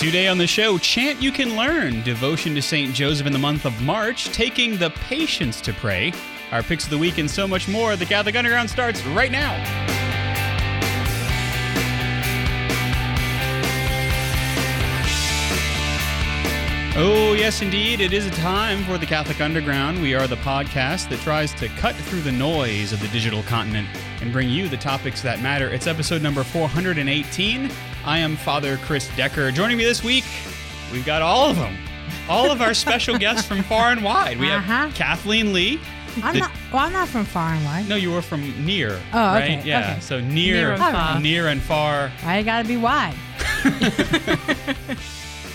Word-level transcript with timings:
Today 0.00 0.28
on 0.28 0.38
the 0.38 0.46
show, 0.46 0.78
Chant 0.78 1.20
You 1.20 1.30
Can 1.30 1.56
Learn, 1.56 2.02
devotion 2.02 2.54
to 2.54 2.62
St. 2.62 2.94
Joseph 2.94 3.26
in 3.26 3.34
the 3.34 3.38
month 3.38 3.66
of 3.66 3.82
March, 3.82 4.30
taking 4.32 4.78
the 4.78 4.88
patience 4.88 5.60
to 5.60 5.74
pray, 5.74 6.14
our 6.52 6.62
picks 6.62 6.84
of 6.84 6.90
the 6.90 6.96
week, 6.96 7.18
and 7.18 7.30
so 7.30 7.46
much 7.46 7.68
more. 7.68 7.96
The 7.96 8.06
Catholic 8.06 8.34
Underground 8.34 8.70
starts 8.70 9.04
right 9.04 9.30
now. 9.30 9.52
Oh, 16.96 17.34
yes, 17.38 17.60
indeed. 17.60 18.00
It 18.00 18.14
is 18.14 18.24
a 18.24 18.30
time 18.30 18.82
for 18.84 18.96
the 18.96 19.04
Catholic 19.04 19.42
Underground. 19.42 20.00
We 20.00 20.14
are 20.14 20.26
the 20.26 20.36
podcast 20.36 21.10
that 21.10 21.20
tries 21.20 21.52
to 21.56 21.68
cut 21.68 21.94
through 21.94 22.22
the 22.22 22.32
noise 22.32 22.94
of 22.94 23.00
the 23.00 23.08
digital 23.08 23.42
continent 23.42 23.86
and 24.22 24.32
bring 24.32 24.48
you 24.48 24.66
the 24.66 24.78
topics 24.78 25.20
that 25.20 25.42
matter. 25.42 25.68
It's 25.68 25.86
episode 25.86 26.22
number 26.22 26.42
418. 26.42 27.70
I 28.04 28.18
am 28.18 28.36
Father 28.36 28.76
Chris 28.78 29.08
Decker. 29.16 29.50
Joining 29.50 29.76
me 29.76 29.84
this 29.84 30.02
week, 30.02 30.24
we've 30.92 31.04
got 31.06 31.22
all 31.22 31.50
of 31.50 31.56
them. 31.56 31.76
All 32.28 32.50
of 32.50 32.60
our 32.62 32.74
special 32.74 33.18
guests 33.24 33.46
from 33.46 33.62
far 33.62 33.92
and 33.92 34.02
wide. 34.02 34.38
We 34.38 34.46
have 34.48 34.62
Uh-huh. 34.62 34.90
Kathleen 34.94 35.52
Lee. 35.52 35.80
I'm 36.22 36.34
The- 36.34 36.40
not. 36.40 36.50
Well, 36.72 36.82
I'm 36.84 36.92
not 36.92 37.08
from 37.08 37.24
far 37.24 37.52
and 37.52 37.64
wide. 37.64 37.88
No, 37.88 37.96
you 37.96 38.10
were 38.12 38.22
from 38.22 38.64
near. 38.64 39.00
Oh, 39.12 39.18
right? 39.18 39.42
okay, 39.58 39.62
Yeah. 39.64 39.92
okay. 39.92 40.00
So 40.00 40.20
near, 40.20 40.54
Near 40.54 40.72
and 40.72 40.80
far. 40.80 41.20
near 41.20 41.48
and 41.48 41.62
far. 41.62 42.10
I 42.24 42.42
gotta 42.42 42.66
be 42.66 42.76
wide. 42.76 43.14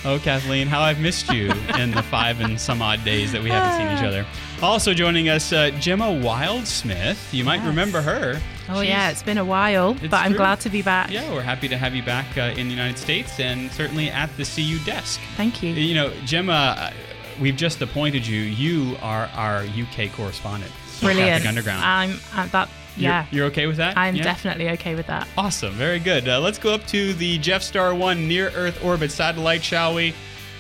Oh, 0.08 0.20
Kathleen, 0.20 0.68
how 0.68 0.82
I've 0.82 1.00
missed 1.00 1.34
you 1.34 1.52
in 1.80 1.90
the 1.90 2.04
five 2.04 2.40
and 2.40 2.62
some 2.62 2.80
odd 2.80 3.04
days 3.04 3.32
that 3.32 3.42
we 3.42 3.50
haven't 3.50 3.76
seen 3.90 3.98
each 3.98 4.04
other. 4.08 4.24
Also 4.62 4.94
joining 4.94 5.30
us, 5.30 5.52
uh, 5.52 5.72
Gemma 5.80 6.06
Wildsmith. 6.06 7.34
You 7.34 7.44
might 7.44 7.56
Yes. 7.56 7.66
remember 7.66 8.02
her. 8.04 8.40
Oh 8.68 8.82
She's- 8.82 8.88
yeah, 8.90 9.10
it's 9.12 9.22
been 9.24 9.38
a 9.38 9.46
while, 9.46 9.92
It's 9.92 10.08
but 10.08 10.14
I'm 10.18 10.32
true. 10.32 10.38
glad 10.38 10.60
to 10.62 10.70
be 10.70 10.82
back. 10.82 11.12
Yeah, 11.12 11.32
we're 11.32 11.42
happy 11.42 11.68
to 11.68 11.78
have 11.78 11.94
you 11.96 12.02
back 12.04 12.38
uh, 12.38 12.42
in 12.58 12.68
the 12.68 12.74
United 12.74 12.98
States 12.98 13.40
and 13.40 13.72
certainly 13.72 14.10
at 14.10 14.36
the 14.38 14.44
CU 14.44 14.80
desk. 14.86 15.20
Thank 15.38 15.62
you. 15.62 15.72
You 15.74 15.94
know, 15.96 16.12
Gemma, 16.26 16.76
uh, 16.78 16.92
we've 17.40 17.56
just 17.56 17.82
appointed 17.82 18.26
you. 18.26 18.40
You 18.42 18.98
are 19.02 19.30
our 19.36 19.64
UK 19.64 20.12
correspondent. 20.14 20.72
Brilliant. 21.02 21.46
Underground. 21.46 21.84
I'm 21.84 22.20
at 22.36 22.52
that. 22.54 22.70
You're- 22.98 23.04
Yeah, 23.10 23.26
You're, 23.30 23.46
okay 23.48 23.68
with 23.68 23.76
that? 23.78 23.98
I'm 23.98 24.16
Yeah? 24.16 24.24
definitely 24.24 24.70
okay 24.70 24.96
with 24.96 25.08
that. 25.08 25.28
Awesome. 25.38 25.74
Very 25.74 26.00
good. 26.00 26.28
Uh, 26.30 26.40
let's 26.40 26.58
go 26.58 26.74
up 26.74 26.88
to 26.88 27.14
the 27.14 27.38
Jeff 27.40 27.62
Star 27.62 27.94
1 27.94 28.26
near 28.28 28.50
Earth 28.56 28.82
orbit 28.84 29.12
satellite, 29.12 29.64
shall 29.66 29.94
we? 29.94 30.14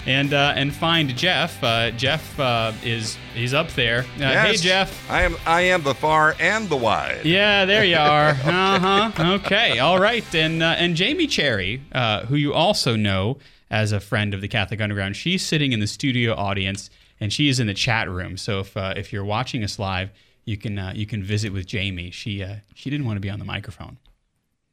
And 0.05 0.33
uh, 0.33 0.53
and 0.55 0.73
find 0.73 1.15
Jeff. 1.17 1.63
Uh, 1.63 1.89
Jeff 1.91 2.39
uh, 2.39 2.73
is 2.83 3.17
he's 3.33 3.53
up 3.55 3.69
there. 3.71 4.05
Uh, 4.19 4.33
Hey 4.33 4.55
Jeff. 4.55 5.09
I 5.09 5.23
am 5.23 5.35
I 5.47 5.61
am 5.61 5.81
the 5.83 5.95
far 5.95 6.35
and 6.39 6.69
the 6.69 6.75
wide. 6.75 7.25
Yeah, 7.25 7.65
there 7.65 7.83
you 7.83 7.97
are. 7.97 8.29
Uh 8.45 8.79
huh. 8.79 9.11
Okay. 9.35 9.79
All 9.79 9.99
right. 9.99 10.23
And 10.35 10.61
uh, 10.61 10.75
and 10.77 10.95
Jamie 10.95 11.27
Cherry, 11.27 11.81
uh, 11.91 12.25
who 12.25 12.35
you 12.35 12.53
also 12.53 12.95
know 12.95 13.37
as 13.71 13.91
a 13.91 13.99
friend 13.99 14.33
of 14.35 14.41
the 14.41 14.47
Catholic 14.47 14.79
Underground, 14.79 15.15
she's 15.15 15.41
sitting 15.43 15.71
in 15.71 15.79
the 15.79 15.87
studio 15.87 16.35
audience 16.35 16.89
and 17.19 17.33
she 17.33 17.49
is 17.49 17.59
in 17.59 17.65
the 17.67 17.73
chat 17.73 18.07
room. 18.09 18.37
So 18.37 18.59
if 18.59 18.77
uh, 18.77 18.93
if 18.95 19.11
you're 19.11 19.25
watching 19.25 19.63
us 19.63 19.79
live, 19.79 20.11
you 20.45 20.57
can 20.57 20.77
uh, 20.77 20.93
you 20.95 21.07
can 21.07 21.23
visit 21.23 21.51
with 21.51 21.65
Jamie. 21.65 22.11
She 22.11 22.43
uh, 22.43 22.57
she 22.75 22.91
didn't 22.91 23.07
want 23.07 23.17
to 23.17 23.21
be 23.21 23.29
on 23.31 23.39
the 23.39 23.45
microphone. 23.45 23.97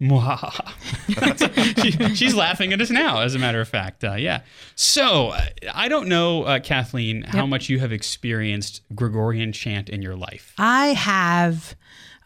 She, 1.83 1.91
she's 2.14 2.34
laughing 2.34 2.72
at 2.72 2.81
us 2.81 2.91
now, 2.91 3.20
as 3.20 3.34
a 3.34 3.39
matter 3.39 3.61
of 3.61 3.69
fact. 3.69 4.05
Uh, 4.05 4.14
yeah. 4.14 4.42
So 4.75 5.28
uh, 5.28 5.44
I 5.72 5.89
don't 5.89 6.09
know, 6.09 6.44
uh, 6.44 6.59
Kathleen, 6.61 7.22
how 7.22 7.41
Yep. 7.41 7.48
much 7.48 7.69
you 7.69 7.78
have 7.78 7.92
experienced 7.92 8.83
Gregorian 8.94 9.53
chant 9.53 9.89
in 9.89 10.03
your 10.03 10.17
life. 10.17 10.55
I 10.59 10.89
have. 10.89 11.75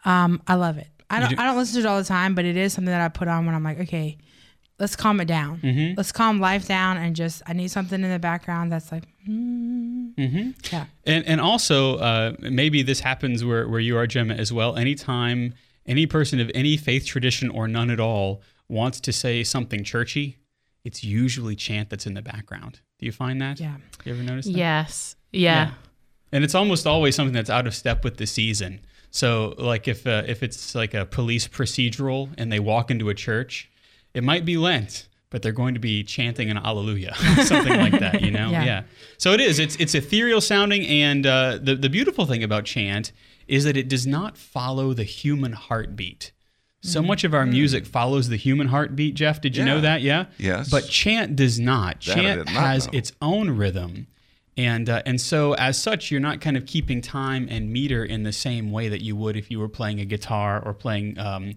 Um, 0.04 0.42
I 0.46 0.54
love 0.54 0.78
it. 0.78 0.88
I 1.10 1.20
don't. 1.20 1.30
do- 1.30 1.36
I 1.38 1.44
don't 1.44 1.56
listen 1.56 1.80
to 1.82 1.86
it 1.86 1.90
all 1.90 1.98
the 1.98 2.04
time, 2.08 2.34
but 2.34 2.44
it 2.44 2.56
is 2.56 2.72
something 2.72 2.90
that 2.90 3.00
I 3.00 3.08
put 3.08 3.28
on 3.28 3.46
when 3.46 3.54
I'm 3.54 3.62
like, 3.64 3.80
okay, 3.80 4.18
let's 4.78 4.96
calm 4.96 5.20
it 5.20 5.26
down. 5.26 5.60
Mm-hmm. 5.60 5.94
Let's 5.96 6.12
calm 6.12 6.40
life 6.40 6.66
down 6.66 6.96
and 6.96 7.14
just. 7.16 7.42
I 7.46 7.52
need 7.52 7.68
something 7.70 8.02
in 8.02 8.10
the 8.10 8.18
background 8.18 8.72
that's 8.72 8.90
like, 8.92 9.04
mm, 9.28 10.14
Mm-hmm. 10.16 10.50
yeah. 10.72 10.86
And 11.04 11.24
and 11.26 11.40
also 11.40 11.96
uh, 11.96 12.32
maybe 12.40 12.82
this 12.82 13.00
happens 13.00 13.44
where 13.44 13.68
where 13.68 13.80
you 13.80 13.96
are, 13.96 14.06
Gemma, 14.06 14.34
as 14.34 14.52
well. 14.52 14.76
Anytime 14.76 15.54
any 15.86 16.06
person 16.06 16.40
of 16.40 16.50
any 16.54 16.76
faith 16.76 17.06
tradition 17.06 17.50
or 17.50 17.68
none 17.68 17.90
at 17.90 18.00
all 18.00 18.42
wants 18.68 19.00
to 19.00 19.12
say 19.12 19.44
something 19.44 19.84
churchy, 19.84 20.38
it's 20.84 21.02
usually 21.02 21.56
chant 21.56 21.90
that's 21.90 22.06
in 22.06 22.14
the 22.14 22.22
background. 22.22 22.80
Do 22.98 23.06
you 23.06 23.12
find 23.12 23.40
that? 23.40 23.60
Yeah. 23.60 23.76
You 24.04 24.14
ever 24.14 24.22
notice 24.22 24.46
that? 24.46 24.52
Yes. 24.52 25.16
Yeah. 25.32 25.72
And 26.32 26.44
it's 26.44 26.54
almost 26.54 26.86
always 26.86 27.14
something 27.14 27.34
that's 27.34 27.50
out 27.50 27.66
of 27.66 27.74
step 27.74 28.04
with 28.04 28.16
the 28.16 28.26
season. 28.26 28.80
So, 29.10 29.54
like 29.58 29.88
if 29.88 30.06
uh, 30.06 30.22
if 30.26 30.42
it's 30.42 30.74
like 30.74 30.92
a 30.92 31.06
police 31.06 31.48
procedural 31.48 32.30
and 32.36 32.52
they 32.52 32.60
walk 32.60 32.90
into 32.90 33.08
a 33.08 33.14
church, 33.14 33.70
it 34.14 34.22
might 34.24 34.44
be 34.44 34.56
Lent, 34.56 35.08
but 35.30 35.42
they're 35.42 35.52
going 35.52 35.74
to 35.74 35.80
be 35.80 36.02
chanting 36.02 36.50
an 36.50 36.58
Alleluia, 36.58 37.14
something 37.44 37.78
like 37.78 37.98
that. 38.00 38.20
You 38.22 38.30
know? 38.30 38.50
Yeah. 38.50 38.82
So 39.18 39.32
it 39.32 39.40
is. 39.40 39.58
It's 39.58 39.76
it's 39.76 39.94
ethereal 39.94 40.40
sounding, 40.40 40.86
and 40.86 41.26
uh, 41.26 41.58
the 41.62 41.76
the 41.76 41.88
beautiful 41.88 42.26
thing 42.26 42.42
about 42.42 42.64
chant 42.64 43.12
is 43.46 43.64
that 43.64 43.76
it 43.76 43.88
does 43.88 44.06
not 44.06 44.36
follow 44.36 44.92
the 44.92 45.04
human 45.04 45.52
heartbeat. 45.52 46.32
So 46.82 47.02
much 47.02 47.24
of 47.24 47.34
our 47.34 47.46
music 47.46 47.84
follows 47.84 48.28
the 48.28 48.36
human 48.36 48.68
heartbeat. 48.68 49.14
Jeff, 49.14 49.40
did 49.40 49.56
you 49.56 49.64
know 49.64 49.80
that? 49.80 50.02
Yeah. 50.02 50.26
Yes. 50.38 50.70
But 50.70 50.88
chant 50.88 51.34
does 51.34 51.58
not. 51.58 52.00
That 52.02 52.14
chant 52.14 52.38
not 52.46 52.48
has 52.48 52.86
know. 52.86 52.98
its 52.98 53.12
own 53.20 53.50
rhythm. 53.50 54.06
And, 54.56 54.88
uh, 54.88 55.02
and 55.04 55.20
so, 55.20 55.54
as 55.54 55.76
such, 55.76 56.10
you're 56.10 56.20
not 56.20 56.40
kind 56.40 56.56
of 56.56 56.64
keeping 56.64 57.02
time 57.02 57.46
and 57.50 57.70
meter 57.70 58.04
in 58.04 58.22
the 58.22 58.32
same 58.32 58.70
way 58.70 58.88
that 58.88 59.02
you 59.02 59.16
would 59.16 59.36
if 59.36 59.50
you 59.50 59.58
were 59.58 59.68
playing 59.68 60.00
a 60.00 60.04
guitar 60.04 60.62
or 60.64 60.72
playing 60.72 61.18
um, 61.18 61.54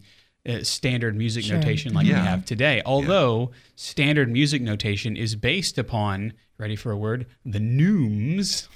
uh, 0.47 0.63
standard 0.63 1.15
music 1.15 1.43
Sure. 1.45 1.57
notation 1.57 1.93
like 1.93 2.05
we 2.05 2.11
have 2.13 2.45
today. 2.45 2.81
Although 2.85 3.51
standard 3.75 4.29
music 4.31 4.61
notation 4.61 5.17
is 5.17 5.35
based 5.35 5.77
upon, 5.77 6.33
ready 6.57 6.75
for 6.75 6.91
a 6.91 6.97
word, 6.97 7.25
the 7.45 7.59
neumes 7.59 8.67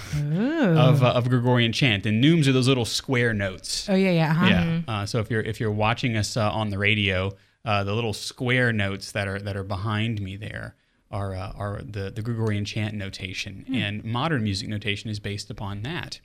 of, 0.78 1.04
uh, 1.04 1.08
of 1.12 1.30
Gregorian 1.30 1.72
chant. 1.72 2.06
And 2.06 2.24
neumes 2.24 2.48
are 2.48 2.52
those 2.52 2.68
little 2.68 2.86
square 2.86 3.34
notes. 3.34 3.88
Oh 3.90 3.96
yeah, 3.96 4.12
yeah. 4.12 4.32
Uh-huh. 4.32 4.46
Yeah. 4.48 4.82
Uh, 4.88 5.06
so 5.06 5.20
if 5.20 5.30
you're 5.32 5.42
if 5.42 5.60
you're 5.60 5.72
watching 5.72 6.18
us 6.18 6.36
uh, 6.38 6.50
on 6.52 6.70
the 6.70 6.78
radio, 6.78 7.32
uh, 7.66 7.84
the 7.84 7.94
little 7.94 8.14
square 8.14 8.74
notes 8.74 9.12
that 9.14 9.28
are 9.28 9.40
that 9.40 9.56
are 9.56 9.64
behind 9.64 10.22
me 10.22 10.36
there 10.36 10.76
are 11.12 11.34
uh, 11.36 11.52
are 11.56 11.82
the 11.84 12.10
the 12.12 12.22
Gregorian 12.22 12.66
chant 12.66 12.94
notation, 12.96 13.66
and 13.74 14.04
modern 14.04 14.44
music 14.44 14.68
notation 14.68 15.10
is 15.10 15.20
based 15.20 15.50
upon 15.50 15.84
that 15.84 16.20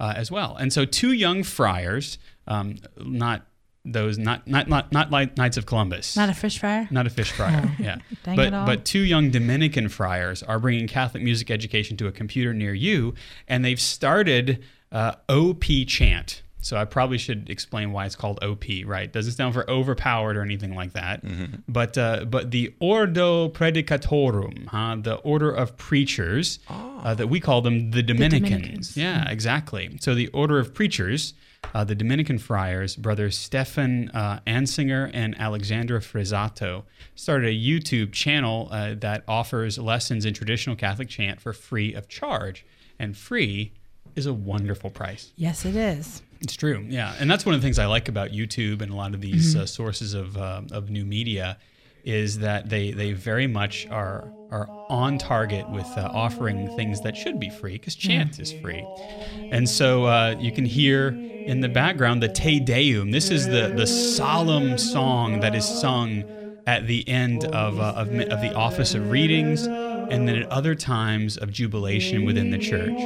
uh, 0.00 0.12
as 0.16 0.30
well. 0.30 0.56
And 0.56 0.72
so 0.72 0.84
two 0.84 1.12
young 1.12 1.42
friars, 1.44 2.18
um, 2.46 2.76
not 2.98 3.46
those 3.84 4.16
not 4.18 4.46
not 4.46 4.68
not 4.68 4.92
not 4.92 5.10
like 5.10 5.36
Knights 5.36 5.56
of 5.56 5.66
Columbus. 5.66 6.16
Not 6.16 6.28
a 6.28 6.34
fish 6.34 6.58
fryer. 6.58 6.86
Not 6.90 7.06
a 7.06 7.10
fish 7.10 7.32
fryer, 7.32 7.70
yeah. 7.78 7.98
Dang 8.24 8.36
but 8.36 8.46
it 8.46 8.54
all. 8.54 8.66
but 8.66 8.84
two 8.84 9.00
young 9.00 9.30
Dominican 9.30 9.88
friars 9.88 10.42
are 10.42 10.58
bringing 10.58 10.86
Catholic 10.86 11.22
music 11.22 11.50
education 11.50 11.96
to 11.96 12.06
a 12.06 12.12
computer 12.12 12.54
near 12.54 12.74
you, 12.74 13.14
and 13.48 13.64
they've 13.64 13.80
started 13.80 14.62
uh, 14.92 15.14
OP 15.28 15.64
Chant. 15.86 16.42
So 16.64 16.76
I 16.76 16.84
probably 16.84 17.18
should 17.18 17.50
explain 17.50 17.90
why 17.90 18.06
it's 18.06 18.14
called 18.14 18.38
OP, 18.44 18.62
right? 18.84 19.12
Doesn't 19.12 19.32
stand 19.32 19.52
for 19.52 19.68
overpowered 19.68 20.36
or 20.36 20.42
anything 20.42 20.76
like 20.76 20.92
that. 20.92 21.24
But 21.66 21.98
uh, 21.98 22.24
but 22.24 22.52
the 22.52 22.72
Ordo 22.78 23.48
Praedicatorum, 23.48 24.68
huh? 24.68 24.96
the 25.00 25.16
order 25.16 25.50
of 25.50 25.76
preachers, 25.76 26.60
uh, 26.68 27.14
that 27.14 27.26
we 27.26 27.40
call 27.40 27.62
them 27.62 27.90
the 27.90 28.02
Dominicans. 28.02 28.48
Dominicans. 28.50 28.96
Yeah, 28.96 29.28
exactly. 29.28 29.96
So 30.00 30.14
the 30.14 30.28
order 30.28 30.60
of 30.60 30.72
preachers, 30.72 31.34
uh, 31.74 31.84
the 31.84 31.94
Dominican 31.94 32.38
friars, 32.38 32.96
brothers 32.96 33.36
Stefan 33.36 34.10
uh, 34.10 34.40
Ansinger 34.46 35.10
and 35.12 35.38
Alexander 35.38 36.00
Frizzato, 36.00 36.84
started 37.14 37.48
a 37.48 37.56
YouTube 37.56 38.12
channel 38.12 38.68
uh, 38.70 38.94
that 38.94 39.24
offers 39.26 39.78
lessons 39.78 40.24
in 40.24 40.34
traditional 40.34 40.76
Catholic 40.76 41.08
chant 41.08 41.40
for 41.40 41.52
free 41.52 41.94
of 41.94 42.08
charge. 42.08 42.64
And 42.98 43.16
free 43.16 43.72
is 44.14 44.26
a 44.26 44.34
wonderful 44.34 44.90
price. 44.90 45.32
Yes, 45.36 45.64
it 45.64 45.76
is. 45.76 46.22
It's 46.40 46.56
true, 46.56 46.84
yeah, 46.88 47.14
and 47.20 47.30
that's 47.30 47.46
one 47.46 47.54
of 47.54 47.60
the 47.60 47.64
things 47.64 47.78
I 47.78 47.86
like 47.86 48.08
about 48.08 48.30
YouTube 48.30 48.82
and 48.82 48.92
a 48.92 48.96
lot 48.96 49.14
of 49.14 49.20
these 49.20 49.54
uh, 49.54 49.64
sources 49.64 50.12
of 50.12 50.36
uh, 50.36 50.62
of 50.72 50.90
new 50.90 51.04
media 51.04 51.56
is 52.04 52.38
that 52.38 52.68
they 52.68 52.90
they 52.90 53.12
very 53.12 53.46
much 53.46 53.86
are 53.90 54.30
are 54.50 54.68
on 54.88 55.18
target 55.18 55.68
with 55.70 55.86
uh, 55.96 56.10
offering 56.12 56.74
things 56.76 57.00
that 57.02 57.16
should 57.16 57.40
be 57.40 57.48
free 57.48 57.72
because 57.72 57.94
chant 57.94 58.38
is 58.38 58.52
free, 58.52 58.86
and 59.50 59.68
so 59.68 60.04
uh, 60.04 60.34
you 60.38 60.52
can 60.52 60.64
hear 60.64 61.08
in 61.08 61.60
the 61.60 61.68
background 61.68 62.22
the 62.22 62.28
Te 62.28 62.60
Deum. 62.60 63.10
This 63.10 63.30
is 63.30 63.46
the 63.46 63.72
the 63.74 63.86
solemn 63.86 64.78
song 64.78 65.40
that 65.40 65.54
is 65.54 65.64
sung 65.64 66.24
at 66.66 66.86
the 66.86 67.08
end 67.08 67.44
of 67.46 67.80
uh, 67.80 67.94
of, 67.96 68.08
of 68.08 68.40
the 68.40 68.52
office 68.54 68.94
of 68.94 69.10
readings, 69.10 69.66
and 69.66 70.28
then 70.28 70.36
at 70.36 70.48
other 70.50 70.74
times 70.74 71.36
of 71.36 71.50
jubilation 71.50 72.24
within 72.24 72.50
the 72.50 72.58
church. 72.58 73.00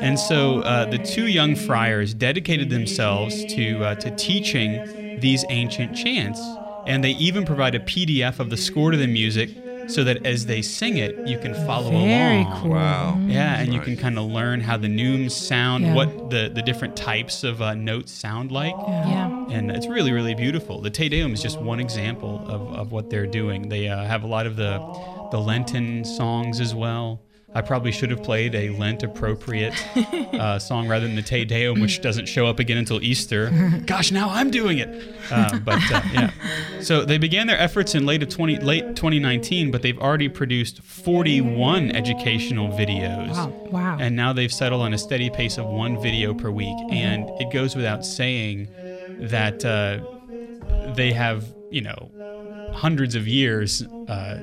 And 0.00 0.18
so 0.18 0.60
uh, 0.60 0.84
the 0.86 0.98
two 0.98 1.26
young 1.26 1.56
friars 1.56 2.12
dedicated 2.12 2.68
themselves 2.70 3.44
to 3.54 3.84
uh, 3.84 3.94
to 3.96 4.14
teaching 4.16 5.18
these 5.20 5.44
ancient 5.48 5.96
chants, 5.96 6.40
and 6.86 7.02
they 7.04 7.10
even 7.12 7.44
provide 7.44 7.74
a 7.74 7.80
PDF 7.80 8.38
of 8.40 8.50
the 8.50 8.56
score 8.56 8.90
to 8.90 8.96
the 8.96 9.06
music, 9.06 9.50
so 9.88 10.02
that 10.02 10.26
as 10.26 10.46
they 10.46 10.62
sing 10.62 10.96
it, 10.96 11.16
you 11.28 11.38
can 11.38 11.54
follow 11.66 11.90
Very 11.92 12.40
along. 12.42 12.60
cool. 12.62 12.70
Wow. 12.72 13.20
Yeah, 13.26 13.60
and 13.60 13.72
you 13.72 13.80
can 13.80 13.96
kind 13.96 14.18
of 14.18 14.24
learn 14.24 14.60
how 14.60 14.76
the 14.76 14.88
neumes 14.88 15.30
sound, 15.32 15.84
Yeah. 15.84 15.94
what 15.94 16.30
the, 16.30 16.50
the 16.52 16.60
different 16.62 16.96
types 16.96 17.44
of 17.44 17.62
uh, 17.62 17.74
notes 17.74 18.10
sound 18.10 18.50
like. 18.50 18.74
Yeah. 18.76 19.46
And 19.48 19.70
it's 19.70 19.86
really, 19.86 20.10
really 20.10 20.34
beautiful. 20.34 20.80
The 20.80 20.90
Te 20.90 21.08
Deum 21.08 21.32
is 21.34 21.40
just 21.40 21.60
one 21.60 21.78
example 21.78 22.42
of, 22.48 22.62
of 22.74 22.90
what 22.90 23.10
they're 23.10 23.28
doing. 23.28 23.68
They 23.68 23.88
uh, 23.88 24.02
have 24.04 24.24
a 24.24 24.26
lot 24.26 24.46
of 24.46 24.56
the 24.56 24.78
the 25.30 25.38
Lenten 25.40 26.04
songs 26.04 26.60
as 26.60 26.72
well. 26.74 27.20
I 27.56 27.62
probably 27.62 27.90
should 27.90 28.10
have 28.10 28.22
played 28.22 28.54
a 28.54 28.68
Lent 28.68 29.02
appropriate 29.02 29.72
uh, 30.34 30.58
song 30.58 30.88
rather 30.88 31.06
than 31.06 31.16
the 31.16 31.22
Te 31.22 31.46
Deum, 31.46 31.80
which 31.80 32.02
doesn't 32.02 32.26
show 32.26 32.46
up 32.46 32.58
again 32.58 32.76
until 32.76 33.02
Easter. 33.02 33.50
Gosh, 33.86 34.12
now 34.12 34.28
I'm 34.28 34.50
doing 34.50 34.76
it. 34.76 35.16
Uh, 35.30 35.58
but 35.60 35.80
uh, 35.90 36.02
yeah, 36.12 36.30
so 36.82 37.06
they 37.06 37.16
began 37.16 37.46
their 37.46 37.58
efforts 37.58 37.94
in 37.94 38.04
late 38.04 38.22
of 38.22 38.28
20, 38.28 38.58
late 38.58 38.94
2019, 38.94 39.70
but 39.70 39.80
they've 39.80 39.98
already 39.98 40.28
produced 40.28 40.82
41 40.82 41.92
educational 41.92 42.68
videos. 42.68 43.30
Wow. 43.30 43.48
Wow. 43.70 43.96
And 43.98 44.14
now 44.14 44.34
they've 44.34 44.52
settled 44.52 44.82
on 44.82 44.92
a 44.92 44.98
steady 44.98 45.30
pace 45.30 45.56
of 45.56 45.64
one 45.64 45.98
video 46.02 46.34
per 46.34 46.50
week. 46.50 46.76
And 46.90 47.30
it 47.40 47.50
goes 47.50 47.74
without 47.74 48.04
saying 48.04 48.68
that 49.18 49.64
uh, 49.64 50.00
they 50.94 51.10
have, 51.10 51.46
you 51.70 51.80
know, 51.80 52.10
hundreds 52.74 53.14
of 53.14 53.26
years 53.26 53.82
uh, 54.08 54.40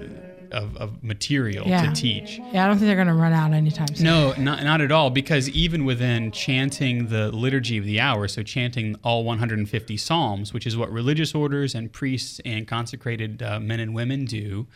of, 0.53 0.77
of 0.77 1.03
material 1.03 1.67
Yeah. 1.67 1.85
to 1.87 1.91
teach. 1.93 2.39
yeah, 2.51 2.63
I 2.63 2.67
don't 2.67 2.77
think 2.77 2.87
they're 2.87 2.95
gonna 2.95 3.13
run 3.15 3.33
out 3.33 3.51
anytime 3.53 3.87
soon. 3.93 4.05
No, 4.05 4.33
not, 4.37 4.63
not 4.63 4.81
at 4.81 4.91
all. 4.91 5.09
Because 5.09 5.49
even 5.49 5.83
within 5.85 6.31
chanting 6.31 7.07
the 7.07 7.31
liturgy 7.31 7.77
of 7.77 7.85
the 7.85 7.99
hour, 7.99 8.27
so 8.27 8.43
chanting 8.43 8.95
all 9.03 9.23
150 9.23 9.97
psalms, 9.97 10.53
which 10.53 10.65
is 10.65 10.77
what 10.77 10.91
religious 10.91 11.33
orders 11.35 11.75
and 11.75 11.91
priests 11.91 12.39
and 12.45 12.67
consecrated 12.67 13.41
uh, 13.43 13.59
men 13.59 13.79
and 13.79 13.93
women 13.93 14.25
do, 14.25 14.67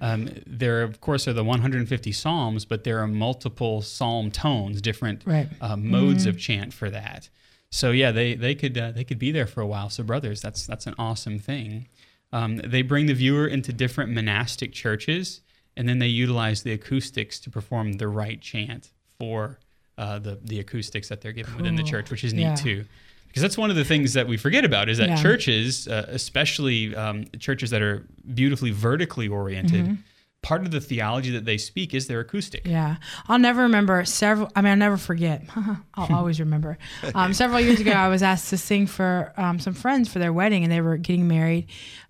um, 0.00 0.28
there 0.46 0.82
of 0.82 1.00
course 1.00 1.26
are 1.28 1.32
the 1.32 1.44
150 1.44 2.12
psalms, 2.12 2.64
but 2.64 2.84
there 2.84 2.98
are 2.98 3.06
multiple 3.06 3.82
psalm 3.82 4.30
tones, 4.30 4.80
different 4.80 5.22
Right. 5.24 5.48
uh, 5.60 5.76
modes 5.76 6.26
of 6.26 6.38
chant 6.38 6.72
for 6.74 6.90
that. 6.90 7.28
So 7.72 7.92
yeah, 7.92 8.10
they 8.10 8.34
they 8.34 8.56
could 8.56 8.76
uh, 8.76 8.90
they 8.90 9.04
could 9.04 9.20
be 9.20 9.30
there 9.30 9.46
for 9.46 9.60
a 9.60 9.66
while. 9.66 9.90
So 9.90 10.02
brothers, 10.02 10.42
that's 10.42 10.66
that's 10.66 10.88
an 10.88 10.94
awesome 10.98 11.38
thing. 11.38 11.86
Um, 12.32 12.58
they 12.58 12.82
bring 12.82 13.06
the 13.06 13.14
viewer 13.14 13.46
into 13.46 13.72
different 13.72 14.12
monastic 14.12 14.72
churches, 14.72 15.40
and 15.76 15.88
then 15.88 15.98
they 15.98 16.06
utilize 16.06 16.62
the 16.62 16.72
acoustics 16.72 17.40
to 17.40 17.50
perform 17.50 17.94
the 17.94 18.08
right 18.08 18.40
chant 18.40 18.92
for 19.18 19.58
uh, 19.98 20.18
the 20.18 20.38
the 20.42 20.58
acoustics 20.60 21.08
that 21.08 21.20
they're 21.20 21.32
given 21.32 21.54
within 21.56 21.74
the 21.76 21.82
church, 21.82 22.10
which 22.10 22.24
is 22.24 22.32
neat 22.32 22.42
Yeah. 22.42 22.54
too. 22.54 22.84
Because 23.28 23.42
that's 23.42 23.58
one 23.58 23.70
of 23.70 23.76
the 23.76 23.84
things 23.84 24.14
that 24.14 24.26
we 24.26 24.36
forget 24.36 24.64
about 24.64 24.88
is 24.88 24.98
that 24.98 25.08
Yeah. 25.10 25.22
churches, 25.22 25.86
uh, 25.86 26.06
especially 26.08 26.96
um, 26.96 27.26
churches 27.38 27.70
that 27.70 27.80
are 27.82 28.06
beautifully 28.34 28.70
vertically 28.72 29.28
oriented, 29.28 29.84
Mm-hmm. 29.84 29.94
Part 30.42 30.62
of 30.62 30.70
the 30.70 30.80
theology 30.80 31.30
that 31.30 31.44
they 31.44 31.58
speak 31.58 31.92
is 31.92 32.06
their 32.06 32.20
acoustic. 32.20 32.66
Yeah, 32.66 32.96
I'll 33.28 33.38
never 33.38 33.62
remember 33.62 34.04
several. 34.04 34.50
I 34.56 34.62
mean, 34.62 34.70
I'll 34.70 34.76
never 34.76 34.96
forget. 34.96 35.44
I'll 35.94 36.14
always 36.16 36.40
remember. 36.40 36.78
Um, 37.14 37.34
several 37.34 37.60
years 37.60 37.80
ago, 37.80 37.92
I 37.92 38.08
was 38.08 38.22
asked 38.22 38.50
to 38.50 38.58
sing 38.58 38.86
for 38.86 39.32
um, 39.36 39.58
some 39.58 39.74
friends 39.74 40.10
for 40.10 40.18
their 40.18 40.32
wedding, 40.32 40.62
and 40.62 40.72
they 40.72 40.80
were 40.80 40.96
getting 40.96 41.28
married 41.28 41.66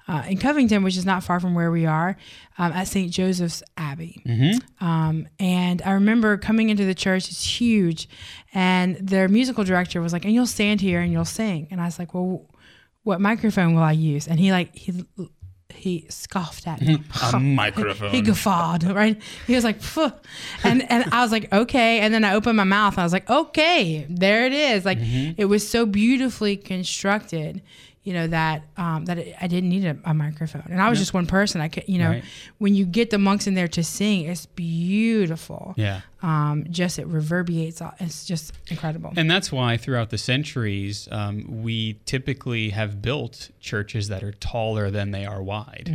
uh, 0.07 0.23
in 0.29 0.39
Covington, 0.39 0.83
which 0.83 0.97
is 0.97 1.05
not 1.05 1.25
far 1.25 1.41
from 1.41 1.55
where 1.55 1.71
we 1.71 1.87
are, 1.87 2.17
um, 2.59 2.73
at 2.73 2.87
St. 2.89 3.13
Joseph's 3.13 3.63
Abbey. 3.77 4.23
Um, 4.81 5.29
and 5.39 5.83
I 5.83 5.93
remember 5.93 6.37
coming 6.37 6.71
into 6.71 6.85
the 6.85 6.95
church; 6.95 7.29
it's 7.29 7.45
huge, 7.45 8.09
and 8.55 8.97
their 8.97 9.29
musical 9.29 9.65
director 9.65 10.01
was 10.01 10.13
like, 10.13 10.25
"And 10.25 10.33
you'll 10.33 10.47
stand 10.47 10.81
here 10.81 11.01
and 11.01 11.13
you'll 11.13 11.25
sing." 11.25 11.69
And 11.71 11.81
I 11.81 11.85
was 11.85 11.99
like, 11.99 12.15
"Well, 12.15 12.47
what 13.03 13.21
microphone 13.21 13.75
will 13.75 13.83
I 13.83 13.93
use?" 13.93 14.29
And 14.29 14.39
he 14.39 14.53
like 14.53 14.75
he 14.75 15.05
he 15.81 16.05
scoffed 16.11 16.67
at 16.67 16.81
me. 16.81 17.03
A 17.33 17.41
microphone. 17.41 18.11
He 18.11 18.21
guffawed, 18.21 18.85
right? 18.85 19.21
He 19.47 19.55
was 19.55 19.65
like, 19.65 19.81
Phew. 19.81 20.13
and 20.63 20.89
and 20.91 21.13
I 21.13 21.23
was 21.23 21.33
like, 21.33 21.51
okay. 21.53 22.01
And 22.01 22.13
then 22.13 22.23
I 22.23 22.35
opened 22.35 22.57
my 22.57 22.65
mouth. 22.65 22.99
I 22.99 23.03
was 23.03 23.13
like, 23.13 23.29
okay, 23.31 24.07
there 24.09 24.45
it 24.45 24.53
is. 24.53 24.85
Like 24.85 24.99
mm-hmm. 24.99 25.41
it 25.41 25.47
was 25.47 25.67
so 25.67 25.87
beautifully 25.87 26.57
constructed, 26.57 27.63
you 28.03 28.15
know 28.15 28.27
that 28.29 28.63
um, 28.79 29.05
that 29.05 29.19
it, 29.19 29.37
I 29.41 29.47
didn't 29.47 29.69
need 29.69 29.85
a, 29.85 29.97
a 30.05 30.15
microphone, 30.15 30.65
and 30.71 30.81
I 30.81 30.89
was 30.89 30.99
just 30.99 31.13
one 31.13 31.27
person. 31.27 31.61
I 31.61 31.69
could, 31.69 31.85
you 31.87 31.99
know, 31.99 32.09
Right. 32.11 32.25
when 32.59 32.75
you 32.75 32.87
get 32.87 33.11
the 33.11 33.19
monks 33.19 33.47
in 33.47 33.55
there 33.55 33.69
to 33.69 33.83
sing, 33.85 34.23
it's 34.25 34.47
beautiful. 34.47 35.75
yeah. 35.77 36.01
Um, 36.23 36.67
just 36.71 36.99
it 36.99 37.07
reverberates. 37.07 37.81
It's 37.99 38.27
just 38.27 38.53
incredible. 38.69 39.13
And 39.17 39.31
that's 39.31 39.51
why 39.51 39.79
throughout 39.79 40.11
the 40.11 40.19
centuries, 40.19 41.09
um, 41.11 41.63
we 41.63 41.95
typically 42.05 42.71
have 42.71 43.01
built 43.01 43.51
churches 43.61 44.09
that 44.09 44.23
are 44.23 44.33
taller 44.33 44.91
than 44.91 45.13
they 45.13 45.25
are 45.25 45.43
wide. 45.43 45.89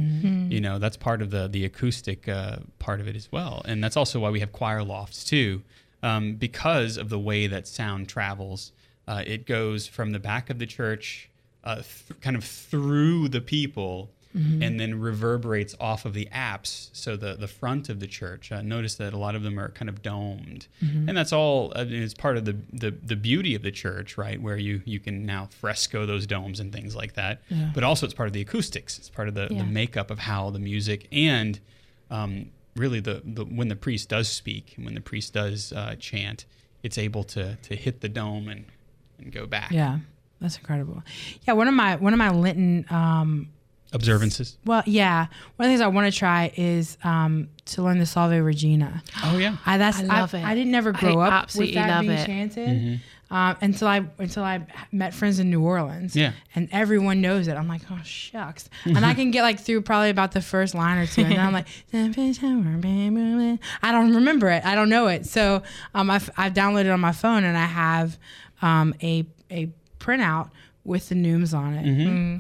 You 0.50 0.60
know, 0.62 0.80
that's 0.80 0.98
part 0.98 1.22
of 1.22 1.30
the 1.32 1.48
the 1.48 1.64
acoustic 1.66 2.28
uh, 2.28 2.58
part 2.80 3.00
of 3.02 3.08
it 3.08 3.16
as 3.16 3.32
well, 3.32 3.62
and 3.66 3.84
that's 3.84 3.98
also 3.98 4.20
why 4.20 4.30
we 4.30 4.40
have 4.40 4.52
choir 4.52 4.84
lofts 4.84 5.24
too, 5.24 5.62
um, 6.04 6.36
because 6.36 6.98
of 6.98 7.10
the 7.10 7.20
way 7.20 7.48
that 7.48 7.68
sound 7.68 8.08
travels. 8.10 8.72
Uh, 9.08 9.22
it 9.28 9.46
goes 9.46 9.86
from 9.86 10.12
the 10.12 10.20
back 10.20 10.50
of 10.50 10.58
the 10.58 10.66
church, 10.66 11.30
uh, 11.66 11.76
th- 11.78 12.20
kind 12.22 12.36
of 12.36 12.44
through 12.44 13.30
the 13.30 13.42
people. 13.42 14.12
And 14.38 14.78
then 14.82 15.00
reverberates 15.00 15.76
off 15.80 16.04
of 16.04 16.14
the 16.14 16.28
apse, 16.30 16.90
so 16.92 17.16
the, 17.16 17.36
the 17.36 17.48
front 17.48 17.88
of 17.88 18.02
the 18.02 18.06
church. 18.08 18.52
Uh, 18.52 18.62
notice 18.62 18.96
that 18.96 19.14
a 19.14 19.18
lot 19.18 19.34
of 19.34 19.44
them 19.44 19.58
are 19.58 19.70
kind 19.70 19.88
of 19.88 20.02
domed, 20.02 20.68
and 20.82 21.16
that's 21.16 21.32
all. 21.32 21.72
Uh, 21.74 21.86
it's 21.88 22.14
part 22.14 22.36
of 22.36 22.44
the, 22.44 22.58
the 22.74 22.92
the 22.92 23.16
beauty 23.16 23.56
of 23.56 23.62
the 23.62 23.72
church, 23.72 24.18
right? 24.18 24.42
Where 24.42 24.58
you 24.58 24.82
you 24.84 25.00
can 25.00 25.26
now 25.26 25.48
fresco 25.62 26.06
those 26.06 26.28
domes 26.28 26.60
and 26.60 26.74
things 26.74 26.98
like 26.98 27.14
that. 27.14 27.44
But 27.74 27.86
also, 27.86 28.06
it's 28.06 28.14
part 28.14 28.28
of 28.28 28.34
the 28.34 28.42
acoustics. 28.42 28.98
It's 29.00 29.08
part 29.10 29.30
of 29.30 29.36
the, 29.36 29.48
Yeah. 29.50 29.60
the 29.60 29.70
makeup 29.70 30.12
of 30.12 30.20
how 30.20 30.50
the 30.50 30.60
music 30.60 31.08
and 31.14 31.58
um, 32.12 32.48
really 32.76 33.00
the, 33.00 33.22
the 33.24 33.46
when 33.46 33.70
the 33.70 33.78
priest 33.78 34.10
does 34.10 34.28
speak, 34.28 34.74
and 34.76 34.84
when 34.84 34.96
the 34.96 35.02
priest 35.12 35.32
does 35.34 35.72
uh, 35.72 35.96
chant, 35.98 36.44
it's 36.84 36.98
able 36.98 37.24
to 37.24 37.56
to 37.56 37.74
hit 37.78 38.02
the 38.02 38.10
dome 38.10 38.50
and 38.50 38.66
and 39.18 39.32
go 39.32 39.46
back. 39.46 39.72
yeah, 39.72 40.00
that's 40.42 40.58
incredible. 40.58 41.04
Yeah, 41.48 41.54
one 41.54 41.68
of 41.68 41.74
my 41.74 41.96
one 41.96 42.14
of 42.14 42.18
my 42.20 42.30
Lenten 42.30 42.86
um, 42.90 43.50
Observances. 43.94 44.58
Well, 44.66 44.84
yeah. 44.86 45.28
One 45.56 45.68
of 45.68 45.70
the 45.70 45.78
things 45.78 45.82
I 45.82 45.88
want 45.88 46.12
to 46.12 46.18
try 46.18 46.52
is 46.58 46.98
um, 47.04 47.48
to 47.66 47.82
learn 47.82 47.98
the 48.00 48.06
Salve 48.06 48.44
Regina. 48.44 49.02
Oh 49.24 49.38
yeah. 49.38 49.56
I, 49.66 49.78
that's, 49.78 50.00
I 50.00 50.04
love 50.04 50.34
I, 50.36 50.40
it. 50.40 50.44
I 50.46 50.54
didn't 50.56 50.72
never 50.72 50.90
I 50.94 51.00
grow 51.00 51.20
up 51.22 51.32
with 51.32 51.44
absolutely 51.44 51.76
that 51.76 51.90
love 51.90 52.02
being 52.02 52.12
it. 52.14 52.26
chanted 52.26 52.70
Mm-hmm. 52.70 53.34
um, 53.34 53.56
until 53.62 53.88
I 53.88 54.06
until 54.20 54.44
I 54.44 54.66
met 54.92 55.14
friends 55.14 55.40
in 55.40 55.50
New 55.50 55.62
Orleans. 55.64 56.14
Yeah. 56.14 56.34
and 56.56 56.68
everyone 56.74 57.22
knows 57.22 57.48
it. 57.48 57.54
I'm 57.56 57.70
like, 57.70 57.84
oh 57.90 58.00
shucks, 58.04 58.70
and 58.86 59.06
I 59.06 59.14
can 59.14 59.32
get 59.32 59.44
like 59.44 59.62
through 59.62 59.82
probably 59.84 60.10
about 60.10 60.34
the 60.34 60.42
first 60.42 60.76
line 60.76 60.98
or 60.98 61.06
two, 61.06 61.22
and 61.24 61.40
I'm 61.40 61.54
like, 61.54 61.68
I 61.94 63.92
don't 63.92 64.14
remember 64.14 64.50
it. 64.50 64.66
I 64.66 64.76
don't 64.76 64.90
know 64.90 65.08
it. 65.08 65.26
So 65.26 65.64
um, 65.94 66.10
I've, 66.10 66.30
I've 66.36 66.54
downloaded 66.54 66.86
it 66.86 66.90
on 66.92 67.00
my 67.00 67.12
phone, 67.14 67.44
and 67.46 67.58
I 67.58 67.66
have 67.66 68.18
um, 68.62 68.94
a 69.02 69.26
a 69.50 69.70
printout 70.06 70.50
with 70.84 71.10
the 71.10 71.16
neumes 71.16 71.54
on 71.54 71.74
it 71.74 71.86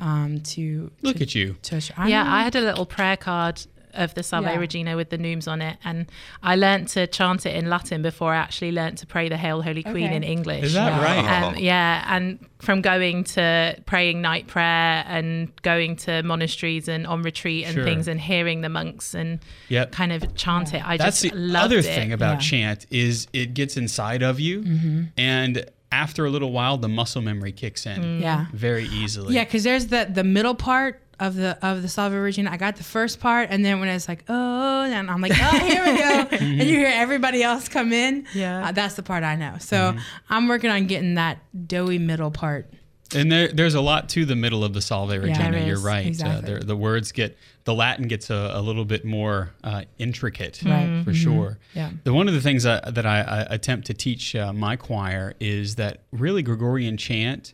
um, 0.01 0.39
to 0.41 0.62
Mm-hmm. 0.62 1.06
Look 1.07 1.17
to, 1.17 1.23
at 1.23 1.35
you. 1.35 1.56
to 1.63 1.81
I 1.97 2.07
yeah, 2.09 2.23
know. 2.23 2.29
I 2.31 2.44
had 2.44 2.56
a 2.56 2.62
little 2.62 2.85
prayer 2.85 3.17
card 3.17 3.62
of 3.95 4.13
the 4.13 4.23
Salve 4.23 4.44
Yeah. 4.44 4.57
Regina 4.57 4.97
with 4.97 5.09
the 5.09 5.17
neumes 5.17 5.47
on 5.47 5.62
it, 5.62 5.77
and 5.85 6.06
I 6.44 6.57
learned 6.57 6.89
to 6.89 7.07
chant 7.07 7.45
it 7.45 7.55
in 7.55 7.69
Latin 7.69 8.01
before 8.01 8.34
I 8.34 8.38
actually 8.38 8.74
learned 8.74 8.98
to 8.98 9.07
pray 9.07 9.29
the 9.29 9.38
Hail 9.38 9.62
Holy 9.62 9.84
Queen 9.84 10.07
Okay. 10.07 10.15
in 10.17 10.22
English. 10.24 10.65
Is 10.65 10.74
that 10.74 11.01
right? 11.01 11.43
Um, 11.43 11.55
yeah, 11.57 12.03
and 12.13 12.45
from 12.60 12.81
going 12.81 13.24
to 13.36 13.75
praying 13.86 14.22
night 14.22 14.48
prayer 14.48 15.05
and 15.07 15.50
going 15.62 15.95
to 16.05 16.24
monasteries 16.24 16.89
and 16.89 17.07
on 17.07 17.22
retreat 17.24 17.65
and 17.67 17.74
Sure. 17.75 17.86
things 17.86 18.07
and 18.10 18.19
hearing 18.19 18.60
the 18.62 18.69
monks 18.69 19.15
and 19.15 19.39
Yep. 19.69 19.93
kind 19.93 20.12
of 20.12 20.36
chant 20.36 20.74
it, 20.74 20.84
I 20.86 20.98
That's 20.98 21.22
just 21.22 21.34
the 21.34 21.57
other 21.57 21.77
it. 21.79 21.86
thing 21.86 22.12
about 22.12 22.43
Yeah. 22.43 22.50
chant 22.50 22.86
is 22.91 23.27
it 23.31 23.53
gets 23.53 23.77
inside 23.77 24.22
of 24.24 24.41
you, 24.41 24.62
Mm-hmm. 24.62 25.01
and 25.17 25.65
after 25.96 26.25
a 26.25 26.30
little 26.30 26.52
while, 26.52 26.78
the 26.78 26.90
muscle 26.90 27.22
memory 27.22 27.54
kicks 27.54 27.86
in 27.86 28.20
yeah. 28.22 28.48
very 28.52 28.86
easily. 28.86 29.34
Yeah, 29.34 29.46
because 29.46 29.64
there's 29.64 29.88
the 29.88 30.08
the 30.12 30.24
middle 30.25 30.54
part 30.54 31.02
of 31.22 31.36
the 31.36 31.58
of 31.66 31.82
the 31.82 31.88
Salve 31.88 32.14
Regina. 32.14 32.52
I 32.52 32.58
got 32.58 32.75
the 32.75 32.84
first 32.84 33.22
part, 33.22 33.48
and 33.50 33.64
then 33.64 33.80
when 33.80 33.88
it's 33.88 34.10
like 34.10 34.25
oh, 34.28 34.84
and 34.84 35.10
I'm 35.10 35.22
like 35.22 35.32
oh, 35.34 35.60
here 35.60 35.86
we 35.86 35.98
go, 35.98 36.28
and 36.38 36.70
you 36.70 36.78
hear 36.80 36.92
everybody 36.94 37.42
else 37.42 37.70
come 37.70 37.94
in. 37.94 38.28
Yeah. 38.34 38.68
uh, 38.68 38.72
that's 38.74 38.96
the 38.96 39.04
part 39.04 39.24
I 39.24 39.36
know. 39.36 39.56
So 39.60 39.96
I'm 40.30 40.48
working 40.50 40.70
on 40.70 40.88
getting 40.88 41.16
that 41.16 41.40
doughy 41.68 42.00
middle 42.00 42.32
part. 42.32 42.70
And 43.15 43.31
there, 43.31 43.48
there's 43.48 43.74
a 43.75 43.81
lot 43.81 44.10
to 44.10 44.25
the 44.25 44.36
middle 44.36 44.63
of 44.63 44.74
the 44.74 44.81
Salve 44.81 45.10
Regina. 45.12 45.51
there 45.51 45.65
You're 45.67 45.79
right. 45.79 46.05
Uh, 46.05 46.10
Exactly. 46.10 46.45
there- 46.51 46.60
the 46.63 46.75
words 46.75 47.12
get 47.12 47.38
the 47.63 47.74
Latin 47.74 48.07
gets 48.07 48.29
a, 48.29 48.51
a 48.53 48.62
little 48.62 48.86
bit 48.86 49.03
more 49.05 49.51
uh, 49.63 49.84
intricate, 49.98 50.62
Right. 50.63 51.01
for 51.03 51.13
sure. 51.13 51.57
Yeah. 51.74 51.89
The 52.03 52.13
one 52.13 52.27
of 52.27 52.34
the 52.36 52.41
things 52.41 52.65
I, 52.65 52.79
that 52.91 53.05
I, 53.05 53.22
I 53.22 53.41
attempt 53.50 53.88
to 53.88 53.93
teach 53.95 54.36
uh, 54.36 54.53
my 54.53 54.75
choir 54.75 55.34
is 55.39 55.75
that 55.75 56.01
really 56.12 56.43
Gregorian 56.43 56.98
chant 56.98 57.53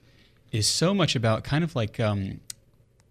is 0.51 0.68
so 0.68 0.94
much 0.94 1.15
about 1.15 1.46
kind 1.46 1.63
of 1.63 1.75
like 1.77 1.98
um, 2.00 2.41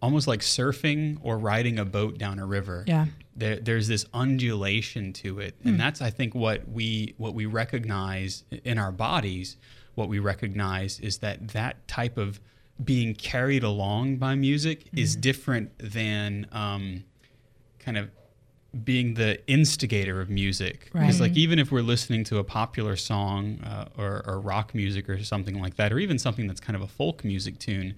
almost 0.03 0.27
like 0.29 0.41
surfing 0.41 1.19
or 1.23 1.39
riding 1.39 1.79
a 1.79 1.85
boat 1.87 2.19
down 2.19 2.39
a 2.39 2.45
river. 2.45 2.85
Yeah. 2.87 3.07
There, 3.35 3.57
there's 3.57 3.89
this 3.89 4.05
undulation 4.13 5.13
to 5.15 5.39
it, 5.39 5.55
and 5.65 5.81
that's 5.81 6.03
I 6.03 6.11
think 6.11 6.35
what 6.35 6.69
we 6.69 7.15
what 7.17 7.33
we 7.33 7.47
recognize 7.47 8.45
in 8.65 8.77
our 8.77 8.93
bodies. 8.93 9.57
What 9.95 10.09
we 10.09 10.19
recognize 10.19 11.01
is 11.01 11.19
that 11.19 11.49
that 11.49 11.87
type 11.89 12.17
of 12.17 12.41
being 12.83 13.15
carried 13.15 13.63
along 13.63 14.17
by 14.17 14.35
music 14.35 14.87
is 14.97 15.15
different 15.15 15.71
than 15.79 16.47
um, 16.53 17.05
kind 17.79 17.99
of 17.99 18.11
being 18.85 19.15
the 19.15 19.45
instigator 19.51 20.21
of 20.21 20.31
music. 20.31 20.89
Because 20.93 21.21
Right. 21.21 21.29
like 21.31 21.37
even 21.37 21.59
if 21.59 21.71
we're 21.73 21.83
listening 21.83 22.25
to 22.25 22.39
a 22.39 22.45
popular 22.45 22.97
song 22.97 23.61
uh, 23.65 23.87
or, 23.99 24.23
or 24.27 24.41
rock 24.41 24.75
music 24.75 25.09
or 25.11 25.23
something 25.25 25.61
like 25.61 25.77
that, 25.77 25.93
or 25.93 25.99
even 25.99 26.19
something 26.19 26.47
that's 26.47 26.61
kind 26.61 26.77
of 26.77 26.83
a 26.83 26.87
folk 26.87 27.25
music 27.25 27.59
tune, 27.59 27.95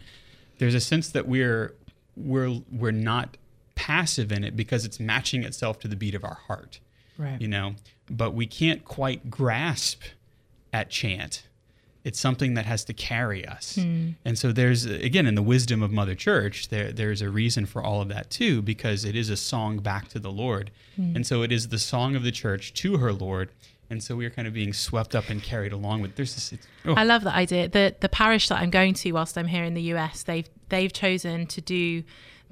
there's 0.58 0.74
a 0.74 0.80
sense 0.80 1.08
that 1.10 1.28
we're 1.28 1.74
we're 2.16 2.60
we're 2.70 2.90
not 2.90 3.36
passive 3.74 4.32
in 4.32 4.44
it 4.44 4.54
because 4.56 4.84
it's 4.84 4.98
matching 5.00 5.44
itself 5.44 5.78
to 5.80 5.88
the 5.88 5.96
beat 5.96 6.14
of 6.14 6.24
our 6.24 6.38
heart 6.46 6.78
Right. 7.18 7.40
you 7.40 7.48
know 7.48 7.74
but 8.10 8.32
we 8.32 8.46
can't 8.46 8.84
quite 8.84 9.30
grasp 9.30 10.02
at 10.74 10.90
chant 10.90 11.44
it's 12.04 12.18
something 12.18 12.54
that 12.54 12.66
has 12.66 12.84
to 12.84 12.92
carry 12.92 13.46
us. 13.46 13.76
Hmm. 13.76 14.10
And 14.24 14.38
so 14.38 14.52
there's 14.52 14.84
again 14.86 15.26
in 15.26 15.34
the 15.34 15.42
wisdom 15.42 15.82
of 15.82 15.92
mother 15.92 16.14
church 16.14 16.68
there 16.68 16.92
there's 16.92 17.22
a 17.22 17.30
reason 17.30 17.66
for 17.66 17.82
all 17.82 18.00
of 18.00 18.08
that 18.08 18.30
too 18.30 18.62
because 18.62 19.04
it 19.04 19.14
is 19.14 19.30
a 19.30 19.36
song 19.36 19.78
back 19.78 20.08
to 20.08 20.18
the 20.18 20.30
lord. 20.30 20.70
Hmm. 20.96 21.16
And 21.16 21.26
so 21.26 21.42
it 21.42 21.52
is 21.52 21.68
the 21.68 21.78
song 21.78 22.16
of 22.16 22.22
the 22.22 22.32
church 22.32 22.74
to 22.74 22.98
her 22.98 23.12
lord. 23.12 23.50
And 23.90 24.02
so 24.02 24.16
we 24.16 24.24
are 24.24 24.30
kind 24.30 24.48
of 24.48 24.54
being 24.54 24.72
swept 24.72 25.14
up 25.14 25.28
and 25.28 25.42
carried 25.42 25.72
along 25.72 26.00
with 26.00 26.16
there's 26.16 26.34
this 26.34 26.52
it's, 26.52 26.66
oh, 26.86 26.94
I 26.94 27.04
love 27.04 27.24
that 27.24 27.34
idea. 27.34 27.68
The 27.68 27.94
the 28.00 28.08
parish 28.08 28.48
that 28.48 28.58
I'm 28.60 28.70
going 28.70 28.94
to 28.94 29.12
whilst 29.12 29.36
I'm 29.38 29.48
here 29.48 29.64
in 29.64 29.74
the 29.74 29.82
US, 29.94 30.22
they've 30.22 30.48
they've 30.70 30.92
chosen 30.92 31.46
to 31.48 31.60
do 31.60 32.02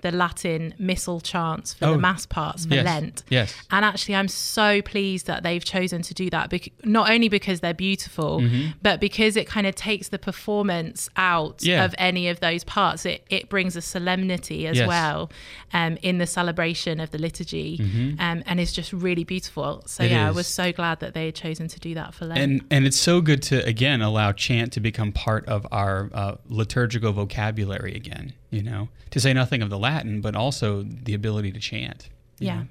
the 0.03 0.11
Latin 0.11 0.75
missal 0.79 1.21
chants 1.21 1.75
for 1.75 1.87
Oh, 1.87 1.93
the 1.93 1.99
mass 1.99 2.27
parts 2.27 2.67
for 2.67 2.75
yes, 2.75 2.85
Lent. 2.85 3.23
yes. 3.29 3.55
And 3.71 3.85
actually, 3.85 4.15
I'm 4.17 4.29
so 4.29 4.83
pleased 4.83 5.27
that 5.27 5.43
they've 5.43 5.65
chosen 5.65 6.03
to 6.03 6.15
do 6.15 6.31
that, 6.31 6.51
bec- 6.51 6.71
not 6.85 7.11
only 7.11 7.29
because 7.29 7.61
they're 7.61 7.75
beautiful, 7.75 8.43
but 8.83 9.01
because 9.01 9.37
it 9.37 9.47
kind 9.47 9.67
of 9.67 9.75
takes 9.75 10.09
the 10.09 10.19
performance 10.19 11.09
out 11.17 11.59
Mm-hmm. 11.59 11.69
Yeah. 11.69 11.85
of 11.85 11.95
any 11.99 12.29
of 12.29 12.41
those 12.41 12.65
parts. 12.65 13.05
It, 13.07 13.25
it 13.31 13.49
brings 13.49 13.77
a 13.77 13.81
solemnity 13.83 14.67
as 14.67 14.77
Yes. 14.79 14.89
well 14.89 15.31
um, 15.73 15.97
in 16.03 16.19
the 16.19 16.27
celebration 16.27 17.01
of 17.01 17.11
the 17.11 17.19
liturgy, 17.19 17.79
um, 18.19 18.43
and 18.47 18.61
it's 18.61 18.73
just 18.73 18.93
really 18.93 19.25
beautiful. 19.25 19.83
So, 19.87 20.03
Mm-hmm. 20.05 20.13
It 20.13 20.17
yeah, 20.17 20.29
I 20.29 20.31
was 20.31 20.47
so 20.47 20.73
glad 20.73 21.01
that 21.01 21.15
they 21.15 21.27
had 21.27 21.35
chosen 21.35 21.69
to 21.69 21.79
do 21.81 21.95
that 21.95 22.15
for 22.15 22.25
Lent. 22.27 22.41
and 22.41 22.65
and 22.71 22.87
it's 22.87 22.97
so 22.99 23.21
good 23.21 23.43
to 23.45 23.65
again 23.67 24.01
allow 24.03 24.33
chant 24.33 24.73
to 24.73 24.81
become 24.81 25.13
part 25.13 25.47
of 25.47 25.67
our 25.71 26.11
uh, 26.13 26.35
liturgical 26.49 27.13
vocabulary 27.13 27.95
again 27.95 28.33
you 28.51 28.63
know 28.63 28.89
to 29.11 29.19
say 29.21 29.33
nothing 29.33 29.63
of 29.63 29.71
the 29.71 29.79
latin 29.79 30.21
but 30.21 30.35
also 30.37 30.83
the 30.83 31.15
ability 31.15 31.51
to 31.53 31.61
chant 31.61 32.09
Yeah. 32.39 32.65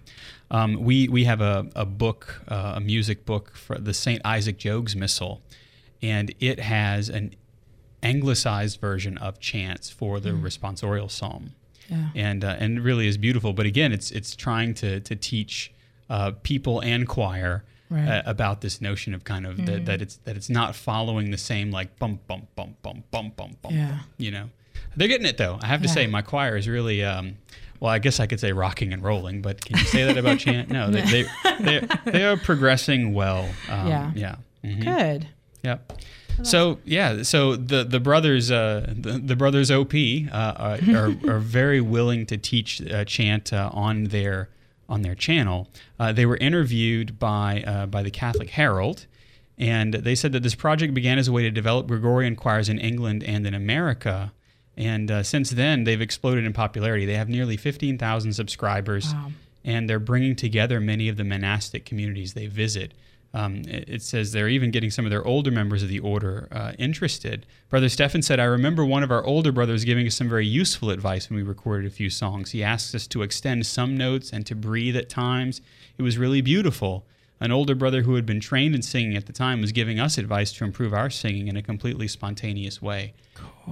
um, 0.51 0.73
we 0.83 1.07
we 1.07 1.23
have 1.25 1.41
a, 1.41 1.67
a 1.75 1.85
book 1.85 2.41
uh, 2.47 2.73
a 2.75 2.79
music 2.79 3.25
book 3.25 3.55
for 3.55 3.77
the 3.77 3.93
saint 3.93 4.21
isaac 4.25 4.57
jogues 4.57 4.95
missal 4.95 5.41
and 6.01 6.33
it 6.39 6.59
has 6.59 7.09
an 7.09 7.33
anglicized 8.03 8.79
version 8.79 9.17
of 9.17 9.39
chants 9.39 9.89
for 9.89 10.19
the 10.19 10.29
responsorial 10.31 11.09
psalm 11.11 11.53
Yeah. 11.89 12.09
and 12.15 12.43
uh, 12.43 12.55
and 12.59 12.83
really 12.83 13.07
is 13.07 13.17
beautiful. 13.17 13.51
But 13.53 13.65
again, 13.65 13.91
it's 13.91 14.11
it's 14.11 14.35
trying 14.35 14.73
to 14.75 14.99
to 15.01 15.15
teach 15.15 15.73
uh, 16.09 16.31
people 16.43 16.79
and 16.81 17.07
choir 17.07 17.63
Right. 17.91 18.07
uh, 18.07 18.21
about 18.27 18.61
this 18.61 18.81
notion 18.81 19.15
of 19.15 19.23
kind 19.23 19.47
of 19.47 19.65
that, 19.65 19.85
that 19.85 19.99
it's 19.99 20.17
that 20.25 20.35
it's 20.37 20.47
not 20.49 20.75
following 20.75 21.31
the 21.31 21.39
same 21.39 21.71
like 21.71 21.97
bump 21.97 22.27
bump 22.27 22.45
bump 22.55 22.79
bump 22.83 23.09
bump 23.09 23.35
bump 23.35 23.61
bump. 23.63 23.75
Yeah. 23.75 23.99
You 24.19 24.29
know, 24.31 24.49
they're 24.95 25.07
getting 25.07 25.27
it 25.27 25.37
though. 25.37 25.59
I 25.61 25.67
have 25.67 25.81
to 25.81 25.87
Yeah. 25.87 25.93
say, 25.93 26.07
my 26.07 26.21
choir 26.21 26.57
is 26.57 26.67
really. 26.67 27.03
Um, 27.03 27.35
well, 27.79 27.91
I 27.93 27.99
guess 27.99 28.19
I 28.19 28.27
could 28.27 28.41
say 28.41 28.51
rocking 28.51 28.91
and 28.91 29.01
rolling, 29.01 29.41
but 29.41 29.63
can 29.63 29.77
you 29.77 29.85
say 29.85 30.03
that 30.03 30.17
about 30.17 30.39
chant? 30.45 30.69
No, 30.69 30.91
they 30.91 31.01
they, 31.01 31.25
they, 31.61 31.87
they 32.05 32.25
are 32.25 32.35
progressing 32.35 33.13
well. 33.13 33.47
Um, 33.69 33.87
Yeah. 33.87 34.11
Yeah. 34.15 34.35
Mhm. 34.65 34.83
Good. 34.83 35.27
Yep. 35.63 35.93
So 36.43 36.79
yeah, 36.85 37.23
so 37.23 37.55
the 37.55 37.83
the 37.83 37.99
brothers, 37.99 38.49
uh, 38.51 38.93
the, 38.97 39.13
the 39.19 39.35
brothers 39.35 39.69
OP 39.71 39.93
uh, 39.93 40.27
are, 40.33 40.77
are, 40.95 41.15
are 41.35 41.39
very 41.39 41.81
willing 41.81 42.25
to 42.27 42.37
teach 42.37 42.81
uh, 42.81 43.03
chant 43.05 43.51
uh, 43.53 43.69
on 43.73 44.05
their 44.05 44.49
on 44.87 45.01
their 45.01 45.15
channel. 45.15 45.67
Uh, 45.99 46.11
they 46.13 46.25
were 46.25 46.37
interviewed 46.37 47.19
by 47.19 47.63
uh, 47.67 47.85
by 47.87 48.03
the 48.03 48.11
Catholic 48.11 48.49
Herald, 48.51 49.05
and 49.57 49.93
they 49.95 50.15
said 50.15 50.31
that 50.31 50.43
this 50.43 50.55
project 50.55 50.93
began 50.93 51.17
as 51.17 51.27
a 51.27 51.31
way 51.33 51.43
to 51.43 51.51
develop 51.51 51.87
Gregorian 51.87 52.35
choirs 52.37 52.69
in 52.69 52.79
England 52.79 53.21
and 53.23 53.45
in 53.45 53.53
America. 53.53 54.31
And 54.79 55.11
uh, 55.11 55.23
since 55.23 55.49
then, 55.51 55.83
they've 55.83 55.99
exploded 56.01 56.45
in 56.45 56.53
popularity. 56.53 57.05
They 57.05 57.15
have 57.15 57.29
nearly 57.29 57.57
15,000 57.57 58.33
subscribers 58.33 59.13
Wow. 59.13 59.31
and 59.65 59.89
they're 59.89 59.99
bringing 59.99 60.35
together 60.35 60.79
many 60.79 61.09
of 61.09 61.17
the 61.17 61.23
monastic 61.25 61.85
communities 61.85 62.33
they 62.33 62.47
visit. 62.47 62.93
Um, 63.31 63.61
it, 63.67 64.01
says 64.01 64.31
they're 64.31 64.47
even 64.49 64.71
getting 64.71 64.89
some 64.89 65.05
of 65.05 65.11
their 65.11 65.23
older 65.23 65.51
members 65.51 65.83
of 65.83 65.89
the 65.89 65.99
order 65.99 66.47
uh, 66.51 66.71
interested. 66.79 67.45
Brother 67.69 67.87
Stefan 67.89 68.23
said, 68.23 68.39
I 68.39 68.45
remember 68.45 68.83
one 68.83 69.03
of 69.03 69.11
our 69.11 69.23
older 69.23 69.51
brothers 69.51 69.83
giving 69.85 70.07
us 70.07 70.15
some 70.15 70.27
very 70.29 70.47
useful 70.47 70.89
advice 70.89 71.29
when 71.29 71.37
we 71.37 71.43
recorded 71.43 71.85
a 71.85 71.93
few 71.93 72.09
songs. 72.09 72.51
He 72.51 72.63
asked 72.63 72.95
us 72.95 73.05
to 73.07 73.21
extend 73.21 73.67
some 73.67 73.95
notes 73.95 74.31
and 74.33 74.47
to 74.47 74.55
breathe 74.55 74.95
at 74.95 75.09
times. 75.09 75.61
It 75.99 76.01
was 76.01 76.17
really 76.17 76.41
beautiful. 76.41 77.05
An 77.41 77.51
older 77.51 77.73
brother 77.75 78.01
who 78.01 78.15
had 78.15 78.25
been 78.25 78.39
trained 78.41 78.75
in 78.75 78.81
singing 78.81 79.15
at 79.15 79.25
the 79.25 79.31
time 79.33 79.61
was 79.61 79.71
giving 79.71 79.97
us 79.99 80.17
advice 80.17 80.51
to 80.53 80.65
improve 80.65 80.93
our 80.93 81.09
singing 81.09 81.47
in 81.47 81.55
a 81.55 81.61
completely 81.61 82.07
spontaneous 82.07 82.81
way. 82.81 83.13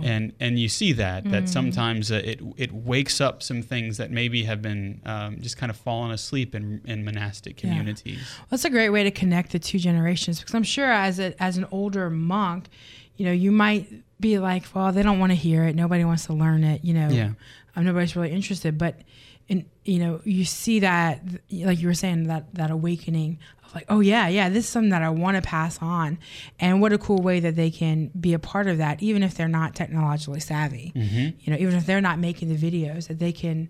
And 0.04 0.32
and 0.40 0.60
you 0.60 0.70
see 0.70 0.94
that 0.94 1.30
that 1.32 1.50
sometimes 1.50 2.12
uh, 2.12 2.22
it 2.24 2.40
it 2.56 2.72
wakes 2.72 3.20
up 3.20 3.42
some 3.42 3.64
things 3.64 3.98
that 3.98 4.12
maybe 4.12 4.44
have 4.44 4.62
been 4.62 5.02
um, 5.06 5.42
just 5.42 5.58
kind 5.58 5.72
of 5.72 5.76
fallen 5.76 6.12
asleep 6.12 6.54
in 6.54 6.82
in 6.86 7.04
monastic 7.04 7.62
Yeah. 7.62 7.70
communities. 7.70 8.22
That's 8.52 8.64
a 8.64 8.70
great 8.70 8.90
way 8.90 9.04
to 9.04 9.12
connect 9.12 9.54
the 9.54 9.60
two 9.60 9.80
generations 9.80 10.40
because 10.40 10.54
I'm 10.54 10.64
sure 10.64 10.92
as 10.92 11.20
a, 11.20 11.34
as 11.42 11.58
an 11.58 11.66
older 11.72 12.12
monk, 12.12 12.70
you 13.18 13.26
know, 13.26 13.32
you 13.32 13.52
might 13.52 13.92
be 14.22 14.38
like, 14.38 14.64
well, 14.76 14.92
they 14.92 15.02
don't 15.02 15.18
want 15.20 15.32
to 15.32 15.36
hear 15.36 15.64
it. 15.64 15.76
Nobody 15.76 16.06
wants 16.06 16.28
to 16.28 16.34
learn 16.34 16.64
it. 16.64 16.86
You 16.86 16.94
know, 16.94 17.10
Yeah. 17.10 17.32
um, 17.76 17.84
nobody's 17.86 18.16
really 18.16 18.32
interested. 18.32 18.78
But, 18.78 19.00
in, 19.48 19.66
you 19.86 19.98
know, 20.00 20.22
you 20.26 20.44
see 20.46 20.80
that, 20.82 21.24
like 21.52 21.80
you 21.80 21.88
were 21.88 21.94
saying, 21.96 22.26
that 22.28 22.54
that 22.54 22.70
awakening 22.70 23.40
of 23.57 23.57
like, 23.76 23.86
oh 23.90 24.00
yeah, 24.00 24.28
yeah, 24.28 24.50
this 24.50 24.66
is 24.66 24.70
something 24.70 24.90
that 24.90 25.02
I 25.04 25.10
want 25.10 25.36
to 25.36 25.42
pass 25.42 25.78
on, 25.82 26.18
and 26.60 26.82
what 26.82 26.94
a 26.94 26.98
cool 26.98 27.22
way 27.22 27.40
that 27.40 27.56
they 27.56 27.70
can 27.72 28.08
be 28.20 28.34
a 28.34 28.40
part 28.40 28.68
of 28.68 28.78
that, 28.80 29.02
even 29.04 29.24
if 29.24 29.36
they're 29.36 29.48
not 29.48 29.76
technologically 29.76 30.40
savvy. 30.40 30.94
Mm-hmm. 30.96 31.40
You 31.42 31.54
know, 31.54 31.58
even 31.60 31.76
if 31.76 31.86
they're 31.86 32.02
not 32.02 32.20
making 32.20 32.50
the 32.50 32.56
videos, 32.56 33.08
that 33.08 33.20
they 33.20 33.32
can, 33.32 33.70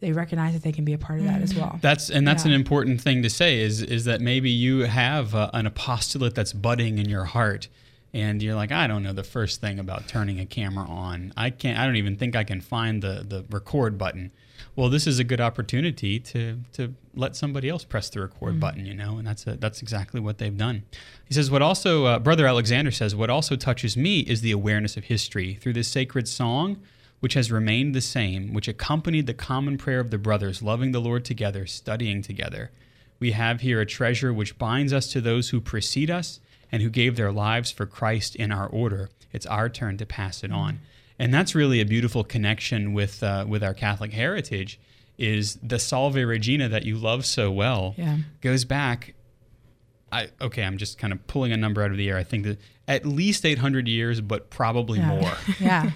they 0.00 0.12
recognize 0.12 0.54
that 0.54 0.62
they 0.62 0.72
can 0.72 0.84
be 0.84 0.92
a 0.92 0.98
part 0.98 1.18
of 1.18 1.24
that 1.26 1.42
as 1.42 1.54
well. 1.54 1.78
That's 1.82 2.10
and 2.10 2.26
that's 2.26 2.44
Yeah. 2.44 2.50
an 2.52 2.54
important 2.54 3.00
thing 3.00 3.22
to 3.22 3.30
say 3.30 3.60
is 3.60 3.82
is 3.82 4.04
that 4.04 4.20
maybe 4.20 4.50
you 4.50 4.80
have 4.80 5.34
uh, 5.34 5.50
an 5.54 5.66
apostolate 5.66 6.34
that's 6.34 6.52
budding 6.52 6.98
in 6.98 7.08
your 7.08 7.24
heart 7.24 7.68
and 8.14 8.42
you're 8.42 8.54
like 8.54 8.70
I 8.72 8.86
don't 8.86 9.02
know 9.02 9.12
the 9.12 9.24
first 9.24 9.60
thing 9.60 9.78
about 9.78 10.06
turning 10.08 10.38
a 10.40 10.46
camera 10.46 10.86
on. 10.86 11.32
I 11.36 11.50
can't 11.50 11.78
I 11.78 11.84
don't 11.84 11.96
even 11.96 12.16
think 12.16 12.36
I 12.36 12.44
can 12.44 12.60
find 12.60 13.02
the 13.02 13.24
the 13.28 13.44
record 13.50 13.98
button. 13.98 14.30
Well, 14.78 14.90
this 14.90 15.08
is 15.08 15.18
a 15.18 15.24
good 15.24 15.40
opportunity 15.40 16.20
to 16.20 16.60
to 16.74 16.94
let 17.12 17.34
somebody 17.34 17.68
else 17.68 17.82
press 17.82 18.08
the 18.10 18.20
record 18.20 18.60
button, 18.60 18.86
you 18.86 18.94
know, 18.94 19.18
and 19.18 19.26
that's 19.26 19.44
a, 19.44 19.56
that's 19.56 19.82
exactly 19.82 20.20
what 20.20 20.38
they've 20.38 20.56
done. 20.56 20.84
He 21.24 21.34
says 21.34 21.50
what 21.50 21.62
also 21.62 22.04
uh, 22.04 22.20
brother 22.20 22.46
Alexander 22.46 22.92
says 22.92 23.12
what 23.12 23.28
also 23.28 23.56
touches 23.56 23.96
me 23.96 24.20
is 24.20 24.40
the 24.40 24.52
awareness 24.52 24.96
of 24.96 25.02
history 25.02 25.54
through 25.60 25.72
this 25.72 25.88
sacred 25.88 26.28
song 26.28 26.80
which 27.18 27.34
has 27.34 27.50
remained 27.50 27.92
the 27.92 28.00
same, 28.00 28.54
which 28.54 28.68
accompanied 28.68 29.26
the 29.26 29.34
common 29.34 29.78
prayer 29.78 29.98
of 29.98 30.12
the 30.12 30.16
brothers, 30.18 30.62
loving 30.62 30.92
the 30.92 31.00
Lord 31.00 31.24
together, 31.24 31.66
studying 31.66 32.22
together. 32.22 32.70
We 33.18 33.32
have 33.32 33.62
here 33.62 33.80
a 33.80 33.86
treasure 33.86 34.32
which 34.32 34.58
binds 34.58 34.92
us 34.92 35.08
to 35.08 35.20
those 35.20 35.48
who 35.48 35.60
precede 35.60 36.08
us 36.08 36.38
and 36.70 36.84
who 36.84 36.88
gave 36.88 37.16
their 37.16 37.32
lives 37.32 37.72
for 37.72 37.84
Christ 37.84 38.36
in 38.36 38.52
our 38.52 38.68
order. 38.68 39.10
It's 39.32 39.46
our 39.46 39.68
turn 39.68 39.98
to 39.98 40.06
pass 40.06 40.44
it 40.44 40.52
on. 40.52 40.78
And 41.18 41.34
that's 41.34 41.54
really 41.54 41.80
a 41.80 41.84
beautiful 41.86 42.22
connection 42.24 42.92
with, 42.92 43.22
uh, 43.22 43.44
with 43.48 43.64
our 43.64 43.74
Catholic 43.74 44.12
heritage 44.12 44.78
is 45.18 45.58
the 45.62 45.78
Salve 45.78 46.14
Regina 46.14 46.68
that 46.68 46.84
you 46.84 46.96
love 46.96 47.26
so 47.26 47.50
well 47.50 47.94
Yeah. 47.98 48.18
goes 48.40 48.64
back 48.64 49.14
I 50.10 50.28
okay, 50.40 50.62
I'm 50.64 50.78
just 50.78 50.96
kind 50.96 51.12
of 51.12 51.26
pulling 51.26 51.52
a 51.52 51.56
number 51.58 51.82
out 51.82 51.90
of 51.90 51.98
the 51.98 52.08
air. 52.08 52.16
I 52.16 52.22
think 52.24 52.44
that 52.46 52.58
at 52.86 53.04
least 53.04 53.44
800 53.44 53.86
years, 53.88 54.22
but 54.22 54.48
probably 54.48 54.98
Yeah. 55.00 55.08
more 55.08 55.36
Yeah. 55.60 55.90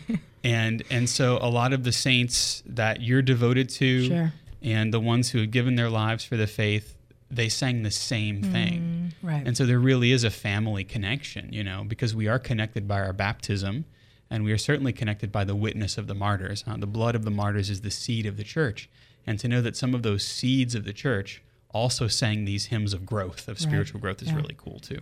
and 0.44 0.82
and 0.90 1.08
so 1.08 1.38
a 1.40 1.48
lot 1.48 1.72
of 1.72 1.84
the 1.84 1.92
saints 1.92 2.62
that 2.66 3.00
you're 3.00 3.22
devoted 3.22 3.68
to 3.70 4.06
Sure. 4.08 4.32
and 4.60 4.92
the 4.92 5.00
ones 5.00 5.30
who 5.30 5.38
have 5.38 5.50
given 5.50 5.76
their 5.76 5.88
lives 5.88 6.24
for 6.24 6.36
the 6.36 6.46
faith 6.46 6.96
they 7.30 7.48
sang 7.48 7.82
the 7.84 7.90
same 7.90 8.42
thing 8.42 9.14
right. 9.22 9.46
and 9.46 9.56
so 9.56 9.64
there 9.64 9.78
really 9.78 10.12
is 10.12 10.22
a 10.24 10.30
family 10.30 10.84
connection 10.84 11.50
you 11.50 11.64
know 11.64 11.82
because 11.88 12.14
we 12.14 12.28
are 12.28 12.38
connected 12.38 12.86
by 12.86 13.00
our 13.00 13.14
baptism 13.14 13.86
and 14.32 14.44
we 14.44 14.50
are 14.52 14.58
certainly 14.58 14.92
connected 14.92 15.30
by 15.30 15.44
the 15.44 15.54
witness 15.54 15.98
of 15.98 16.06
the 16.06 16.14
martyrs 16.14 16.64
Uh, 16.66 16.76
the 16.76 16.86
blood 16.98 17.14
of 17.14 17.24
the 17.24 17.30
martyrs 17.42 17.68
is 17.70 17.80
the 17.82 17.90
seed 17.90 18.24
of 18.26 18.36
the 18.36 18.44
church 18.56 18.88
and 19.26 19.38
to 19.38 19.46
know 19.48 19.60
that 19.60 19.76
some 19.76 19.94
of 19.94 20.02
those 20.02 20.26
seeds 20.26 20.74
of 20.74 20.84
the 20.84 20.92
church 20.92 21.42
also 21.70 22.08
sang 22.08 22.44
these 22.44 22.66
hymns 22.66 22.92
of 22.92 23.06
growth 23.06 23.46
of 23.48 23.58
spiritual 23.58 24.00
growth 24.00 24.20
is 24.22 24.28
Yeah. 24.28 24.36
really 24.36 24.56
cool 24.56 24.78
too 24.80 25.00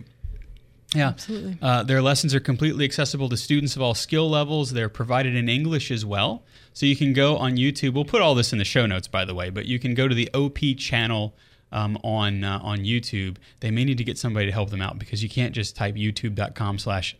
yeah, 0.93 1.07
Absolutely. 1.09 1.57
Uh, 1.61 1.83
their 1.83 2.01
lessons 2.01 2.35
are 2.35 2.41
completely 2.41 2.83
accessible 2.83 3.29
to 3.29 3.37
students 3.37 3.77
of 3.77 3.81
all 3.81 3.93
skill 3.93 4.29
levels. 4.29 4.71
They're 4.73 4.89
provided 4.89 5.35
in 5.35 5.47
English 5.47 5.89
as 5.89 6.03
well. 6.05 6.43
So 6.73 6.85
you 6.85 6.97
can 6.97 7.13
go 7.13 7.37
on 7.37 7.55
YouTube. 7.55 7.93
We'll 7.93 8.03
put 8.03 8.21
all 8.21 8.35
this 8.35 8.51
in 8.51 8.59
the 8.59 8.65
show 8.65 8.85
notes, 8.85 9.07
by 9.07 9.23
the 9.23 9.33
way, 9.33 9.49
but 9.49 9.65
you 9.65 9.79
can 9.79 9.93
go 9.93 10.09
to 10.09 10.13
the 10.13 10.29
OP 10.33 10.59
channel 10.77 11.33
um, 11.71 11.97
on 12.03 12.43
uh, 12.43 12.59
on 12.61 12.79
YouTube. 12.79 13.37
They 13.61 13.71
may 13.71 13.85
need 13.85 13.99
to 13.99 14.03
get 14.03 14.17
somebody 14.17 14.47
to 14.47 14.51
help 14.51 14.69
them 14.69 14.81
out 14.81 14.99
because 14.99 15.23
you 15.23 15.29
can't 15.29 15.55
just 15.55 15.77
type 15.77 15.95
youtube.com 15.95 16.77
slash 16.79 17.15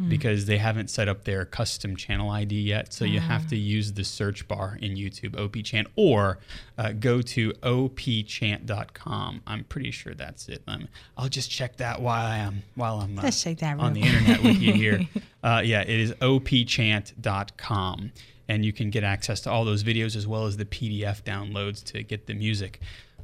OP 0.00 0.08
because 0.08 0.46
they 0.46 0.58
haven't 0.58 0.90
set 0.90 1.08
up 1.08 1.24
their 1.24 1.44
custom 1.44 1.96
channel 1.96 2.30
ID 2.30 2.60
yet. 2.60 2.92
So 2.92 3.04
you 3.04 3.20
have 3.20 3.46
to 3.48 3.56
use 3.56 3.92
the 3.94 4.04
search 4.04 4.46
bar 4.46 4.78
in 4.80 4.94
YouTube, 4.94 5.38
OP 5.38 5.62
chant, 5.64 5.88
or 5.96 6.38
uh, 6.78 6.92
go 6.92 7.22
to 7.22 7.52
opchant.com. 7.62 9.42
I'm 9.46 9.64
pretty 9.64 9.90
sure 9.90 10.14
that's 10.14 10.48
it. 10.48 10.62
Um, 10.66 10.88
I'll 11.16 11.28
just 11.28 11.50
check 11.50 11.76
that 11.78 12.00
while 12.00 12.26
I 12.26 12.38
am 12.38 12.62
while 12.74 13.00
I'm 13.00 13.18
uh, 13.18 13.22
Let's 13.22 13.42
check 13.42 13.58
that 13.58 13.78
on 13.78 13.92
the 13.94 14.02
internet 14.02 14.42
with 14.42 14.58
you 14.60 14.72
here. 14.72 15.00
Uh, 15.44 15.60
yeah, 15.64 15.80
it 15.82 15.88
is 16.00 16.10
opchant.com. 16.14 18.12
and 18.48 18.64
you 18.64 18.72
can 18.72 18.90
get 18.90 19.04
access 19.04 19.40
to 19.42 19.50
all 19.50 19.64
those 19.64 19.84
videos 19.84 20.16
as 20.16 20.26
well 20.26 20.46
as 20.46 20.56
the 20.56 20.64
PDF 20.64 21.22
downloads 21.22 21.84
to 21.84 22.02
get 22.02 22.26
the 22.26 22.34
music. 22.34 22.80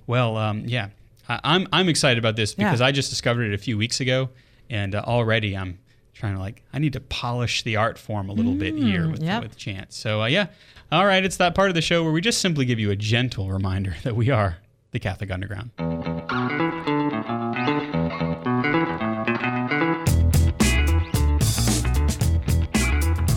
Well, 0.06 0.36
um, 0.36 0.62
yeah, 0.66 0.90
I, 1.28 1.40
I'm 1.42 1.66
I'm 1.72 1.88
excited 1.88 2.18
about 2.18 2.36
this 2.36 2.54
because 2.54 2.78
Yeah. 2.80 2.86
I 2.86 2.92
just 2.92 3.10
discovered 3.10 3.44
it 3.50 3.54
a 3.54 3.58
few 3.58 3.76
weeks 3.76 3.98
ago, 4.00 4.28
and 4.70 4.94
uh, 4.94 5.02
already 5.04 5.56
I'm 5.56 5.78
trying 6.22 6.34
to 6.36 6.40
like 6.40 6.62
I 6.72 6.78
need 6.78 6.92
to 6.92 7.00
polish 7.00 7.64
the 7.64 7.74
art 7.74 7.98
form 7.98 8.28
a 8.28 8.32
little 8.32 8.54
bit 8.54 8.76
here 8.76 9.08
with, 9.10 9.18
Mm, 9.22 9.24
yep. 9.26 9.42
with 9.42 9.56
chants. 9.56 9.96
So 9.96 10.22
uh, 10.22 10.26
yeah, 10.26 10.46
all 10.92 11.04
right, 11.04 11.24
it's 11.24 11.36
that 11.38 11.56
part 11.56 11.68
of 11.68 11.74
the 11.74 11.82
show 11.82 12.04
where 12.04 12.12
we 12.12 12.20
just 12.20 12.40
simply 12.40 12.64
give 12.64 12.78
you 12.78 12.92
a 12.92 12.96
gentle 12.96 13.50
reminder 13.50 13.96
that 14.04 14.14
we 14.14 14.30
are 14.30 14.58
the 14.92 15.00
Catholic 15.00 15.32
Underground. 15.32 15.70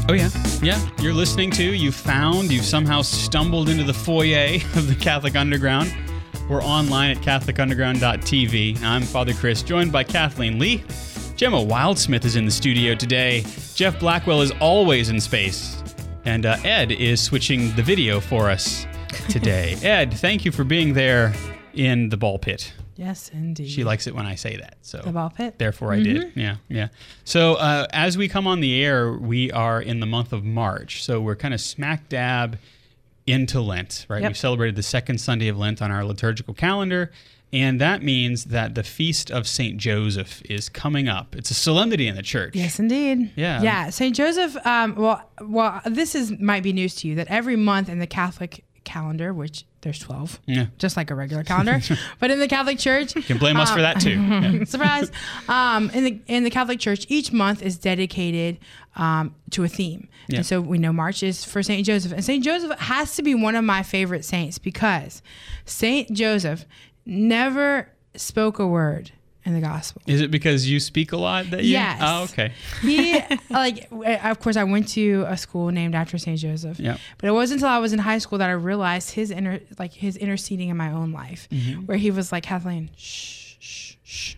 Oh 0.07 0.13
yeah, 0.13 0.29
yeah. 0.61 0.79
You're 0.99 1.13
listening 1.15 1.49
to, 1.51 1.63
you 1.63 1.91
found, 1.91 2.51
you've 2.51 2.63
somehow 2.65 3.01
stumbled 3.01 3.69
into 3.69 3.83
the 3.83 3.93
foyer 3.93 4.55
of 4.75 4.87
the 4.87 4.93
Catholic 4.95 5.35
Underground. 5.35 5.91
We're 6.47 6.61
online 6.63 7.09
at 7.09 7.17
CatholicUnderground.tv. 7.23 8.83
I'm 8.83 9.01
Father 9.01 9.33
Chris, 9.33 9.63
joined 9.63 9.91
by 9.91 10.03
Kathleen 10.03 10.59
Lee. 10.59 10.83
Gemma 11.35 11.57
Wildsmith 11.57 12.23
is 12.23 12.37
in 12.37 12.45
the 12.45 12.51
studio 12.51 12.95
today. 12.95 13.43
Jeff 13.73 13.99
Blackwell 13.99 14.41
is 14.41 14.51
always 14.61 15.09
in 15.09 15.19
space, 15.19 15.83
and 16.23 16.45
uh, 16.45 16.55
Ed 16.63 16.93
is 16.93 17.21
switching 17.21 17.75
the 17.75 17.83
video 17.83 18.21
for 18.21 18.49
us 18.49 18.87
today. 19.27 19.75
Ed, 19.83 20.13
thank 20.13 20.45
you 20.45 20.53
for 20.53 20.63
being 20.63 20.93
there 20.93 21.33
in 21.73 22.07
the 22.07 22.15
ball 22.15 22.39
pit. 22.39 22.71
Yes, 22.95 23.29
indeed. 23.33 23.69
She 23.69 23.83
likes 23.83 24.07
it 24.07 24.15
when 24.15 24.25
I 24.25 24.35
say 24.35 24.55
that. 24.55 24.77
So 24.81 24.99
the 24.99 25.11
ball 25.11 25.29
pit. 25.29 25.59
Therefore, 25.59 25.91
I 25.91 25.99
did. 25.99 26.31
Yeah, 26.35 26.55
yeah. 26.69 26.87
So 27.25 27.55
uh, 27.55 27.87
as 27.91 28.17
we 28.17 28.29
come 28.29 28.47
on 28.47 28.61
the 28.61 28.81
air, 28.81 29.11
we 29.11 29.51
are 29.51 29.81
in 29.81 29.99
the 29.99 30.05
month 30.05 30.31
of 30.31 30.45
March. 30.45 31.03
So 31.03 31.19
we're 31.19 31.35
kind 31.35 31.53
of 31.53 31.59
smack 31.59 32.07
dab 32.07 32.57
into 33.27 33.59
Lent, 33.59 34.05
right? 34.07 34.21
Yep. 34.21 34.29
We've 34.29 34.37
celebrated 34.37 34.77
the 34.77 34.83
second 34.83 35.17
Sunday 35.17 35.49
of 35.49 35.57
Lent 35.57 35.81
on 35.81 35.91
our 35.91 36.05
liturgical 36.05 36.53
calendar. 36.53 37.11
And 37.53 37.79
that 37.79 38.03
means 38.03 38.45
that 38.45 38.75
the 38.75 38.83
feast 38.83 39.31
of 39.31 39.47
St. 39.47 39.77
Joseph 39.77 40.41
is 40.49 40.67
coming 40.67 41.07
up. 41.07 41.35
It's 41.35 41.51
a 41.51 41.53
solemnity 41.53 42.07
in 42.07 42.15
the 42.15 42.21
church. 42.23 42.53
Yes, 42.55 42.79
indeed. 42.79 43.31
Yeah. 43.35 43.61
Yeah. 43.61 43.89
Saint 43.91 44.15
Joseph. 44.15 44.57
Um, 44.65 44.95
well, 44.95 45.21
well, 45.41 45.81
this 45.85 46.15
is 46.15 46.37
might 46.39 46.63
be 46.63 46.73
news 46.73 46.95
to 46.95 47.07
you 47.07 47.15
that 47.15 47.27
every 47.27 47.55
month 47.55 47.87
in 47.87 47.99
the 47.99 48.07
Catholic 48.07 48.65
calendar, 48.83 49.33
which 49.33 49.65
there's 49.81 49.99
twelve, 49.99 50.39
Yeah. 50.47 50.65
just 50.79 50.97
like 50.97 51.09
a 51.11 51.15
regular 51.15 51.43
calendar, 51.43 51.79
but 52.19 52.29
in 52.29 52.39
the 52.39 52.47
Catholic 52.47 52.77
Church, 52.77 53.15
You 53.15 53.21
can 53.23 53.37
blame 53.37 53.57
us 53.57 53.71
for 53.71 53.81
that 53.81 53.99
too. 54.01 54.19
Yeah. 54.21 54.63
surprise. 54.65 55.11
Um, 55.47 55.89
in 55.91 56.03
the 56.03 56.19
in 56.27 56.43
the 56.43 56.49
Catholic 56.49 56.79
Church, 56.79 57.05
each 57.09 57.31
month 57.31 57.61
is 57.61 57.77
dedicated 57.77 58.57
um, 58.95 59.33
to 59.51 59.63
a 59.63 59.67
theme, 59.67 60.07
Yeah. 60.27 60.37
and 60.37 60.45
so 60.45 60.59
we 60.61 60.77
know 60.77 60.91
March 60.91 61.23
is 61.23 61.45
for 61.45 61.63
Saint 61.63 61.85
Joseph, 61.85 62.11
and 62.11 62.23
Saint 62.25 62.43
Joseph 62.43 62.77
has 62.79 63.15
to 63.15 63.23
be 63.23 63.33
one 63.33 63.55
of 63.55 63.63
my 63.63 63.81
favorite 63.81 64.25
saints 64.25 64.57
because 64.59 65.21
Saint 65.65 66.11
Joseph 66.11 66.65
never 67.05 67.89
spoke 68.15 68.59
a 68.59 68.67
word 68.67 69.11
in 69.45 69.53
the 69.53 69.61
gospel. 69.61 70.01
Is 70.07 70.21
it 70.21 70.31
because 70.31 70.67
you 70.67 70.79
speak 70.79 71.11
a 71.11 71.17
lot 71.17 71.49
that 71.51 71.63
you? 71.63 71.71
Yes. 71.71 71.99
Oh, 72.03 72.23
okay. 72.23 72.51
he 72.81 73.21
like 73.49 73.87
eh, 74.03 74.29
of 74.29 74.39
course 74.39 74.57
I 74.57 74.63
went 74.63 74.87
to 74.89 75.25
a 75.27 75.37
school 75.37 75.69
named 75.69 75.93
after 75.95 76.17
Saint 76.17 76.39
Joseph. 76.39 76.79
Yeah. 76.79 76.97
But 77.17 77.27
it 77.27 77.31
wasn't 77.31 77.61
until 77.61 77.69
I 77.69 77.77
was 77.77 77.93
in 77.93 77.99
high 77.99 78.17
school 78.17 78.39
that 78.39 78.49
I 78.49 78.53
realized 78.53 79.11
his 79.11 79.31
inner 79.31 79.59
like 79.77 79.93
his 79.93 80.17
interceding 80.17 80.69
in 80.69 80.77
my 80.77 80.91
own 80.91 81.11
life, 81.11 81.47
mm-hmm. 81.51 81.81
where 81.81 81.97
he 81.97 82.11
was 82.11 82.31
like 82.31 82.43
Kathleen, 82.43 82.89
shh, 82.97 83.55
shh, 83.59 83.95
shh. 84.03 84.35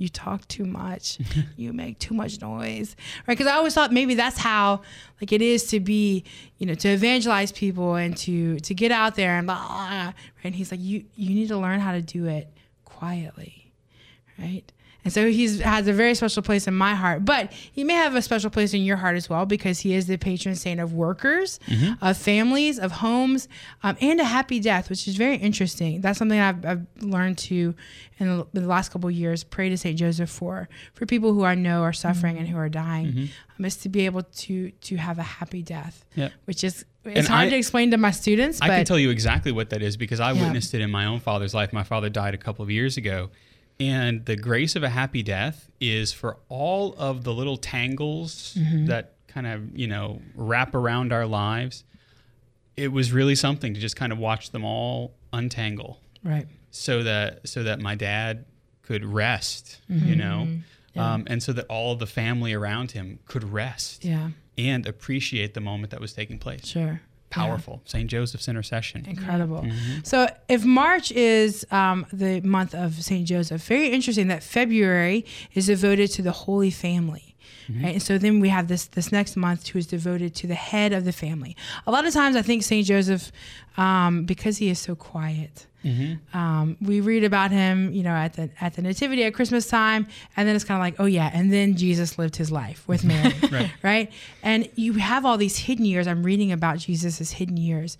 You 0.00 0.08
talk 0.08 0.48
too 0.48 0.64
much. 0.64 1.18
you 1.58 1.74
make 1.74 1.98
too 1.98 2.14
much 2.14 2.40
noise, 2.40 2.96
right? 3.26 3.36
Because 3.36 3.46
I 3.46 3.56
always 3.56 3.74
thought 3.74 3.92
maybe 3.92 4.14
that's 4.14 4.38
how, 4.38 4.80
like, 5.20 5.30
it 5.30 5.42
is 5.42 5.66
to 5.66 5.78
be, 5.78 6.24
you 6.56 6.66
know, 6.66 6.72
to 6.72 6.88
evangelize 6.88 7.52
people 7.52 7.96
and 7.96 8.16
to 8.16 8.58
to 8.60 8.74
get 8.74 8.92
out 8.92 9.14
there 9.14 9.36
and 9.36 9.46
blah, 9.46 9.58
blah, 9.58 9.76
blah, 9.76 10.04
right? 10.06 10.14
And 10.42 10.54
he's 10.54 10.70
like, 10.70 10.80
you 10.80 11.04
you 11.16 11.34
need 11.34 11.48
to 11.48 11.58
learn 11.58 11.80
how 11.80 11.92
to 11.92 12.00
do 12.00 12.24
it 12.24 12.48
quietly, 12.86 13.74
right? 14.38 14.72
And 15.04 15.12
so 15.12 15.30
he 15.30 15.58
has 15.60 15.88
a 15.88 15.92
very 15.92 16.14
special 16.14 16.42
place 16.42 16.66
in 16.68 16.74
my 16.74 16.94
heart, 16.94 17.24
but 17.24 17.52
he 17.52 17.84
may 17.84 17.94
have 17.94 18.14
a 18.14 18.20
special 18.22 18.50
place 18.50 18.74
in 18.74 18.82
your 18.82 18.98
heart 18.98 19.16
as 19.16 19.30
well 19.30 19.46
because 19.46 19.80
he 19.80 19.94
is 19.94 20.06
the 20.06 20.18
patron 20.18 20.54
saint 20.54 20.78
of 20.78 20.92
workers, 20.92 21.58
of 22.02 22.16
families, 22.18 22.78
of 22.78 22.92
homes, 22.92 23.48
um, 23.82 23.96
and 24.00 24.20
a 24.20 24.24
happy 24.24 24.60
death, 24.60 24.90
which 24.90 25.08
is 25.08 25.16
very 25.16 25.36
interesting. 25.36 26.00
That's 26.02 26.18
something 26.18 26.38
I've, 26.38 26.64
I've 26.66 26.86
learned 27.00 27.38
to 27.38 27.74
in 28.18 28.44
the, 28.52 28.60
last 28.60 28.90
couple 28.92 29.08
of 29.08 29.14
years 29.14 29.42
pray 29.42 29.70
to 29.70 29.76
Saint 29.78 29.98
Joseph 29.98 30.28
for 30.28 30.68
for 30.92 31.06
people 31.06 31.32
who 31.32 31.44
I 31.44 31.54
know 31.54 31.82
are 31.82 31.92
suffering 31.94 32.36
and 32.36 32.46
who 32.46 32.58
are 32.58 32.68
dying, 32.68 33.30
um, 33.58 33.64
is 33.64 33.76
to 33.78 33.88
be 33.88 34.04
able 34.04 34.22
to 34.24 34.70
to 34.70 34.96
have 34.96 35.18
a 35.18 35.22
happy 35.22 35.62
death, 35.62 36.04
Yep. 36.16 36.32
which 36.44 36.62
is 36.62 36.84
it's 37.06 37.20
And 37.20 37.26
hard 37.28 37.46
I- 37.46 37.50
to 37.50 37.56
explain 37.56 37.90
to 37.92 37.96
my 37.96 38.10
students, 38.10 38.60
but 38.60 38.70
I 38.70 38.76
can 38.76 38.84
tell 38.84 38.98
you 38.98 39.08
exactly 39.08 39.50
what 39.52 39.70
that 39.70 39.80
is 39.80 39.96
because 39.96 40.20
I 40.20 40.32
Yeah. 40.32 40.42
witnessed 40.44 40.74
it 40.74 40.82
in 40.82 40.90
my 40.90 41.06
own 41.06 41.20
father's 41.20 41.54
life. 41.54 41.72
My 41.72 41.82
father 41.84 42.10
died 42.10 42.34
a 42.34 42.38
couple 42.38 42.62
of 42.62 42.70
years 42.70 42.98
ago. 42.98 43.30
And 43.80 44.24
the 44.26 44.36
grace 44.36 44.76
of 44.76 44.82
a 44.82 44.90
happy 44.90 45.22
death 45.22 45.70
is 45.80 46.12
for 46.12 46.36
all 46.50 46.94
of 46.98 47.24
the 47.24 47.32
little 47.32 47.56
tangles 47.56 48.54
Mm-hmm. 48.58 48.86
that 48.86 49.14
kind 49.26 49.46
of, 49.46 49.78
you 49.78 49.86
know, 49.86 50.20
wrap 50.34 50.74
around 50.74 51.12
our 51.12 51.24
lives. 51.26 51.84
It 52.76 52.88
was 52.92 53.12
really 53.12 53.34
something 53.34 53.74
to 53.74 53.80
just 53.80 53.96
kind 53.96 54.12
of 54.12 54.18
watch 54.18 54.50
them 54.50 54.64
all 54.64 55.14
untangle 55.32 56.00
right, 56.24 56.46
so 56.70 57.02
that 57.04 57.48
so 57.48 57.62
that 57.62 57.80
my 57.80 57.94
dad 57.94 58.44
could 58.82 59.04
rest, 59.04 59.78
you 59.88 60.16
know, 60.16 60.46
Mm-hmm. 60.48 60.98
um, 61.00 61.24
and 61.28 61.40
so 61.42 61.52
that 61.52 61.66
all 61.68 61.94
the 61.94 62.06
family 62.06 62.52
around 62.52 62.90
him 62.90 63.20
could 63.26 63.44
rest 63.44 64.04
yeah, 64.04 64.30
and 64.58 64.86
appreciate 64.86 65.54
the 65.54 65.60
moment 65.60 65.90
that 65.92 66.00
was 66.00 66.12
taking 66.12 66.38
place. 66.38 66.66
sure, 66.66 67.00
Powerful. 67.30 67.80
Saint 67.84 68.10
Joseph's 68.10 68.48
intercession. 68.48 69.06
incredible. 69.06 69.62
Mm-hmm. 69.62 70.00
So 70.02 70.28
if 70.48 70.64
March 70.64 71.12
is 71.12 71.64
um, 71.70 72.06
the 72.12 72.40
month 72.40 72.74
of 72.74 72.94
Saint 73.02 73.26
Joseph, 73.26 73.62
very 73.62 73.88
interesting 73.88 74.28
that 74.28 74.42
February 74.42 75.24
is 75.54 75.66
devoted 75.66 76.10
to 76.12 76.22
the 76.22 76.32
Holy 76.32 76.70
Family. 76.70 77.36
Mm-hmm. 77.70 77.84
Right, 77.84 77.92
and 77.94 78.02
so 78.02 78.18
then 78.18 78.40
we 78.40 78.48
have 78.48 78.66
this 78.66 78.86
this 78.86 79.12
next 79.12 79.36
month 79.36 79.68
who 79.68 79.78
is 79.78 79.86
devoted 79.86 80.34
to 80.36 80.46
the 80.46 80.54
head 80.54 80.92
of 80.92 81.04
the 81.04 81.12
family. 81.12 81.56
A 81.86 81.90
lot 81.92 82.04
of 82.04 82.12
times, 82.12 82.34
I 82.34 82.42
think 82.42 82.64
Saint 82.64 82.86
Joseph, 82.86 83.30
um, 83.76 84.24
because 84.24 84.58
he 84.58 84.70
is 84.70 84.78
so 84.78 84.96
quiet, 84.96 85.66
Mm-hmm. 85.84 86.36
um, 86.36 86.76
we 86.80 87.00
read 87.00 87.24
about 87.24 87.50
him, 87.50 87.92
you 87.92 88.02
know, 88.02 88.10
at 88.14 88.34
the 88.34 88.50
at 88.60 88.74
the 88.74 88.82
nativity 88.82 89.24
at 89.24 89.34
Christmas 89.34 89.66
time, 89.66 90.06
and 90.36 90.46
then 90.46 90.54
it's 90.56 90.64
kind 90.64 90.78
of 90.78 90.82
like, 90.82 90.96
oh 91.00 91.06
yeah, 91.06 91.30
and 91.32 91.52
then 91.52 91.76
Jesus 91.76 92.18
lived 92.18 92.36
his 92.36 92.50
life 92.52 92.86
with 92.86 93.04
Mary, 93.04 93.32
Right. 93.50 93.70
right? 93.82 94.12
And 94.42 94.68
you 94.74 94.94
have 94.94 95.24
all 95.24 95.36
these 95.38 95.56
hidden 95.58 95.84
years. 95.84 96.06
I'm 96.06 96.22
reading 96.22 96.52
about 96.52 96.78
Jesus's 96.78 97.32
hidden 97.32 97.56
years, 97.56 97.96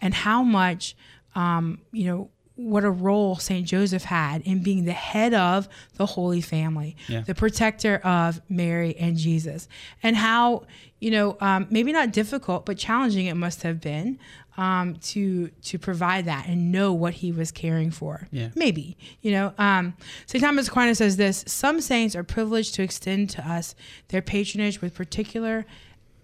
and 0.00 0.14
how 0.14 0.42
much, 0.42 0.96
um, 1.34 1.80
you 1.92 2.04
know, 2.06 2.30
what 2.56 2.84
a 2.84 2.90
role 2.90 3.34
Saint 3.34 3.66
Joseph 3.66 4.04
had 4.04 4.40
in 4.42 4.62
being 4.62 4.84
the 4.84 4.92
head 4.92 5.34
of 5.34 5.68
the 5.96 6.06
Holy 6.06 6.40
Family, 6.40 6.96
Yeah. 7.08 7.22
the 7.22 7.34
protector 7.34 7.96
of 8.04 8.40
Mary 8.48 8.94
and 8.96 9.16
Jesus, 9.16 9.68
and 10.04 10.14
how 10.16 10.66
you 11.00 11.10
know 11.10 11.36
um, 11.40 11.66
maybe 11.68 11.92
not 11.92 12.12
difficult 12.12 12.64
but 12.64 12.78
challenging 12.78 13.26
it 13.26 13.34
must 13.34 13.62
have 13.62 13.78
been 13.80 14.18
um, 14.56 14.94
to 14.96 15.48
to 15.48 15.78
provide 15.78 16.26
that 16.26 16.46
and 16.46 16.70
know 16.70 16.92
what 16.92 17.14
he 17.14 17.32
was 17.32 17.50
caring 17.50 17.90
for. 17.90 18.28
Yeah. 18.30 18.50
Maybe 18.54 18.96
you 19.20 19.32
know. 19.32 19.52
Um, 19.58 19.94
Saint 20.26 20.42
Thomas 20.44 20.68
Aquinas 20.68 20.98
says 20.98 21.16
this: 21.16 21.44
Some 21.46 21.80
saints 21.80 22.14
are 22.14 22.22
privileged 22.24 22.74
to 22.76 22.82
extend 22.82 23.30
to 23.30 23.48
us 23.48 23.74
their 24.08 24.22
patronage 24.22 24.80
with 24.80 24.94
particular. 24.94 25.64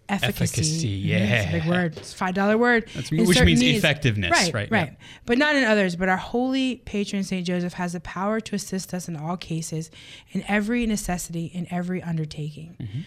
Efficacy. 0.08 0.42
Efficacy, 0.42 1.12
it's 1.12 1.46
a 1.48 1.52
big 1.52 1.66
word. 1.68 1.96
It's 1.96 2.12
a 2.12 2.16
five 2.16 2.34
dollar 2.34 2.58
word. 2.58 2.86
That's- 2.88 3.12
which 3.12 3.40
means 3.44 3.60
needs. 3.60 3.78
effectiveness, 3.78 4.32
Right, 4.32 4.52
right, 4.52 4.70
right 4.72 4.88
yeah. 4.90 5.06
but 5.24 5.38
not 5.38 5.54
in 5.54 5.62
others. 5.62 5.94
But 5.94 6.08
our 6.08 6.16
holy 6.16 6.76
patron 6.84 7.22
Saint 7.22 7.46
Joseph 7.46 7.74
has 7.74 7.92
the 7.92 8.00
power 8.00 8.40
to 8.40 8.56
assist 8.56 8.92
us 8.92 9.06
in 9.06 9.14
all 9.14 9.36
cases, 9.36 9.88
in 10.32 10.42
every 10.48 10.84
necessity, 10.84 11.44
in 11.46 11.68
every 11.70 12.02
undertaking. 12.02 12.76
Mm-hmm. 12.80 13.00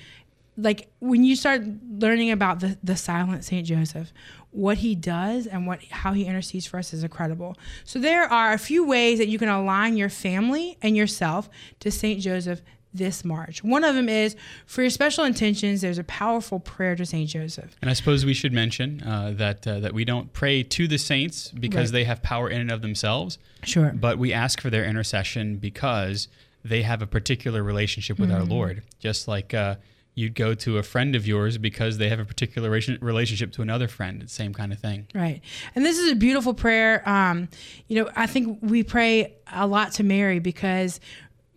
Like 0.56 0.88
when 1.00 1.26
you 1.26 1.36
start 1.36 1.64
learning 1.92 2.32
about 2.32 2.62
the 2.62 2.78
the 2.82 2.96
silent 2.96 3.44
Saint 3.44 3.68
Joseph, 3.68 4.14
what 4.54 4.78
he 4.78 4.96
does 4.96 5.48
and 5.48 5.66
what 5.68 5.84
how 5.86 6.14
he 6.14 6.26
intercedes 6.26 6.66
for 6.66 6.78
us 6.78 6.94
is 6.94 7.04
incredible. 7.04 7.58
So 7.86 8.00
there 8.00 8.24
are 8.32 8.54
a 8.54 8.58
few 8.58 8.86
ways 8.86 9.18
that 9.20 9.28
you 9.28 9.38
can 9.40 9.50
align 9.50 9.98
your 9.98 10.10
family 10.10 10.78
and 10.82 10.96
yourself 10.96 11.50
to 11.82 11.90
Saint 11.92 12.22
Joseph 12.22 12.62
this 12.96 13.26
March. 13.26 13.64
One 13.64 13.84
of 13.84 13.96
them 13.96 14.08
is 14.08 14.36
for 14.68 14.82
your 14.84 14.92
special 14.92 15.24
intentions. 15.24 15.82
There's 15.82 15.98
a 15.98 16.04
powerful 16.04 16.60
prayer 16.60 16.96
to 16.96 17.04
Saint 17.08 17.28
Joseph. 17.32 17.76
And 17.82 17.90
I 17.90 17.94
suppose 17.94 18.24
we 18.24 18.36
should 18.36 18.54
mention 18.54 19.02
uh, 19.02 19.34
that 19.38 19.66
uh, 19.66 19.80
that 19.80 19.94
we 19.94 20.06
don't 20.06 20.32
pray 20.34 20.62
to 20.62 20.88
the 20.88 21.00
saints 21.00 21.50
because 21.50 21.90
Right. 21.92 22.00
they 22.00 22.04
have 22.04 22.22
power 22.22 22.48
in 22.50 22.62
and 22.62 22.70
of 22.72 22.84
themselves, 22.84 23.40
Sure. 23.64 23.92
but 23.96 24.20
we 24.20 24.32
ask 24.32 24.62
for 24.62 24.70
their 24.70 24.86
intercession 24.86 25.58
because 25.58 26.28
they 26.64 26.84
have 26.84 27.02
a 27.02 27.08
particular 27.08 27.64
relationship 27.64 28.20
with 28.20 28.30
Mm-hmm. 28.30 28.40
our 28.42 28.46
Lord. 28.46 28.84
Just 29.00 29.28
like 29.28 29.56
uh, 29.56 29.76
you'd 30.16 30.36
go 30.36 30.54
to 30.54 30.78
a 30.78 30.84
friend 30.84 31.16
of 31.16 31.26
yours 31.26 31.58
because 31.58 31.98
they 31.98 32.10
have 32.10 32.20
a 32.20 32.26
particular 32.26 32.70
relationship 32.70 33.52
to 33.54 33.62
another 33.62 33.88
friend. 33.88 34.22
It's 34.22 34.32
the 34.32 34.44
same 34.44 34.54
kind 34.54 34.72
of 34.72 34.80
thing. 34.80 35.08
Right. 35.14 35.42
And 35.76 35.86
this 35.86 35.98
is 35.98 36.12
a 36.12 36.16
beautiful 36.16 36.54
prayer. 36.54 37.08
Um, 37.08 37.50
you 37.88 38.02
know, 38.02 38.10
I 38.16 38.28
think 38.28 38.60
we 38.62 38.84
pray 38.84 39.36
a 39.52 39.66
lot 39.66 39.94
to 39.94 40.04
Mary 40.04 40.40
because 40.40 41.00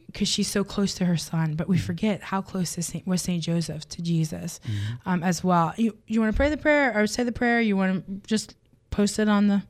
because 0.07 0.29
she's 0.29 0.49
so 0.49 0.65
close 0.65 0.95
to 0.95 1.05
her 1.05 1.19
son. 1.19 1.55
But 1.55 1.69
we 1.69 1.77
forget 1.77 2.23
how 2.23 2.41
close 2.41 2.71
Saint, 2.71 3.07
was 3.07 3.21
Saint 3.21 3.43
Joseph 3.43 3.87
to 3.91 4.01
Jesus 4.01 4.61
um, 5.05 5.23
as 5.23 5.45
well. 5.45 5.75
You 5.77 5.97
you 6.07 6.21
want 6.21 6.33
to 6.33 6.37
pray 6.37 6.49
the 6.49 6.57
prayer 6.57 6.99
or 6.99 7.07
say 7.07 7.23
the 7.23 7.33
prayer? 7.33 7.61
You 7.61 7.77
want 7.77 8.07
to 8.07 8.27
just 8.27 8.55
post 8.91 9.19
it 9.19 9.29
on 9.29 9.49
the 9.49 9.63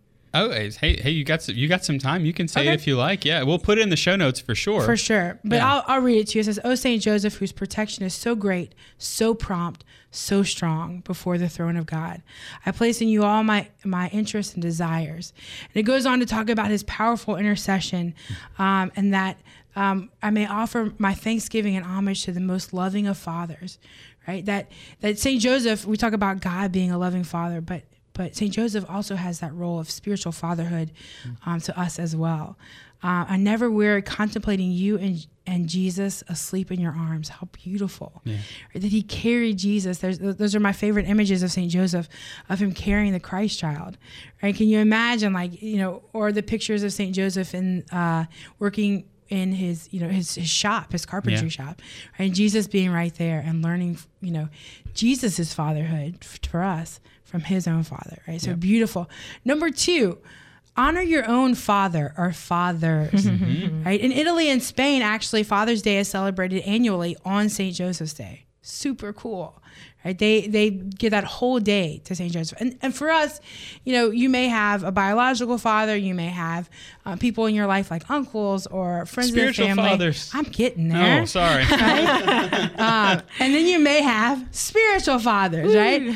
Oh, 0.43 0.51
hey, 0.51 0.71
hey, 1.01 1.11
you 1.11 1.25
got 1.25 1.43
some, 1.43 1.55
you 1.55 1.69
got 1.69 1.85
some 1.85 1.99
time. 1.99 2.25
You 2.25 2.33
can 2.33 2.49
say 2.49 2.61
Okay. 2.61 2.71
it 2.71 2.75
if 2.75 2.87
you 2.87 2.97
like. 2.97 3.25
Yeah, 3.25 3.43
we'll 3.43 3.59
put 3.59 3.79
it 3.79 3.83
in 3.83 3.89
the 3.91 3.97
show 3.97 4.17
notes 4.17 4.39
for 4.41 4.55
sure. 4.55 4.83
For 4.83 4.97
sure. 4.97 5.39
But 5.45 5.57
Yeah. 5.57 5.73
I'll, 5.73 5.85
I'll 5.87 6.01
read 6.01 6.19
it 6.19 6.29
to 6.29 6.39
you. 6.39 6.41
It 6.41 6.45
says, 6.45 6.61
O 6.65 6.75
Saint 6.75 7.03
Joseph, 7.03 7.35
whose 7.37 7.53
protection 7.53 8.05
is 8.05 8.15
so 8.15 8.35
great, 8.35 8.75
so 8.99 9.35
prompt, 9.35 9.85
so 10.11 10.43
strong 10.43 11.01
before 11.01 11.39
the 11.39 11.49
throne 11.49 11.77
of 11.77 11.87
God. 11.87 12.23
I 12.65 12.71
place 12.73 13.01
in 13.01 13.09
you 13.09 13.25
all 13.25 13.43
my, 13.45 13.69
my 13.85 14.09
interests 14.09 14.55
and 14.55 14.63
desires. 14.63 15.33
And 15.65 15.77
it 15.77 15.83
goes 15.83 16.07
on 16.07 16.21
to 16.21 16.27
talk 16.27 16.49
about 16.49 16.71
his 16.71 16.83
powerful 16.85 17.37
intercession 17.37 18.15
um, 18.59 18.93
and 18.97 19.13
that 19.15 19.39
um, 19.75 20.11
I 20.23 20.31
may 20.31 20.47
offer 20.47 20.93
my 20.99 21.13
thanksgiving 21.13 21.77
and 21.77 21.85
homage 21.85 22.25
to 22.25 22.33
the 22.33 22.41
most 22.41 22.73
loving 22.73 23.07
of 23.07 23.19
fathers, 23.19 23.79
right? 24.27 24.43
That, 24.47 24.71
that 25.01 25.19
Saint 25.19 25.43
Joseph, 25.43 25.85
we 25.85 25.99
talk 25.99 26.15
about 26.15 26.41
God 26.41 26.73
being 26.73 26.91
a 26.91 26.97
loving 26.97 27.25
father, 27.25 27.61
but 27.61 27.83
but 28.17 28.35
St. 28.35 28.53
Joseph 28.53 28.85
also 28.89 29.15
has 29.15 29.41
that 29.41 29.55
role 29.55 29.79
of 29.79 29.91
spiritual 29.91 30.33
fatherhood 30.33 30.91
um, 31.45 31.61
to 31.61 31.79
us 31.79 31.99
as 31.99 32.17
well. 32.17 32.57
Uh, 33.03 33.27
I 33.29 33.37
never 33.37 33.71
weary 33.71 34.01
contemplating 34.01 34.73
you 34.73 34.97
and, 34.97 35.27
and 35.47 35.69
Jesus 35.69 36.25
asleep 36.29 36.73
in 36.73 36.81
your 36.81 36.93
arms. 36.93 37.29
How 37.29 37.47
beautiful. 37.53 38.23
Right, 38.75 38.83
That 38.83 38.91
he 38.91 39.03
carried 39.03 39.59
Jesus. 39.59 39.99
There's, 39.99 40.19
those 40.19 40.55
are 40.55 40.61
my 40.61 40.73
favorite 40.73 41.07
images 41.07 41.43
of 41.43 41.53
St. 41.53 41.71
Joseph, 41.71 42.09
of 42.49 42.59
him 42.59 42.73
carrying 42.73 43.13
the 43.13 43.21
Christ 43.21 43.59
child. 43.59 43.99
Right? 44.43 44.57
Can 44.57 44.69
you 44.69 44.79
imagine, 44.79 45.35
like, 45.35 45.61
you 45.63 45.77
know, 45.77 46.03
or 46.15 46.33
the 46.33 46.43
pictures 46.43 46.83
of 46.83 46.93
St. 46.93 47.15
Joseph 47.15 47.55
in 47.55 47.85
uh, 47.93 48.25
working 48.59 49.05
in 49.29 49.53
his 49.53 49.89
you 49.93 50.01
know 50.01 50.09
his, 50.09 50.35
his 50.37 50.49
shop 50.49 50.93
his 50.93 51.05
carpentry 51.07 51.47
Yeah. 51.47 51.51
shop 51.51 51.83
right? 52.19 52.27
and 52.27 52.35
jesus 52.35 52.67
being 52.67 52.91
right 52.93 53.15
there 53.17 53.43
and 53.45 53.63
learning 53.63 53.99
you 54.21 54.31
know 54.31 54.49
jesus's 54.95 55.53
fatherhood 55.53 56.25
for 56.25 56.63
us 56.63 57.01
from 57.25 57.41
his 57.43 57.67
own 57.67 57.83
father 57.83 58.23
right? 58.29 58.41
So 58.41 58.55
beautiful. 58.55 59.11
Number 59.45 59.71
two 59.71 60.19
honor 60.77 61.01
your 61.01 61.27
own 61.29 61.55
father 61.55 62.15
or 62.17 62.33
fathers 62.33 63.11
mm-hmm. 63.27 63.85
right? 63.85 64.01
In 64.01 64.13
italy 64.13 64.49
and 64.49 64.63
spain 64.63 65.03
actually 65.03 65.43
father's 65.43 65.83
day 65.83 65.99
is 65.99 66.09
celebrated 66.09 66.63
annually 66.65 67.17
on 67.25 67.49
st 67.49 67.75
joseph's 67.75 68.15
day. 68.15 68.45
Super 68.63 69.13
cool 69.13 69.61
right 70.07 70.19
they 70.19 70.47
they 70.47 70.71
give 70.71 71.11
that 71.11 71.25
whole 71.25 71.59
day 71.61 72.01
to 72.05 72.15
st 72.15 72.33
joseph 72.33 72.57
and, 72.61 72.79
and 72.83 72.95
for 72.95 73.11
us 73.11 73.41
you 73.85 73.93
know 73.93 74.11
you 74.11 74.29
may 74.31 74.47
have 74.49 74.83
a 74.85 74.93
biological 74.93 75.59
father 75.59 75.95
you 75.97 76.15
may 76.15 76.29
have 76.29 76.71
uh, 77.05 77.17
people 77.17 77.45
in 77.47 77.55
your 77.55 77.67
life 77.67 77.91
like 77.91 78.09
uncles 78.11 78.67
or 78.69 79.05
friends 79.07 79.31
Spiritual 79.31 79.67
the 79.69 79.75
family 79.75 79.91
fathers. 79.91 80.31
i'm 80.33 80.45
getting 80.45 80.89
there 80.89 81.23
Oh, 81.23 81.25
sorry. 81.27 81.63
um, 82.77 83.23
and 83.41 83.55
then 83.55 83.67
you 83.67 83.79
may 83.79 84.03
have 84.03 84.45
spiritual 84.51 85.19
fathers, 85.19 85.75
right? 85.75 86.15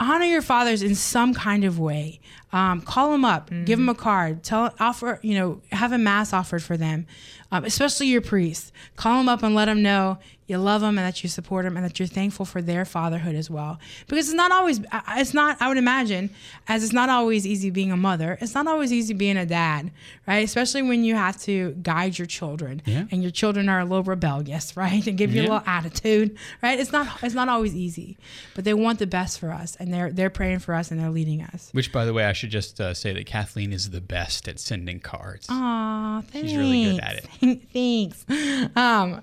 Honor 0.00 0.24
your 0.24 0.42
fathers 0.42 0.82
in 0.82 0.94
some 0.94 1.34
kind 1.34 1.64
of 1.64 1.78
way. 1.78 2.20
Um, 2.52 2.80
call 2.80 3.12
them 3.12 3.24
up, 3.26 3.50
give 3.64 3.78
them 3.78 3.88
a 3.90 3.94
card, 3.94 4.42
tell, 4.42 4.72
offer, 4.80 5.20
you 5.22 5.34
know, 5.38 5.60
have 5.70 5.92
a 5.92 5.98
mass 5.98 6.32
offered 6.32 6.62
for 6.62 6.76
them, 6.78 7.06
um, 7.52 7.64
especially 7.64 8.06
your 8.08 8.20
priests. 8.20 8.72
Call 8.96 9.18
them 9.18 9.28
up 9.28 9.42
and 9.42 9.54
let 9.54 9.66
them 9.66 9.82
know 9.82 10.18
you 10.46 10.56
love 10.56 10.80
them 10.80 10.96
and 10.96 11.06
that 11.06 11.22
you 11.22 11.28
support 11.28 11.66
them 11.66 11.76
and 11.76 11.84
that 11.84 11.98
you're 11.98 12.08
thankful 12.08 12.46
for 12.46 12.62
their 12.62 12.86
fatherhood 12.86 13.34
as 13.34 13.50
well. 13.50 13.78
Because 14.06 14.28
it's 14.28 14.34
not 14.34 14.50
always, 14.50 14.80
it's 15.10 15.34
not, 15.34 15.58
I 15.60 15.68
would 15.68 15.76
imagine, 15.76 16.30
as 16.68 16.82
it's 16.82 16.94
not 16.94 17.10
always 17.10 17.46
easy 17.46 17.68
being 17.68 17.92
a 17.92 17.98
mother, 17.98 18.38
it's 18.40 18.54
not 18.54 18.66
always 18.66 18.90
easy 18.90 19.12
being 19.12 19.36
a 19.36 19.44
dad, 19.44 19.90
right? 20.26 20.42
Especially 20.42 20.80
when 20.80 21.04
you 21.04 21.16
have 21.16 21.38
to 21.42 21.72
guide 21.82 22.18
your 22.18 22.24
children 22.24 22.80
Yeah. 22.86 23.04
and 23.10 23.20
your 23.20 23.30
children 23.30 23.68
are 23.68 23.80
a 23.80 23.84
little 23.84 24.02
rebellious, 24.04 24.74
right? 24.76 25.06
And 25.06 25.18
give 25.18 25.34
you 25.34 25.42
Yeah. 25.42 25.48
a 25.48 25.50
little 25.52 25.62
attitude, 25.68 26.34
right? 26.62 26.80
It's 26.80 26.92
not 26.92 27.22
it's 27.22 27.34
not 27.34 27.50
always 27.50 27.74
easy, 27.74 28.16
but 28.54 28.64
they 28.64 28.72
want 28.72 29.00
the 29.00 29.06
best 29.06 29.38
for 29.38 29.52
us, 29.52 29.76
and 29.76 29.92
they're 29.92 30.10
they're 30.10 30.30
praying 30.30 30.60
for 30.60 30.72
us 30.74 30.90
and 30.90 30.98
they're 30.98 31.10
leading 31.10 31.42
us. 31.42 31.68
Which, 31.72 31.92
by 31.92 32.06
the 32.06 32.14
way, 32.14 32.24
I 32.24 32.32
should 32.32 32.50
just 32.50 32.80
uh, 32.80 32.94
say 32.94 33.12
that 33.12 33.26
Kathleen 33.26 33.70
is 33.70 33.90
the 33.90 34.00
best 34.00 34.48
at 34.48 34.58
sending 34.58 35.00
cards. 35.00 35.46
Aw, 35.50 36.22
thanks. 36.22 36.48
She's 36.48 36.56
really 36.56 36.84
good 36.84 37.00
at 37.00 37.26
thanks. 37.72 38.24
Um, 38.76 39.22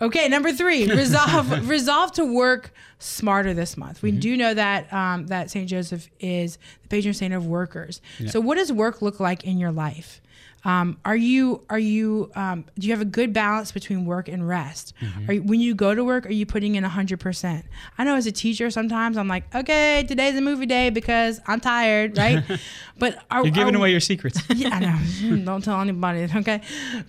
okay, 0.00 0.28
number 0.28 0.52
three, 0.52 0.86
resolve 0.86 1.68
resolve 1.68 2.12
to 2.12 2.24
work 2.24 2.72
smarter 2.98 3.54
this 3.54 3.76
month. 3.76 3.98
Mm-hmm. 3.98 4.06
We 4.06 4.12
do 4.12 4.36
know 4.36 4.54
that 4.54 4.92
um, 4.92 5.26
that 5.28 5.50
Saint 5.50 5.68
Joseph 5.68 6.08
is 6.20 6.58
the 6.82 6.88
patron 6.88 7.14
saint 7.14 7.34
of 7.34 7.46
workers. 7.46 8.00
So, 8.28 8.40
what 8.40 8.56
does 8.56 8.72
work 8.72 9.02
look 9.02 9.20
like 9.20 9.44
in 9.44 9.58
your 9.58 9.72
life? 9.72 10.20
Um, 10.66 10.98
are 11.04 11.14
you 11.14 11.64
are 11.70 11.78
you 11.78 12.32
um, 12.34 12.64
do 12.76 12.88
you 12.88 12.92
have 12.92 13.00
a 13.00 13.04
good 13.04 13.32
balance 13.32 13.70
between 13.70 14.04
work 14.04 14.26
and 14.26 14.46
rest? 14.46 14.94
Mm-hmm. 15.00 15.30
Are 15.30 15.32
you, 15.34 15.42
when 15.44 15.60
you 15.60 15.76
go 15.76 15.94
to 15.94 16.02
work, 16.02 16.26
are 16.26 16.32
you 16.32 16.44
putting 16.44 16.74
in 16.74 16.82
hundred 16.82 17.20
percent? 17.20 17.64
I 17.96 18.02
know 18.02 18.16
as 18.16 18.26
a 18.26 18.32
teacher, 18.32 18.68
sometimes 18.70 19.16
I'm 19.16 19.28
like, 19.28 19.54
okay, 19.54 20.04
today's 20.08 20.36
a 20.36 20.40
movie 20.40 20.66
day 20.66 20.90
because 20.90 21.40
I'm 21.46 21.60
tired, 21.60 22.18
right? 22.18 22.42
but 22.98 23.24
are, 23.30 23.44
You're 23.44 23.52
giving 23.52 23.76
are- 23.76 23.78
away 23.78 23.92
your 23.92 24.00
secrets. 24.00 24.42
yeah, 24.56 24.70
I 24.74 24.80
know. 24.80 25.36
Don't 25.44 25.62
tell 25.62 25.80
anybody. 25.80 26.28
Okay, 26.34 26.60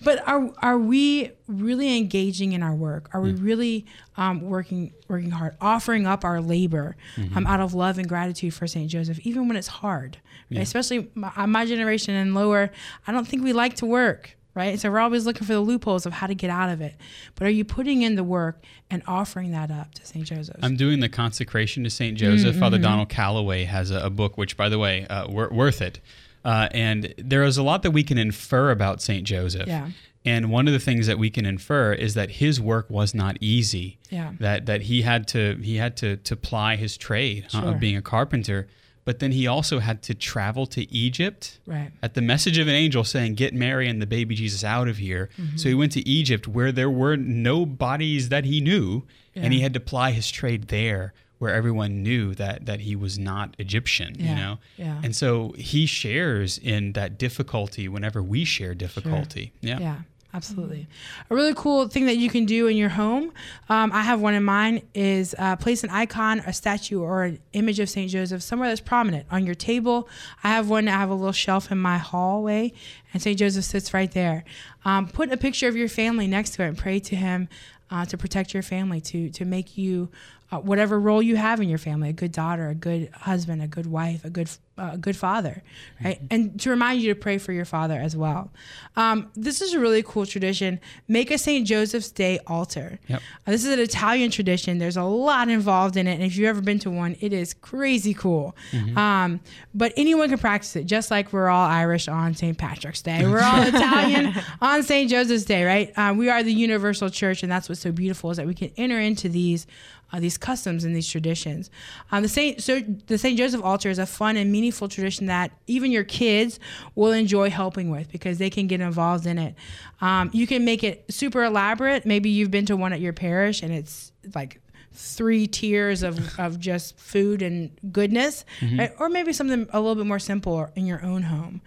but 0.04 0.26
are 0.28 0.48
are 0.58 0.78
we 0.78 1.32
really 1.48 1.96
engaging 1.96 2.52
in 2.52 2.62
our 2.62 2.74
work? 2.74 3.08
Are 3.12 3.20
we 3.20 3.32
really 3.32 3.86
um, 4.16 4.42
working 4.42 4.92
working 5.08 5.30
hard, 5.30 5.56
offering 5.60 6.06
up 6.06 6.24
our 6.24 6.40
labor 6.40 6.96
um, 7.34 7.46
out 7.46 7.60
of 7.60 7.74
love 7.74 7.98
and 7.98 8.08
gratitude 8.08 8.54
for 8.54 8.66
Saint 8.66 8.90
Joseph, 8.90 9.18
even 9.20 9.48
when 9.48 9.56
it's 9.56 9.68
hard? 9.68 10.18
right? 10.50 10.60
Especially 10.60 11.10
my, 11.14 11.32
uh, 11.36 11.46
my 11.46 11.64
generation 11.66 12.14
and 12.14 12.34
lower. 12.34 12.70
I 13.06 13.12
don't 13.12 13.26
think 13.26 13.42
we 13.42 13.52
like 13.52 13.76
to 13.76 13.86
work. 13.86 14.34
Right, 14.54 14.80
so 14.80 14.90
we're 14.90 14.98
always 14.98 15.24
looking 15.24 15.46
for 15.46 15.52
the 15.52 15.60
loopholes 15.60 16.04
of 16.04 16.12
how 16.12 16.26
to 16.26 16.34
get 16.34 16.50
out 16.50 16.68
of 16.68 16.80
it. 16.80 16.96
But 17.36 17.46
are 17.46 17.50
you 17.50 17.64
putting 17.64 18.02
in 18.02 18.16
the 18.16 18.24
work 18.24 18.64
and 18.90 19.04
offering 19.06 19.52
that 19.52 19.70
up 19.70 19.94
to 19.94 20.04
Saint 20.04 20.26
Joseph? 20.26 20.56
I'm 20.62 20.74
doing 20.74 20.98
the 20.98 21.08
consecration 21.08 21.84
to 21.84 21.90
Saint 21.90 22.18
Joseph. 22.18 22.52
Mm-hmm. 22.52 22.60
Father 22.60 22.78
Donald 22.78 23.08
Calloway 23.08 23.64
has 23.64 23.92
a, 23.92 24.06
a 24.06 24.10
book, 24.10 24.36
which, 24.36 24.56
by 24.56 24.68
the 24.68 24.76
way, 24.76 25.06
uh, 25.06 25.28
wor- 25.28 25.50
worth 25.50 25.80
it. 25.80 26.00
Uh, 26.44 26.68
and 26.72 27.14
there 27.18 27.44
is 27.44 27.56
a 27.56 27.62
lot 27.62 27.84
that 27.84 27.92
we 27.92 28.02
can 28.02 28.18
infer 28.18 28.72
about 28.72 29.00
Saint 29.00 29.24
Joseph. 29.24 29.68
Yeah. 29.68 29.90
And 30.28 30.50
one 30.50 30.66
of 30.68 30.72
the 30.78 30.84
things 30.88 31.06
that 31.06 31.18
we 31.18 31.30
can 31.30 31.44
infer 31.54 31.92
is 32.06 32.12
that 32.14 32.30
his 32.42 32.60
work 32.60 32.86
was 32.90 33.14
not 33.14 33.34
easy. 33.40 33.98
Yeah. 34.10 34.32
That 34.40 34.66
that 34.66 34.80
he 34.82 35.02
had 35.02 35.22
to 35.34 35.40
he 35.62 35.76
had 35.84 35.96
to 36.02 36.16
to 36.28 36.34
ply 36.36 36.76
his 36.76 36.96
trade 36.96 37.46
uh, 37.54 37.62
of 37.68 37.80
being 37.80 37.96
a 37.96 38.02
carpenter, 38.02 38.60
but 39.04 39.18
then 39.20 39.32
he 39.32 39.46
also 39.46 39.78
had 39.78 40.02
to 40.08 40.14
travel 40.14 40.66
to 40.76 40.82
Egypt 41.06 41.58
Right. 41.66 41.90
at 42.02 42.12
the 42.14 42.20
message 42.32 42.58
of 42.58 42.66
an 42.68 42.74
angel 42.74 43.04
saying, 43.04 43.34
Get 43.34 43.54
Mary 43.54 43.88
and 43.88 44.02
the 44.02 44.06
baby 44.06 44.34
Jesus 44.34 44.62
out 44.64 44.88
of 44.88 44.96
here. 44.98 45.24
Mm-hmm. 45.40 45.56
So 45.56 45.64
he 45.68 45.74
went 45.82 45.92
to 45.92 46.02
Egypt 46.18 46.46
where 46.46 46.72
there 46.72 46.90
were 46.90 47.16
no 47.16 47.64
bodies 47.66 48.28
that 48.28 48.44
he 48.44 48.60
knew, 48.60 49.04
and 49.34 49.52
he 49.54 49.60
had 49.60 49.72
to 49.74 49.80
ply 49.80 50.10
his 50.10 50.30
trade 50.30 50.62
there 50.68 51.12
where 51.38 51.54
everyone 51.54 52.02
knew 52.02 52.34
that 52.34 52.66
that 52.66 52.80
he 52.80 52.96
was 52.96 53.16
not 53.18 53.54
Egyptian, 53.58 54.10
you 54.18 54.34
know? 54.34 54.58
yeah. 54.76 55.00
And 55.04 55.14
so 55.14 55.54
he 55.56 55.86
shares 55.86 56.58
in 56.58 56.92
that 56.94 57.10
difficulty 57.16 57.86
whenever 57.88 58.20
we 58.22 58.44
share 58.44 58.74
difficulty. 58.74 59.52
Yeah. 59.60 59.78
Yeah, 59.86 59.96
absolutely. 60.34 60.86
A 61.30 61.34
really 61.34 61.54
cool 61.54 61.88
thing 61.88 62.06
that 62.06 62.16
you 62.16 62.28
can 62.28 62.44
do 62.44 62.66
in 62.66 62.76
your 62.76 62.90
home, 62.90 63.32
um, 63.68 63.92
I 63.92 64.02
have 64.02 64.20
one 64.20 64.34
in 64.34 64.44
mind, 64.44 64.82
is 64.94 65.34
uh, 65.38 65.56
place 65.56 65.84
an 65.84 65.90
icon, 65.90 66.40
a 66.40 66.52
statue, 66.52 67.00
or 67.00 67.24
an 67.24 67.38
image 67.52 67.80
of 67.80 67.88
St. 67.88 68.10
Joseph 68.10 68.42
somewhere 68.42 68.68
that's 68.68 68.80
prominent 68.80 69.26
on 69.30 69.46
your 69.46 69.54
table. 69.54 70.08
I 70.44 70.48
have 70.48 70.68
one, 70.68 70.88
I 70.88 70.92
have 70.92 71.10
a 71.10 71.14
little 71.14 71.32
shelf 71.32 71.70
in 71.70 71.78
my 71.78 71.98
hallway, 71.98 72.72
and 73.12 73.22
St. 73.22 73.38
Joseph 73.38 73.64
sits 73.64 73.94
right 73.94 74.10
there. 74.12 74.44
Um, 74.84 75.08
put 75.08 75.32
a 75.32 75.36
picture 75.36 75.68
of 75.68 75.76
your 75.76 75.88
family 75.88 76.26
next 76.26 76.50
to 76.54 76.62
it 76.62 76.68
and 76.68 76.78
pray 76.78 76.98
to 77.00 77.16
him 77.16 77.48
uh, 77.90 78.04
to 78.06 78.18
protect 78.18 78.54
your 78.54 78.62
family, 78.62 79.00
to, 79.00 79.30
to 79.30 79.44
make 79.44 79.76
you. 79.78 80.10
Uh, 80.50 80.58
whatever 80.58 80.98
role 80.98 81.22
you 81.22 81.36
have 81.36 81.60
in 81.60 81.68
your 81.68 81.78
family, 81.78 82.08
a 82.08 82.12
good 82.12 82.32
daughter, 82.32 82.68
a 82.68 82.74
good 82.74 83.10
husband, 83.12 83.60
a 83.60 83.66
good 83.66 83.86
wife, 83.86 84.24
a 84.24 84.30
good 84.30 84.48
uh, 84.78 84.90
a 84.92 84.98
good 84.98 85.16
father, 85.16 85.62
right? 86.02 86.20
And 86.30 86.58
to 86.60 86.70
remind 86.70 87.02
you 87.02 87.12
to 87.12 87.20
pray 87.20 87.38
for 87.38 87.52
your 87.52 87.64
father 87.64 87.94
as 88.00 88.16
well. 88.16 88.50
Um, 88.96 89.30
this 89.34 89.60
is 89.60 89.74
a 89.74 89.80
really 89.80 90.02
cool 90.02 90.24
tradition. 90.24 90.80
Make 91.08 91.30
a 91.30 91.38
St. 91.38 91.66
Joseph's 91.66 92.10
Day 92.10 92.38
altar. 92.46 92.98
Yep. 93.08 93.20
Uh, 93.46 93.50
this 93.50 93.64
is 93.64 93.72
an 93.72 93.80
Italian 93.80 94.30
tradition. 94.30 94.78
There's 94.78 94.96
a 94.96 95.02
lot 95.02 95.48
involved 95.48 95.96
in 95.96 96.06
it, 96.06 96.14
and 96.14 96.22
if 96.22 96.36
you've 96.36 96.46
ever 96.46 96.60
been 96.60 96.78
to 96.80 96.90
one, 96.90 97.16
it 97.20 97.32
is 97.32 97.54
crazy 97.54 98.14
cool. 98.14 98.56
Um, 98.96 99.40
but 99.74 99.92
anyone 99.96 100.28
can 100.28 100.38
practice 100.38 100.76
it, 100.76 100.84
just 100.84 101.10
like 101.10 101.32
we're 101.32 101.48
all 101.48 101.68
Irish 101.68 102.08
on 102.08 102.34
St. 102.34 102.56
Patrick's 102.56 103.02
Day. 103.02 103.26
We're 103.26 103.42
all 103.42 103.62
Italian 103.66 104.34
on 104.60 104.82
St. 104.82 105.10
Joseph's 105.10 105.44
Day, 105.44 105.64
right? 105.64 105.92
Uh, 105.96 106.14
we 106.16 106.30
are 106.30 106.42
the 106.42 106.52
universal 106.52 107.10
church, 107.10 107.42
and 107.42 107.50
that's 107.50 107.68
what's 107.68 107.80
so 107.80 107.92
beautiful 107.92 108.30
is 108.30 108.36
that 108.36 108.46
we 108.46 108.54
can 108.54 108.70
enter 108.76 108.98
into 108.98 109.28
these 109.28 109.66
uh, 110.12 110.20
these 110.20 110.38
customs 110.38 110.84
and 110.84 110.94
these 110.94 111.08
traditions. 111.08 111.70
Um, 112.10 112.22
the 112.22 112.28
Saint 112.28 112.62
so 112.62 112.80
the 112.80 113.18
Saint 113.18 113.36
Joseph 113.38 113.62
altar 113.62 113.90
is 113.90 113.98
a 113.98 114.06
fun 114.06 114.36
and 114.36 114.50
meaningful 114.50 114.88
tradition 114.88 115.26
that 115.26 115.52
even 115.66 115.90
your 115.90 116.04
kids 116.04 116.58
will 116.94 117.12
enjoy 117.12 117.50
helping 117.50 117.90
with 117.90 118.10
because 118.10 118.38
they 118.38 118.50
can 118.50 118.66
get 118.66 118.80
involved 118.80 119.26
in 119.26 119.38
it. 119.38 119.54
Um, 120.00 120.30
you 120.32 120.46
can 120.46 120.64
make 120.64 120.82
it 120.84 121.04
super 121.10 121.44
elaborate. 121.44 122.06
Maybe 122.06 122.30
you've 122.30 122.50
been 122.50 122.66
to 122.66 122.76
one 122.76 122.92
at 122.92 123.00
your 123.00 123.12
parish 123.12 123.62
and 123.62 123.72
it's 123.72 124.12
like 124.34 124.60
three 124.92 125.46
tiers 125.46 126.02
of, 126.02 126.38
of 126.40 126.58
just 126.58 126.98
food 126.98 127.40
and 127.42 127.70
goodness, 127.92 128.44
right? 128.78 128.92
or 128.98 129.08
maybe 129.08 129.32
something 129.32 129.66
a 129.72 129.78
little 129.80 129.94
bit 129.94 130.06
more 130.06 130.18
simple 130.18 130.68
in 130.74 130.86
your 130.86 131.04
own 131.04 131.22
home. 131.22 131.60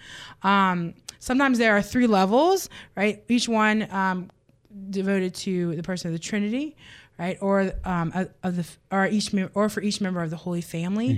Um, 0.43 0.95
sometimes 1.19 1.57
there 1.57 1.75
are 1.77 1.81
three 1.81 2.07
levels, 2.07 2.67
right? 2.97 3.23
Each 3.29 3.47
one 3.47 3.87
um, 3.91 4.29
devoted 4.89 5.33
to 5.35 5.75
the 5.75 5.83
person 5.83 6.07
of 6.09 6.13
the 6.13 6.19
Trinity, 6.19 6.75
right? 7.21 7.37
Or 7.39 7.71
um, 7.85 8.11
of- 8.43 8.55
the 8.57 8.65
or 8.91 9.05
each 9.07 9.33
or 9.53 9.69
for 9.69 9.81
each 9.81 10.01
member 10.01 10.21
of 10.23 10.29
the 10.31 10.35
Holy 10.45 10.59
Family. 10.61 11.09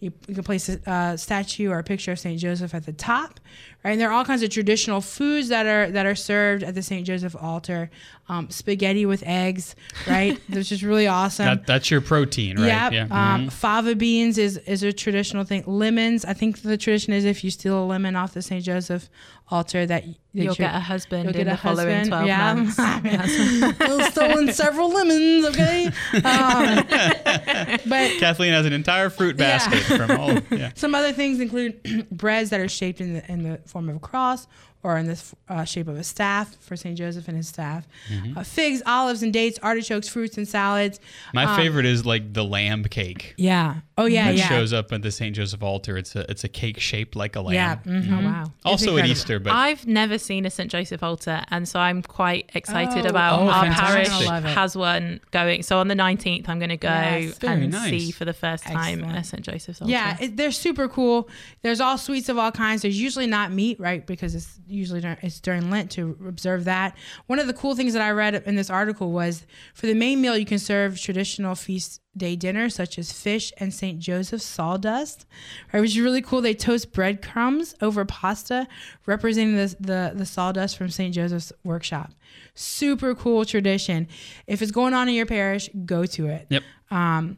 You, 0.00 0.12
you 0.28 0.34
can 0.34 0.44
place 0.44 0.68
a 0.70 0.78
uh, 0.90 1.16
statue 1.16 1.68
or 1.70 1.78
a 1.80 1.84
picture 1.84 2.12
of 2.12 2.18
Saint 2.18 2.38
Joseph 2.40 2.72
at 2.74 2.86
the 2.86 2.92
top, 2.92 3.40
right? 3.84 3.90
And 3.90 4.00
there 4.00 4.08
are 4.08 4.12
all 4.12 4.24
kinds 4.24 4.42
of 4.42 4.50
traditional 4.50 5.00
foods 5.00 5.48
that 5.48 5.66
are 5.66 5.90
that 5.90 6.06
are 6.06 6.14
served 6.14 6.62
at 6.62 6.74
the 6.74 6.82
Saint 6.82 7.06
Joseph 7.06 7.34
altar. 7.38 7.90
Um, 8.30 8.50
spaghetti 8.50 9.06
with 9.06 9.22
eggs, 9.26 9.74
right? 10.06 10.38
Which 10.50 10.70
is 10.70 10.84
really 10.84 11.06
awesome. 11.06 11.46
That, 11.46 11.66
that's 11.66 11.90
your 11.90 12.02
protein, 12.02 12.58
right? 12.58 12.66
Yep. 12.66 12.92
Yeah. 12.92 13.02
Um, 13.10 13.46
Mhm. 13.48 13.52
Fava 13.52 13.94
beans 13.94 14.36
is 14.38 14.58
is 14.58 14.82
a 14.82 14.92
traditional 14.92 15.44
thing. 15.44 15.64
Lemons, 15.66 16.24
I 16.26 16.34
think 16.34 16.60
the 16.62 16.76
tradition 16.76 17.12
is 17.14 17.24
if 17.24 17.42
you 17.42 17.50
steal 17.50 17.82
a 17.82 17.86
lemon 17.86 18.16
off 18.16 18.34
the 18.34 18.42
St. 18.42 18.62
Joseph 18.62 19.08
altar, 19.50 19.86
that, 19.86 20.04
that 20.04 20.14
You'll 20.34 20.54
get 20.54 20.74
a 20.74 20.78
husband 20.80 21.24
you'll 21.24 21.32
in 21.36 21.46
get 21.46 21.48
a 21.48 21.50
the 21.52 21.56
following 21.56 22.06
12 22.06 22.26
Yeah. 22.26 22.54
months. 22.54 22.78
I've 23.80 24.12
stolen 24.12 24.52
several 24.52 24.90
lemons. 24.90 25.46
Okay, 25.46 25.86
um, 26.24 26.84
but 27.88 28.10
Kathleen 28.18 28.52
has 28.52 28.66
an 28.66 28.72
entire 28.72 29.10
fruit 29.10 29.36
Yeah. 29.38 29.58
basket 29.58 29.96
from 29.96 30.10
all. 30.18 30.38
Yeah. 30.50 30.70
some 30.74 30.94
other 30.94 31.12
things 31.12 31.40
include 31.40 32.06
breads 32.10 32.50
that 32.50 32.60
are 32.60 32.68
shaped 32.68 33.00
in 33.00 33.14
the 33.14 33.32
in 33.32 33.42
the 33.42 33.58
form 33.66 33.88
of 33.88 33.96
a 33.96 34.00
cross 34.00 34.46
or 34.84 34.96
in 34.96 35.06
the 35.06 35.20
uh, 35.48 35.64
shape 35.64 35.88
of 35.88 35.96
a 35.96 36.04
staff 36.04 36.54
for 36.60 36.76
Saint 36.76 36.96
Joseph 36.96 37.26
and 37.26 37.36
his 37.36 37.48
staff. 37.48 37.86
Mm-hmm. 38.08 38.38
Uh, 38.38 38.44
figs, 38.44 38.80
olives, 38.86 39.24
and 39.24 39.32
dates, 39.32 39.58
artichokes, 39.62 40.08
fruits, 40.08 40.36
and 40.38 40.46
salads. 40.46 41.00
My 41.34 41.44
Um, 41.46 41.56
favorite 41.56 41.84
is 41.84 42.06
like 42.06 42.32
the 42.32 42.44
lamb 42.44 42.84
cake. 42.84 43.34
Yeah. 43.36 43.76
Oh 43.96 44.06
yeah. 44.06 44.26
that 44.26 44.36
yeah. 44.36 44.48
shows 44.48 44.72
up 44.72 44.92
at 44.92 45.02
the 45.02 45.10
St. 45.10 45.34
Joseph 45.34 45.62
altar. 45.62 45.96
It's 45.98 46.14
a 46.14 46.30
it's 46.30 46.44
a 46.44 46.48
cake 46.48 46.78
shaped 46.78 47.16
like 47.16 47.34
a 47.34 47.40
lamb. 47.40 47.54
Yeah. 47.54 47.76
mhm. 47.84 48.18
Oh, 48.22 48.24
wow. 48.24 48.44
Also 48.64 48.96
at. 48.96 49.06
Easter, 49.08 49.38
but 49.40 49.52
I've 49.52 49.86
never 49.86 50.18
seen 50.18 50.44
a 50.46 50.50
St. 50.50 50.70
Joseph 50.70 51.02
altar, 51.02 51.42
and 51.48 51.66
so 51.68 51.80
I'm 51.80 52.02
quite 52.02 52.50
excited 52.54 53.06
Oh, 53.06 53.08
about 53.10 53.40
oh, 53.40 53.48
our 53.48 53.64
fantastic. 53.64 53.86
parish 54.12 54.28
I 54.28 54.32
love 54.34 54.44
it. 54.44 54.48
has 54.50 54.76
one 54.76 55.20
going. 55.30 55.62
So 55.62 55.78
on 55.78 55.88
the 55.88 55.94
19th, 55.94 56.48
I'm 56.48 56.58
going 56.58 56.68
to 56.68 56.76
go 56.76 56.88
Yes. 56.88 57.38
And 57.42 57.72
nice. 57.72 57.88
see 57.90 58.10
for 58.10 58.24
the 58.26 58.32
first 58.34 58.64
time 58.64 58.98
Excellent. 59.00 59.18
a 59.18 59.24
St. 59.24 59.42
Joseph's 59.44 59.80
altar. 59.80 59.90
Yeah, 59.90 60.16
it, 60.20 60.36
they're 60.36 60.52
super 60.52 60.88
cool. 60.88 61.28
There's 61.62 61.80
all 61.80 61.96
sweets 61.98 62.28
of 62.28 62.36
all 62.38 62.52
kinds. 62.52 62.82
There's 62.82 63.00
usually 63.00 63.26
not 63.26 63.50
meat, 63.50 63.80
right? 63.80 64.06
Because 64.06 64.34
it's 64.34 64.58
usually 64.68 65.00
during, 65.00 65.16
it's 65.22 65.40
during 65.40 65.70
Lent 65.70 65.90
to 65.92 66.16
observe 66.26 66.64
that. 66.64 66.96
One 67.26 67.38
of 67.38 67.46
the 67.46 67.52
cool 67.52 67.74
things 67.74 67.92
that 67.92 68.02
I 68.02 68.10
read 68.10 68.34
in 68.34 68.56
this 68.56 68.70
article 68.70 69.12
was 69.12 69.46
for 69.74 69.86
the 69.86 69.94
main 69.94 70.20
meal 70.20 70.36
you 70.36 70.46
can 70.46 70.58
serve 70.58 71.00
traditional 71.00 71.54
feast 71.54 72.00
day 72.16 72.36
dinners 72.36 72.74
such 72.74 72.98
as 72.98 73.12
fish 73.12 73.52
and 73.58 73.72
St. 73.72 73.98
Joseph's 73.98 74.44
sawdust, 74.44 75.26
right? 75.72 75.80
Which 75.80 75.92
is 75.92 76.00
really 76.00 76.22
cool. 76.22 76.40
They 76.40 76.54
toast 76.54 76.92
breadcrumbs 76.92 77.74
over 77.80 78.04
pasta, 78.04 78.66
representing 79.06 79.56
the 79.56 79.76
the, 79.80 80.12
the 80.14 80.26
sawdust 80.26 80.76
from 80.76 80.90
St. 80.90 81.14
Joseph's 81.14 81.52
workshop. 81.64 82.12
Super 82.54 83.14
cool 83.14 83.44
tradition. 83.44 84.08
If 84.46 84.62
it's 84.62 84.72
going 84.72 84.94
on 84.94 85.08
in 85.08 85.14
your 85.14 85.26
parish, 85.26 85.70
go 85.86 86.04
to 86.06 86.26
it. 86.26 86.46
yep. 86.50 86.62
Um, 86.90 87.36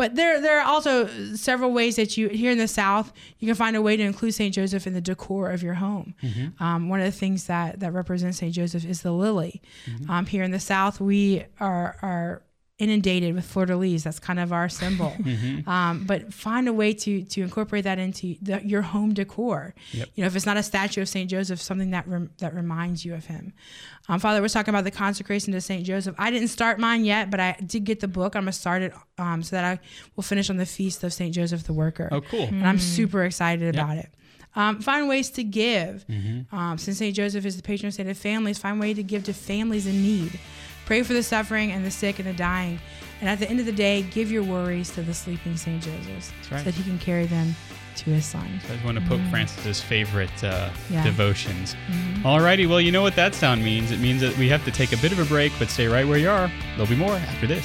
but 0.00 0.14
there, 0.14 0.40
there 0.40 0.58
are 0.58 0.66
also 0.66 1.06
several 1.36 1.72
ways 1.72 1.96
that 1.96 2.16
you 2.16 2.30
here 2.30 2.50
in 2.50 2.56
the 2.56 2.66
South 2.66 3.12
you 3.38 3.46
can 3.46 3.54
find 3.54 3.76
a 3.76 3.82
way 3.82 3.98
to 3.98 4.02
include 4.02 4.32
Saint 4.32 4.54
Joseph 4.54 4.86
in 4.86 4.94
the 4.94 5.00
decor 5.02 5.50
of 5.50 5.62
your 5.62 5.74
home. 5.74 6.14
Um, 6.58 6.88
one 6.88 7.00
of 7.00 7.04
the 7.04 7.18
things 7.18 7.44
that 7.48 7.80
that 7.80 7.92
represents 7.92 8.38
Saint 8.38 8.54
Joseph 8.54 8.86
is 8.86 9.02
the 9.02 9.12
lily. 9.12 9.60
Um, 10.08 10.24
here 10.24 10.42
in 10.42 10.52
the 10.52 10.58
South, 10.58 11.00
we 11.02 11.44
are 11.58 11.96
are 12.00 12.42
inundated 12.80 13.34
with 13.34 13.44
fleur 13.44 13.66
de 13.66 13.76
lis. 13.76 14.04
That's 14.04 14.18
kind 14.18 14.40
of 14.40 14.52
our 14.52 14.68
symbol. 14.68 15.14
Um, 15.66 16.04
but 16.04 16.32
find 16.32 16.68
a 16.68 16.72
way 16.72 16.92
to 16.92 17.22
to 17.22 17.42
incorporate 17.42 17.84
that 17.84 17.98
into 17.98 18.36
the, 18.40 18.60
your 18.64 18.82
home 18.82 19.14
decor. 19.14 19.74
Yep. 19.92 20.08
You 20.14 20.22
know, 20.22 20.26
if 20.26 20.36
it's 20.36 20.46
not 20.46 20.56
a 20.56 20.62
statue 20.62 21.02
of 21.02 21.08
Saint 21.08 21.30
Joseph, 21.30 21.60
something 21.60 21.90
that 21.90 22.06
rem, 22.08 22.30
that 22.38 22.54
reminds 22.54 23.04
you 23.04 23.14
of 23.14 23.26
him. 23.26 23.52
Um, 24.08 24.18
Father, 24.20 24.40
we're 24.40 24.48
talking 24.48 24.74
about 24.74 24.84
the 24.84 24.90
consecration 24.90 25.52
to 25.52 25.60
Saint 25.60 25.84
Joseph. 25.84 26.14
I 26.18 26.30
didn't 26.30 26.48
start 26.48 26.78
mine 26.78 27.04
yet, 27.04 27.30
but 27.30 27.40
I 27.40 27.56
did 27.64 27.84
get 27.84 28.00
the 28.00 28.08
book. 28.08 28.34
I'm 28.34 28.42
gonna 28.42 28.52
start 28.52 28.82
it 28.82 28.92
um, 29.18 29.42
so 29.42 29.56
that 29.56 29.64
I 29.64 29.78
will 30.16 30.22
finish 30.22 30.50
on 30.50 30.56
the 30.56 30.66
feast 30.66 31.04
of 31.04 31.12
Saint 31.12 31.34
Joseph 31.34 31.64
the 31.64 31.72
Worker. 31.72 32.08
Oh, 32.10 32.20
cool. 32.22 32.44
And 32.44 32.66
I'm 32.66 32.78
super 32.78 33.24
excited 33.24 33.74
about 33.74 33.98
it. 33.98 34.08
Um, 34.56 34.80
find 34.80 35.08
ways 35.08 35.30
to 35.30 35.44
give. 35.44 36.04
Um, 36.50 36.76
since 36.78 36.98
St. 36.98 37.14
Joseph 37.14 37.44
is 37.46 37.56
the 37.56 37.62
patron 37.62 37.92
saint 37.92 38.08
of 38.08 38.18
families, 38.18 38.58
find 38.58 38.80
way 38.80 38.94
to 38.94 39.02
give 39.02 39.24
to 39.24 39.32
families 39.32 39.86
in 39.86 40.02
need. 40.02 40.38
Pray 40.90 41.04
for 41.04 41.12
the 41.12 41.22
suffering 41.22 41.70
and 41.70 41.84
the 41.84 41.90
sick 41.92 42.18
and 42.18 42.26
the 42.26 42.32
dying. 42.32 42.80
And 43.20 43.30
at 43.30 43.38
the 43.38 43.48
end 43.48 43.60
of 43.60 43.66
the 43.66 43.70
day, 43.70 44.02
give 44.02 44.32
your 44.32 44.42
worries 44.42 44.90
to 44.96 45.02
the 45.02 45.14
sleeping 45.14 45.56
St. 45.56 45.80
Joseph 45.80 46.50
right. 46.50 46.58
so 46.58 46.64
that 46.64 46.74
he 46.74 46.82
can 46.82 46.98
carry 46.98 47.26
them 47.26 47.54
to 47.98 48.10
his 48.10 48.26
son. 48.26 48.60
That's 48.66 48.82
one 48.82 48.96
of 48.96 49.04
Pope 49.04 49.20
Francis's 49.30 49.80
favorite 49.80 50.42
uh, 50.42 50.68
Yeah. 50.90 51.04
devotions. 51.04 51.76
Alrighty, 52.24 52.68
well, 52.68 52.80
you 52.80 52.90
know 52.90 53.02
what 53.02 53.14
that 53.14 53.36
sound 53.36 53.64
means. 53.64 53.92
It 53.92 54.00
means 54.00 54.20
that 54.22 54.36
we 54.36 54.48
have 54.48 54.64
to 54.64 54.72
take 54.72 54.92
a 54.92 54.96
bit 54.96 55.12
of 55.12 55.20
a 55.20 55.24
break, 55.26 55.52
but 55.60 55.68
stay 55.68 55.86
right 55.86 56.08
where 56.08 56.18
you 56.18 56.28
are. 56.28 56.50
There'll 56.72 56.88
be 56.90 56.96
more 56.96 57.12
after 57.14 57.46
this. 57.46 57.64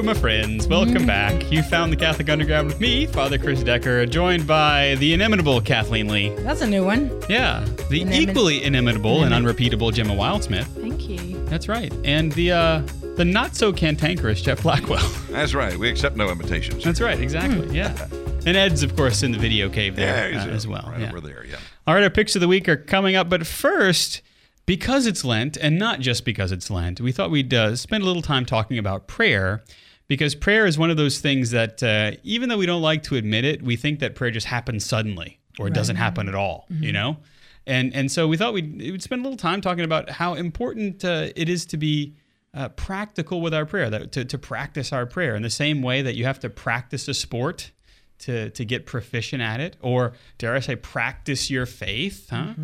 Hello, 0.00 0.14
my 0.14 0.18
friends. 0.18 0.66
Welcome 0.66 1.06
back. 1.06 1.52
You 1.52 1.62
found 1.62 1.92
the 1.92 1.96
Catholic 1.96 2.30
Underground 2.30 2.68
with 2.68 2.80
me, 2.80 3.04
Father 3.04 3.36
Chris 3.36 3.62
Decker, 3.62 4.06
joined 4.06 4.46
by 4.46 4.94
the 4.94 5.12
inimitable 5.12 5.60
Kathleen 5.60 6.08
Lee. 6.08 6.30
That's 6.36 6.62
a 6.62 6.66
new 6.66 6.86
one. 6.86 7.10
Yeah, 7.28 7.66
the 7.90 8.00
Inimit- 8.00 8.30
equally 8.30 8.64
inimitable 8.64 9.24
and 9.24 9.34
unrepeatable 9.34 9.90
Gemma 9.90 10.14
Wildsmith. 10.14 10.64
Thank 10.80 11.06
you. 11.06 11.44
That's 11.48 11.68
right. 11.68 11.92
And 12.02 12.32
the 12.32 12.50
uh, 12.50 12.82
the 13.16 13.26
not 13.26 13.54
so 13.54 13.74
cantankerous 13.74 14.40
Jeff 14.40 14.62
Blackwell. 14.62 15.06
That's 15.28 15.52
right. 15.52 15.76
We 15.76 15.90
accept 15.90 16.16
no 16.16 16.30
invitations. 16.30 16.82
That's 16.82 17.02
right, 17.02 17.20
exactly. 17.20 17.68
Yeah. 17.76 17.94
And 18.46 18.56
Ed's, 18.56 18.82
of 18.82 18.96
course, 18.96 19.22
in 19.22 19.32
the 19.32 19.38
video 19.38 19.68
cave 19.68 19.96
there 19.96 20.30
yeah, 20.30 20.38
he's, 20.38 20.50
uh, 20.50 20.54
as 20.56 20.66
well. 20.66 20.88
Right 20.90 21.00
yeah. 21.00 21.08
over 21.10 21.20
there. 21.20 21.44
Yeah. 21.44 21.56
All 21.86 21.92
right, 21.92 22.02
our 22.02 22.08
picks 22.08 22.34
of 22.34 22.40
the 22.40 22.48
week 22.48 22.70
are 22.70 22.76
coming 22.78 23.16
up, 23.16 23.28
but 23.28 23.46
first, 23.46 24.22
because 24.64 25.06
it's 25.06 25.26
Lent, 25.26 25.58
and 25.58 25.78
not 25.78 26.00
just 26.00 26.24
because 26.24 26.52
it's 26.52 26.70
Lent, 26.70 27.02
we 27.02 27.12
thought 27.12 27.30
we'd 27.30 27.52
uh, 27.52 27.76
spend 27.76 28.02
a 28.02 28.06
little 28.06 28.22
time 28.22 28.46
talking 28.46 28.78
about 28.78 29.06
prayer, 29.06 29.62
because 30.10 30.34
prayer 30.34 30.66
is 30.66 30.76
one 30.76 30.90
of 30.90 30.96
those 30.96 31.20
things 31.20 31.52
that, 31.52 31.84
uh, 31.84 32.10
even 32.24 32.48
though 32.48 32.58
we 32.58 32.66
don't 32.66 32.82
like 32.82 33.04
to 33.04 33.14
admit 33.14 33.44
it, 33.44 33.62
we 33.62 33.76
think 33.76 34.00
that 34.00 34.16
prayer 34.16 34.32
just 34.32 34.48
happens 34.48 34.84
suddenly 34.84 35.38
or 35.56 35.68
it 35.68 35.72
doesn't 35.72 35.94
happen 35.94 36.26
at 36.26 36.34
all, 36.34 36.66
you 36.68 36.90
know? 36.92 37.18
And, 37.64 37.94
and 37.94 38.10
so 38.10 38.26
we 38.26 38.36
thought 38.36 38.52
we'd, 38.52 38.76
we'd 38.76 39.02
spend 39.04 39.20
a 39.20 39.22
little 39.22 39.36
time 39.36 39.60
talking 39.60 39.84
about 39.84 40.10
how 40.10 40.34
important 40.34 41.04
uh, 41.04 41.28
it 41.36 41.48
is 41.48 41.64
to 41.66 41.76
be 41.76 42.16
uh, 42.52 42.70
practical 42.70 43.40
with 43.40 43.54
our 43.54 43.64
prayer, 43.64 43.88
that, 43.88 44.10
to, 44.10 44.24
to 44.24 44.36
practice 44.36 44.92
our 44.92 45.06
prayer 45.06 45.36
in 45.36 45.42
the 45.42 45.48
same 45.48 45.80
way 45.80 46.02
that 46.02 46.16
you 46.16 46.24
have 46.24 46.40
to 46.40 46.50
practice 46.50 47.06
a 47.06 47.14
sport 47.14 47.70
to, 48.18 48.50
to 48.50 48.64
get 48.64 48.86
proficient 48.86 49.40
at 49.40 49.60
it, 49.60 49.76
or 49.80 50.14
dare 50.38 50.56
I 50.56 50.60
say, 50.60 50.74
practice 50.74 51.50
your 51.50 51.66
faith. 51.66 52.30
Huh? 52.30 52.54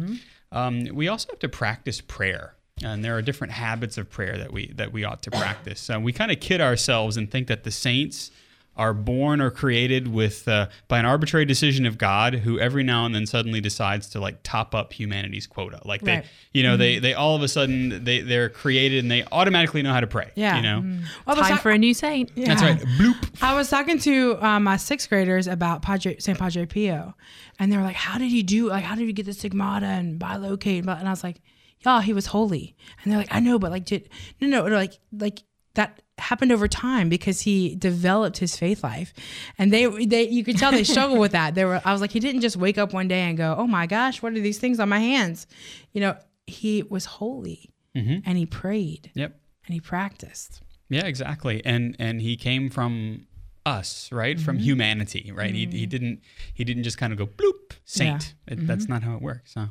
Um, 0.51 0.85
we 0.93 1.07
also 1.07 1.29
have 1.31 1.39
to 1.39 1.49
practice 1.49 2.01
prayer, 2.01 2.56
and 2.85 3.05
there 3.05 3.17
are 3.17 3.23
different 3.23 3.53
habits 3.55 3.97
of 3.99 4.11
prayer 4.11 4.37
that 4.39 4.53
we 4.53 4.73
that 4.75 4.93
we 4.93 5.05
ought 5.05 5.23
to 5.23 5.31
practice. 5.31 5.81
So 5.81 5.99
we 5.99 6.13
kind 6.13 6.31
of 6.31 6.41
kid 6.41 6.61
ourselves 6.61 7.17
and 7.17 7.31
think 7.31 7.47
that 7.49 7.65
the 7.65 7.71
saints 7.71 8.31
are 8.79 8.93
born 8.93 9.41
or 9.41 9.51
created 9.51 10.07
with 10.07 10.47
uh, 10.47 10.69
by 10.87 10.99
an 10.99 11.07
arbitrary 11.07 11.47
decision 11.47 11.87
of 11.87 11.97
God, 11.97 12.35
who 12.35 12.59
every 12.61 12.83
now 12.83 13.07
and 13.07 13.15
then 13.15 13.25
suddenly 13.25 13.59
decides 13.59 14.07
to 14.11 14.21
like 14.21 14.37
top 14.43 14.75
up 14.75 14.93
humanity's 14.93 15.47
quota. 15.47 15.81
Like 15.87 16.03
they, 16.03 16.17
Right. 16.17 16.27
you 16.53 16.63
know, 16.63 16.77
they 16.77 16.99
they 16.99 17.15
all 17.15 17.35
of 17.35 17.41
a 17.43 17.49
sudden 17.49 18.05
they 18.05 18.21
they're 18.21 18.51
created 18.51 18.99
and 18.99 19.11
they 19.11 19.25
automatically 19.33 19.81
know 19.81 19.95
how 19.95 20.01
to 20.01 20.07
pray. 20.07 20.31
Yeah. 20.35 20.57
you 20.57 20.63
know. 20.63 20.81
Well, 21.27 21.37
I 21.37 21.39
was 21.39 21.47
Time 21.47 21.51
talk- 21.57 21.63
for 21.63 21.71
a 21.71 21.79
new 21.79 21.95
saint. 21.95 22.31
That's 22.37 22.61
right. 22.61 22.79
Bloop. 22.79 23.43
I 23.43 23.55
was 23.55 23.71
talking 23.71 23.99
to 24.01 24.37
um, 24.45 24.65
my 24.65 24.77
sixth 24.77 25.09
graders 25.09 25.47
about 25.47 25.81
Padre 25.81 26.19
Saint 26.19 26.39
Padre 26.39 26.67
Pio, 26.67 27.15
and 27.59 27.73
they 27.73 27.79
were 27.79 27.83
like, 27.83 27.97
"How 27.97 28.19
did 28.19 28.29
he 28.31 28.43
do? 28.43 28.69
Like, 28.69 28.85
how 28.85 28.95
did 28.95 29.07
he 29.07 29.15
get 29.15 29.25
the 29.25 29.33
stigmata 29.33 29.87
and 29.87 30.21
bilocate?" 30.21 30.81
And 30.81 30.91
and 30.91 31.09
I 31.09 31.11
was 31.13 31.25
like, 31.25 31.41
"Y'all, 31.81 32.01
he 32.01 32.13
was 32.13 32.27
holy." 32.27 32.77
And 33.03 33.13
they're 33.13 33.19
like, 33.19 33.35
"I 33.35 33.41
know, 33.41 33.59
but 33.59 33.71
like, 33.71 33.85
did 33.85 34.09
no, 34.41 34.49
no, 34.49 34.65
like, 34.75 34.99
like 35.13 35.43
that." 35.75 36.01
happened 36.19 36.51
over 36.51 36.67
time 36.67 37.11
because 37.11 37.43
he 37.43 37.75
developed 37.75 38.39
his 38.39 38.57
faith 38.57 38.83
life 38.83 39.13
and 39.59 39.71
they 39.71 39.85
they 40.07 40.27
you 40.27 40.43
could 40.43 40.57
tell 40.57 40.73
they 40.73 40.83
struggled 40.95 41.19
with 41.19 41.33
that 41.33 41.55
they 41.55 41.63
were 41.63 41.79
i 41.85 41.93
was 41.93 42.01
like 42.01 42.11
he 42.11 42.19
didn't 42.19 42.41
just 42.41 42.57
wake 42.57 42.79
up 42.79 42.95
one 42.95 43.07
day 43.07 43.21
and 43.21 43.37
go 43.37 43.55
oh 43.59 43.67
my 43.67 43.87
gosh 43.87 44.23
what 44.23 44.33
are 44.33 44.41
these 44.41 44.57
things 44.59 44.81
on 44.81 44.89
my 44.89 44.99
hands 44.99 45.47
you 45.93 46.01
know 46.01 46.17
he 46.47 46.83
was 46.85 47.05
holy 47.05 47.71
mm-hmm. 47.95 48.21
and 48.25 48.39
he 48.39 48.47
prayed 48.47 49.11
Yep. 49.13 49.39
and 49.67 49.75
he 49.75 49.79
practiced 49.79 50.63
Yeah, 50.89 51.07
exactly. 51.07 51.65
And 51.65 51.97
and 51.99 52.21
he 52.21 52.37
came 52.37 52.71
from 52.71 53.27
us, 53.65 54.11
right? 54.13 54.39
From 54.39 54.57
mm-hmm. 54.57 54.65
humanity, 54.65 55.33
right? 55.35 55.53
He, 55.55 55.61
he 55.61 55.67
mm-hmm. 55.67 55.89
didn't 55.89 56.21
he 56.55 56.65
didn't 56.65 56.85
just 56.85 56.99
kind 56.99 57.13
of 57.13 57.19
go 57.19 57.27
bloop 57.27 57.73
saint. 57.85 58.35
It, 58.47 58.67
That's 58.67 58.89
not 58.89 59.03
how 59.03 59.17
it 59.17 59.23
works. 59.23 59.55
Huh? 59.55 59.69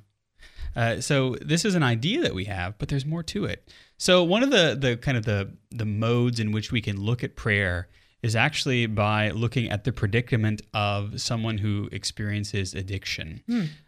Uh, 0.75 0.99
so 0.99 1.35
this 1.41 1.63
is 1.65 1.75
an 1.75 1.83
idea 1.83 2.21
that 2.21 2.35
we 2.35 2.45
have, 2.45 2.77
but 2.77 2.89
there's 2.89 3.05
more 3.05 3.23
to 3.23 3.45
it. 3.45 3.71
So 3.97 4.23
one 4.23 4.43
of 4.43 4.51
the 4.51 4.77
the 4.79 4.97
kind 4.97 5.17
of 5.17 5.25
the 5.25 5.53
the 5.71 5.85
modes 5.85 6.39
in 6.39 6.51
which 6.51 6.71
we 6.71 6.81
can 6.81 6.99
look 6.99 7.23
at 7.23 7.35
prayer 7.35 7.87
is 8.21 8.35
actually 8.35 8.87
by 8.87 9.29
looking 9.29 9.69
at 9.69 9.83
the 9.83 9.91
predicament 9.91 10.61
of 10.73 11.21
someone 11.21 11.59
who 11.59 11.87
experiences 11.91 12.73
addiction. 12.73 13.41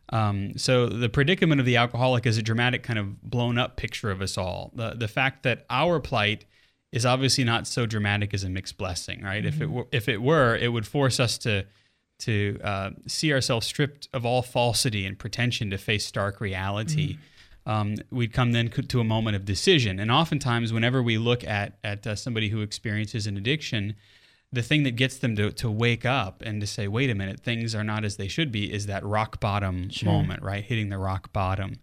Um, 0.10 0.58
so 0.58 0.88
the 0.88 1.10
predicament 1.10 1.60
of 1.60 1.65
the 1.65 1.76
alcoholic 1.76 2.26
is 2.26 2.38
a 2.38 2.43
dramatic 2.43 2.84
kind 2.84 3.00
of 3.00 3.21
blown 3.21 3.58
up 3.58 3.78
picture 3.78 4.12
of 4.12 4.21
us 4.21 4.38
all. 4.38 4.71
The 4.76 4.91
the 4.91 5.08
fact 5.08 5.43
that 5.43 5.65
our 5.69 6.00
plight 6.00 6.45
is 6.91 7.06
obviously 7.06 7.43
not 7.43 7.67
so 7.67 7.86
dramatic 7.86 8.34
as 8.34 8.43
a 8.43 8.50
mixed 8.50 8.78
blessing, 8.78 9.21
right? 9.21 9.45
If 9.45 9.60
it 9.60 9.69
were, 9.69 9.88
if 9.91 10.08
it 10.08 10.21
were, 10.21 10.56
it 10.56 10.69
would 10.69 10.88
force 10.88 11.19
us 11.19 11.38
to 11.39 11.65
to 12.19 12.60
uh, 12.63 12.89
see 13.08 13.32
ourselves 13.32 13.67
stripped 13.67 14.10
of 14.13 14.25
all 14.25 14.41
falsity 14.41 15.06
and 15.06 15.17
pretension 15.19 15.69
to 15.69 15.77
face 15.77 16.06
stark 16.06 16.41
reality. 16.41 17.17
Um, 17.65 17.95
we'd 18.10 18.32
come 18.34 18.53
then 18.53 18.69
to 18.69 18.99
a 18.99 19.03
moment 19.03 19.36
of 19.36 19.43
decision, 19.43 19.99
and 19.99 20.10
oftentimes, 20.10 20.71
whenever 20.71 21.03
we 21.03 21.17
look 21.17 21.43
at 21.43 21.77
at 21.84 22.08
uh, 22.08 22.15
somebody 22.15 22.47
who 22.49 22.62
experiences 22.62 23.27
an 23.27 23.36
addiction, 23.36 23.95
the 24.51 24.62
thing 24.62 24.84
that 24.84 24.91
gets 24.91 25.17
them 25.17 25.36
to, 25.36 25.51
to 25.51 25.69
wake 25.69 26.06
up 26.06 26.41
and 26.41 26.62
to 26.62 26.67
say, 26.67 26.88
wait 26.88 27.10
a 27.10 27.15
minute, 27.15 27.41
things 27.41 27.75
are 27.75 27.84
not 27.84 28.06
as 28.06 28.15
they 28.15 28.30
should 28.30 28.51
be, 28.51 28.71
is 28.71 28.86
that 28.86 29.03
rock 29.03 29.41
bottom 29.41 29.89
moment, 30.06 30.41
right? 30.41 30.63
Hitting 30.63 30.88
the 30.89 30.97
rock 30.97 31.34
bottom. 31.34 31.75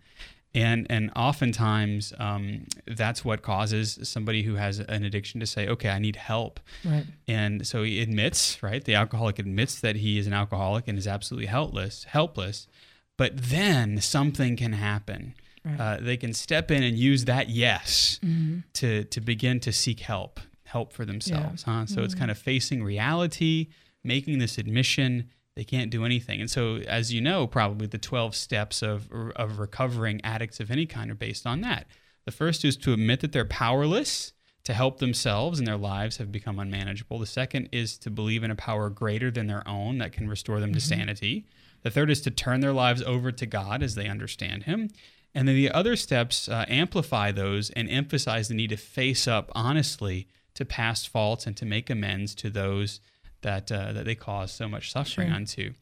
And, 0.54 0.86
and 0.88 1.10
oftentimes 1.16 2.12
um, 2.18 2.66
that's 2.86 3.24
what 3.24 3.42
causes 3.42 3.98
somebody 4.04 4.42
who 4.42 4.54
has 4.54 4.78
an 4.78 5.04
addiction 5.04 5.40
to 5.40 5.46
say, 5.46 5.66
okay, 5.68 5.88
I 5.88 5.98
need 5.98 6.16
help. 6.16 6.60
right 6.84 7.04
And 7.26 7.66
so 7.66 7.82
he 7.82 8.00
admits, 8.00 8.62
right? 8.62 8.84
The 8.84 8.94
alcoholic 8.94 9.38
admits 9.38 9.80
that 9.80 9.96
he 9.96 10.18
is 10.18 10.26
an 10.26 10.32
alcoholic 10.32 10.86
and 10.86 10.96
is 10.96 11.06
absolutely 11.08 11.46
helpless, 11.46 12.04
helpless. 12.04 12.68
But 13.16 13.32
then 13.36 14.00
something 14.00 14.56
can 14.56 14.72
happen. 14.74 15.34
Uh, 15.78 15.96
they 16.00 16.16
can 16.18 16.34
step 16.34 16.70
in 16.70 16.82
and 16.82 16.96
use 16.98 17.24
that 17.24 17.48
yes 17.48 18.20
to 18.74 19.04
to 19.04 19.20
begin 19.20 19.60
to 19.60 19.72
seek 19.72 20.00
help, 20.00 20.38
help 20.64 20.92
for 20.92 21.04
themselves. 21.06 21.62
Huh? 21.62 21.86
So 21.86 22.02
it's 22.02 22.14
kind 22.14 22.30
of 22.30 22.36
facing 22.36 22.84
reality, 22.84 23.68
making 24.02 24.40
this 24.40 24.58
admission 24.58 25.30
they 25.56 25.64
can't 25.64 25.90
do 25.90 26.04
anything. 26.04 26.40
And 26.40 26.50
so, 26.50 26.76
as 26.86 27.12
you 27.12 27.20
know, 27.20 27.46
probably 27.46 27.86
the 27.86 27.98
twelve 27.98 28.34
steps 28.34 28.82
of 28.82 29.10
of 29.12 29.58
recovering 29.58 30.20
addicts 30.24 30.60
of 30.60 30.70
any 30.70 30.86
kind 30.86 31.10
are 31.10 31.14
based 31.16 31.46
on 31.46 31.60
that. 31.60 31.86
The 32.24 32.32
first 32.32 32.64
is 32.64 32.76
to 32.78 32.92
admit 32.92 33.20
that 33.20 33.32
they're 33.32 33.44
powerless 33.44 34.32
to 34.64 34.72
help 34.72 34.98
themselves 34.98 35.58
and 35.58 35.68
their 35.68 35.76
lives 35.76 36.16
have 36.16 36.32
become 36.32 36.58
unmanageable. 36.58 37.18
The 37.18 37.26
second 37.26 37.68
is 37.70 37.98
to 37.98 38.10
believe 38.10 38.42
in 38.42 38.50
a 38.50 38.56
power 38.56 38.88
greater 38.88 39.30
than 39.30 39.46
their 39.46 39.66
own 39.68 39.98
that 39.98 40.12
can 40.12 40.28
restore 40.28 40.58
them 40.58 40.72
to 40.72 40.80
sanity. 40.80 41.46
The 41.82 41.90
third 41.90 42.10
is 42.10 42.22
to 42.22 42.30
turn 42.30 42.60
their 42.60 42.72
lives 42.72 43.02
over 43.02 43.30
to 43.30 43.46
God 43.46 43.82
as 43.82 43.94
they 43.94 44.08
understand 44.08 44.62
Him. 44.62 44.88
And 45.34 45.46
then 45.46 45.54
the 45.54 45.70
other 45.70 45.96
steps 45.96 46.48
uh, 46.48 46.64
amplify 46.68 47.30
those 47.30 47.70
and 47.70 47.90
emphasize 47.90 48.48
the 48.48 48.54
need 48.54 48.70
to 48.70 48.76
face 48.76 49.28
up 49.28 49.52
honestly 49.54 50.28
to 50.54 50.64
past 50.64 51.08
faults 51.08 51.46
and 51.46 51.56
to 51.58 51.66
make 51.66 51.90
amends 51.90 52.34
to 52.36 52.48
those 52.48 53.00
that 53.44 53.70
uh, 53.70 53.92
that 53.92 54.04
they 54.04 54.16
cause 54.16 54.50
so 54.52 54.68
much 54.68 54.90
suffering 54.90 55.30
unto. 55.36 55.72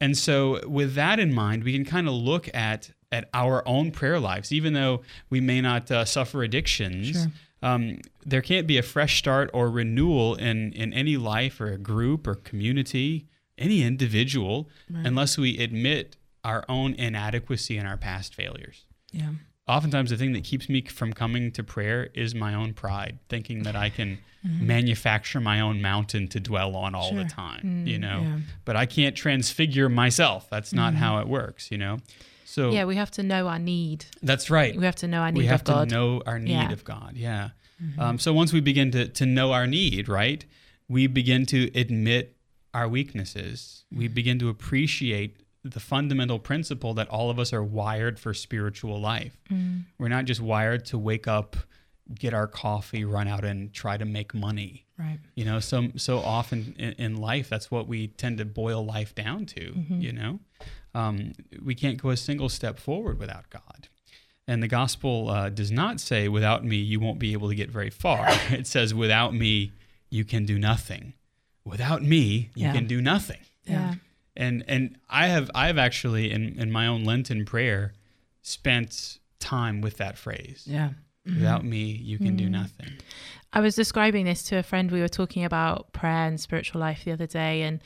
And 0.00 0.16
so, 0.16 0.66
with 0.68 0.94
that 0.94 1.18
in 1.18 1.34
mind, 1.34 1.64
we 1.64 1.72
can 1.72 1.84
kind 1.84 2.06
of 2.06 2.14
look 2.14 2.48
at 2.54 2.90
at 3.10 3.28
our 3.34 3.66
own 3.66 3.90
prayer 3.90 4.20
lives, 4.20 4.52
even 4.52 4.72
though 4.72 5.02
we 5.28 5.40
may 5.40 5.60
not 5.60 5.90
uh, 5.90 6.04
suffer 6.04 6.42
addictions. 6.42 7.26
Um, 7.62 7.98
there 8.24 8.42
can't 8.42 8.66
be 8.66 8.78
a 8.78 8.82
fresh 8.82 9.18
start 9.18 9.50
or 9.52 9.68
renewal 9.70 10.36
in 10.36 10.72
in 10.72 10.92
any 10.92 11.16
life 11.16 11.60
or 11.60 11.72
a 11.72 11.78
group 11.78 12.26
or 12.28 12.36
community, 12.36 13.26
any 13.58 13.82
individual, 13.82 14.68
unless 14.88 15.36
we 15.36 15.58
admit 15.58 16.16
our 16.44 16.64
own 16.68 16.94
inadequacy 16.94 17.76
and 17.76 17.88
our 17.88 17.96
past 17.96 18.34
failures. 18.34 18.84
Yeah 19.10 19.30
oftentimes 19.68 20.10
the 20.10 20.16
thing 20.16 20.32
that 20.32 20.44
keeps 20.44 20.68
me 20.68 20.82
from 20.82 21.12
coming 21.12 21.50
to 21.52 21.62
prayer 21.62 22.08
is 22.14 22.34
my 22.34 22.54
own 22.54 22.72
pride, 22.72 23.18
thinking 23.28 23.64
that 23.64 23.76
I 23.76 23.90
can 23.90 24.18
mm-hmm. 24.46 24.66
manufacture 24.66 25.40
my 25.40 25.60
own 25.60 25.82
mountain 25.82 26.28
to 26.28 26.40
dwell 26.40 26.76
on 26.76 26.94
all 26.94 27.14
the 27.14 27.24
time, 27.24 27.62
mm, 27.64 27.86
you 27.86 27.98
know. 27.98 28.20
yeah. 28.22 28.38
But 28.64 28.76
I 28.76 28.86
can't 28.86 29.16
transfigure 29.16 29.88
myself. 29.88 30.48
That's 30.50 30.72
not 30.72 30.92
mm-hmm. 30.92 31.02
how 31.02 31.18
it 31.18 31.28
works, 31.28 31.70
you 31.70 31.78
know. 31.78 31.98
So 32.44 32.70
Yeah, 32.70 32.84
we 32.84 32.96
have 32.96 33.10
to 33.12 33.22
know 33.22 33.48
our 33.48 33.58
need. 33.58 34.06
that's 34.22 34.50
right. 34.50 34.76
We 34.76 34.84
have 34.84 34.96
to 34.96 35.08
know 35.08 35.18
our 35.20 35.32
need 35.32 35.40
of 35.40 35.42
God. 35.42 35.42
We 35.42 35.46
have 35.46 35.60
of 35.60 35.66
God. 35.66 35.88
to 35.88 35.94
know 35.94 36.22
our 36.26 36.38
need 36.38 36.52
Yeah. 36.52 36.72
of 36.72 36.84
God. 36.84 37.12
Yeah. 37.16 37.50
Mm-hmm. 37.82 38.00
Um, 38.00 38.18
so 38.18 38.32
once 38.32 38.52
we 38.52 38.60
begin 38.60 38.90
to, 38.92 39.08
to 39.08 39.26
know 39.26 39.52
our 39.52 39.66
need, 39.66 40.08
right, 40.08 40.44
we 40.88 41.06
begin 41.06 41.44
to 41.46 41.70
admit 41.78 42.36
our 42.72 42.88
weaknesses. 42.88 43.84
We 43.90 44.08
begin 44.08 44.38
to 44.38 44.48
appreciate 44.48 45.40
the 45.70 45.80
fundamental 45.80 46.38
principle 46.38 46.94
that 46.94 47.08
all 47.08 47.30
of 47.30 47.38
us 47.38 47.52
are 47.52 47.62
wired 47.62 48.18
for 48.18 48.32
spiritual 48.34 49.00
life. 49.00 49.36
We're 49.98 50.08
not 50.08 50.24
just 50.24 50.40
wired 50.40 50.84
to 50.86 50.98
wake 50.98 51.26
up, 51.28 51.56
get 52.14 52.32
our 52.34 52.46
coffee, 52.46 53.04
run 53.04 53.28
out 53.28 53.44
and 53.44 53.72
try 53.72 53.96
to 53.96 54.04
make 54.04 54.32
money. 54.34 54.86
right 54.98 55.18
You 55.34 55.44
know, 55.44 55.60
so 55.60 55.88
so 55.96 56.18
often 56.18 56.74
in, 56.78 56.92
in 56.92 57.16
life, 57.16 57.48
that's 57.48 57.70
what 57.70 57.86
we 57.88 58.08
tend 58.08 58.38
to 58.38 58.44
boil 58.44 58.84
life 58.84 59.14
down 59.14 59.46
to. 59.46 59.72
You 59.88 60.12
know, 60.12 60.40
um, 60.94 61.32
we 61.62 61.74
can't 61.74 62.00
go 62.00 62.10
a 62.10 62.16
single 62.16 62.48
step 62.48 62.78
forward 62.78 63.18
without 63.18 63.50
God. 63.50 63.88
And 64.48 64.62
the 64.62 64.68
gospel 64.68 65.28
uh, 65.28 65.48
does 65.50 65.72
not 65.72 65.98
say, 66.00 66.28
"Without 66.28 66.64
me, 66.64 66.76
you 66.76 67.00
won't 67.00 67.18
be 67.18 67.32
able 67.32 67.48
to 67.48 67.54
get 67.56 67.68
very 67.70 67.90
far." 67.90 68.26
it 68.50 68.66
says, 68.68 68.94
"Without 68.94 69.34
me, 69.34 69.72
you 70.08 70.24
can 70.24 70.46
do 70.46 70.56
nothing. 70.58 71.14
Without 71.64 72.02
me, 72.02 72.50
you 72.54 72.66
Yeah. 72.66 72.72
can 72.72 72.86
do 72.86 73.00
nothing." 73.02 73.40
yeah. 73.64 73.94
And 74.36 74.64
and 74.68 74.98
I 75.08 75.26
have 75.28 75.50
I 75.54 75.66
have 75.66 75.78
actually 75.78 76.30
in 76.30 76.58
in 76.58 76.70
my 76.70 76.86
own 76.86 77.04
Lenten 77.04 77.44
prayer 77.44 77.94
spent 78.42 79.18
time 79.38 79.80
with 79.80 79.96
that 79.98 80.16
phrase. 80.16 80.64
yeah 80.66 80.90
Without 81.26 81.60
mm-hmm. 81.62 81.70
me, 81.70 81.84
you 81.84 82.18
can 82.18 82.36
do 82.36 82.46
mm. 82.46 82.52
nothing. 82.52 82.92
I 83.52 83.60
was 83.60 83.74
describing 83.74 84.26
this 84.26 84.44
to 84.44 84.58
a 84.58 84.62
friend. 84.62 84.92
We 84.92 85.00
were 85.00 85.08
talking 85.08 85.44
about 85.44 85.92
prayer 85.92 86.28
and 86.28 86.38
spiritual 86.38 86.80
life 86.80 87.04
the 87.04 87.10
other 87.10 87.26
day, 87.26 87.62
and 87.62 87.80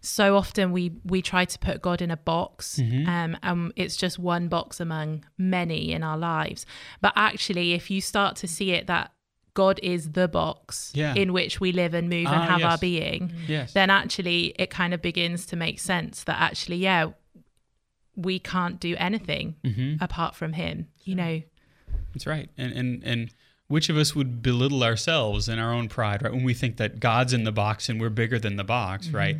so 0.00 0.34
often 0.34 0.72
we 0.72 0.92
we 1.04 1.20
try 1.20 1.44
to 1.44 1.58
put 1.58 1.82
God 1.82 2.00
in 2.00 2.10
a 2.10 2.16
box, 2.16 2.78
mm-hmm. 2.80 3.06
um, 3.06 3.36
and 3.42 3.72
it's 3.76 3.96
just 3.96 4.18
one 4.18 4.48
box 4.48 4.80
among 4.80 5.24
many 5.36 5.92
in 5.92 6.02
our 6.02 6.16
lives. 6.16 6.64
But 7.02 7.12
actually, 7.16 7.74
if 7.74 7.90
you 7.90 8.00
start 8.00 8.36
to 8.36 8.48
see 8.48 8.72
it 8.72 8.86
that 8.86 9.12
God 9.56 9.80
is 9.82 10.12
the 10.12 10.28
box 10.28 10.92
Yeah. 10.94 11.14
in 11.14 11.32
which 11.32 11.60
we 11.60 11.72
live 11.72 11.92
and 11.94 12.08
move 12.08 12.26
and 12.28 12.42
Ah, 12.42 12.46
have 12.52 12.62
our 12.62 12.70
yes. 12.72 12.80
being, 12.80 13.32
Yes. 13.48 13.72
then 13.72 13.90
actually 13.90 14.54
it 14.58 14.70
kind 14.70 14.94
of 14.94 15.02
begins 15.02 15.44
to 15.46 15.56
make 15.56 15.80
sense 15.80 16.22
that 16.24 16.38
actually, 16.40 16.76
yeah, 16.76 17.10
we 18.14 18.38
can't 18.38 18.78
do 18.80 18.94
anything 18.98 19.56
Mm-hmm. 19.64 20.02
apart 20.02 20.34
from 20.36 20.52
Him. 20.52 20.86
You 21.04 21.14
know, 21.16 21.42
That's 22.12 22.26
right. 22.26 22.48
And 22.56 22.72
and 22.72 23.04
and 23.04 23.30
which 23.68 23.88
of 23.88 23.96
us 23.96 24.14
would 24.14 24.42
belittle 24.42 24.82
ourselves 24.84 25.48
in 25.48 25.58
our 25.58 25.72
own 25.72 25.88
pride, 25.88 26.22
right? 26.22 26.32
When 26.32 26.44
we 26.44 26.54
think 26.54 26.76
that 26.76 27.00
God's 27.00 27.32
in 27.32 27.42
the 27.44 27.52
box 27.52 27.88
and 27.88 28.00
we're 28.00 28.10
bigger 28.22 28.38
than 28.38 28.56
the 28.56 28.64
box, 28.64 29.08
right? 29.08 29.38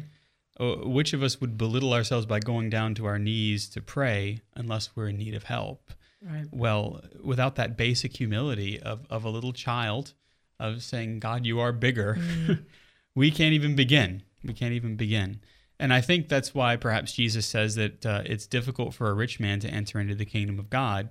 Uh, 0.59 0.77
Which 0.99 1.13
of 1.13 1.23
us 1.23 1.41
would 1.41 1.57
belittle 1.59 1.93
ourselves 1.95 2.27
by 2.27 2.41
going 2.41 2.69
down 2.71 2.95
to 2.97 3.07
our 3.07 3.19
knees 3.19 3.69
to 3.75 3.81
pray 3.81 4.41
unless 4.55 4.91
we're 4.97 5.09
in 5.09 5.19
need 5.19 5.35
of 5.35 5.45
help? 5.45 5.93
Right 6.23 6.47
Well, 6.53 7.03
without 7.23 7.57
that 7.57 7.77
basic 7.77 8.17
humility 8.17 8.81
of, 8.81 9.07
of 9.11 9.25
a 9.25 9.31
little 9.31 9.53
child, 9.53 10.15
of 10.59 10.83
saying, 10.83 11.21
God, 11.21 11.47
you 11.47 11.61
are 11.61 11.73
bigger, 11.73 12.19
we 13.15 13.31
can't 13.31 13.55
even 13.55 13.77
begin. 13.77 14.23
We 14.45 14.55
can't 14.55 14.73
even 14.73 14.97
begin. 14.97 15.41
And 15.79 15.93
I 15.93 16.01
think 16.01 16.29
that's 16.29 16.55
why 16.55 16.77
perhaps 16.77 17.13
Jesus 17.13 17.47
says 17.47 17.75
that 17.75 18.07
uh, 18.07 18.23
it's 18.25 18.47
difficult 18.47 18.95
for 18.95 19.11
a 19.11 19.15
rich 19.15 19.39
man 19.39 19.61
to 19.61 19.69
enter 19.69 20.01
into 20.01 20.15
the 20.15 20.25
kingdom 20.25 20.59
of 20.59 20.71
God. 20.71 21.11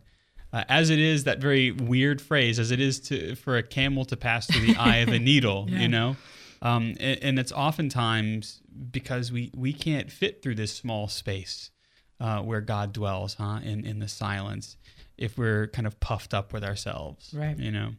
Uh, 0.52 0.64
as 0.70 0.90
it 0.90 1.00
is 1.00 1.26
that 1.26 1.40
very 1.40 1.72
weird 1.72 2.22
phrase, 2.22 2.60
as 2.60 2.72
it 2.72 2.80
is 2.80 3.00
to 3.02 3.36
for 3.36 3.58
a 3.58 3.64
camel 3.64 4.06
to 4.06 4.16
pass 4.16 4.48
through 4.48 4.66
the 4.66 4.76
eye 4.80 4.98
of 4.98 5.10
a 5.10 5.20
needle, 5.20 5.68
you 5.70 5.88
know, 5.88 6.16
um, 6.62 6.96
and, 7.00 7.20
and 7.22 7.40
it's 7.40 7.52
oftentimes 7.52 8.62
because 8.92 9.32
we 9.32 9.52
we 9.54 9.74
can't 9.74 10.10
fit 10.10 10.42
through 10.42 10.56
this 10.56 10.74
small 10.74 11.08
space 11.08 11.72
uh, 12.20 12.40
where 12.40 12.62
God 12.62 12.94
dwells, 12.94 13.36
huh? 13.36 13.60
In 13.64 13.86
in 13.86 14.00
the 14.00 14.08
silence, 14.08 14.78
if 15.18 15.38
we're 15.38 15.68
kind 15.68 15.88
of 15.88 16.00
puffed 16.00 16.34
up 16.34 16.54
with 16.54 16.64
ourselves, 16.64 17.34
Right. 17.34 17.58
You 17.58 17.72
know, 17.72 17.92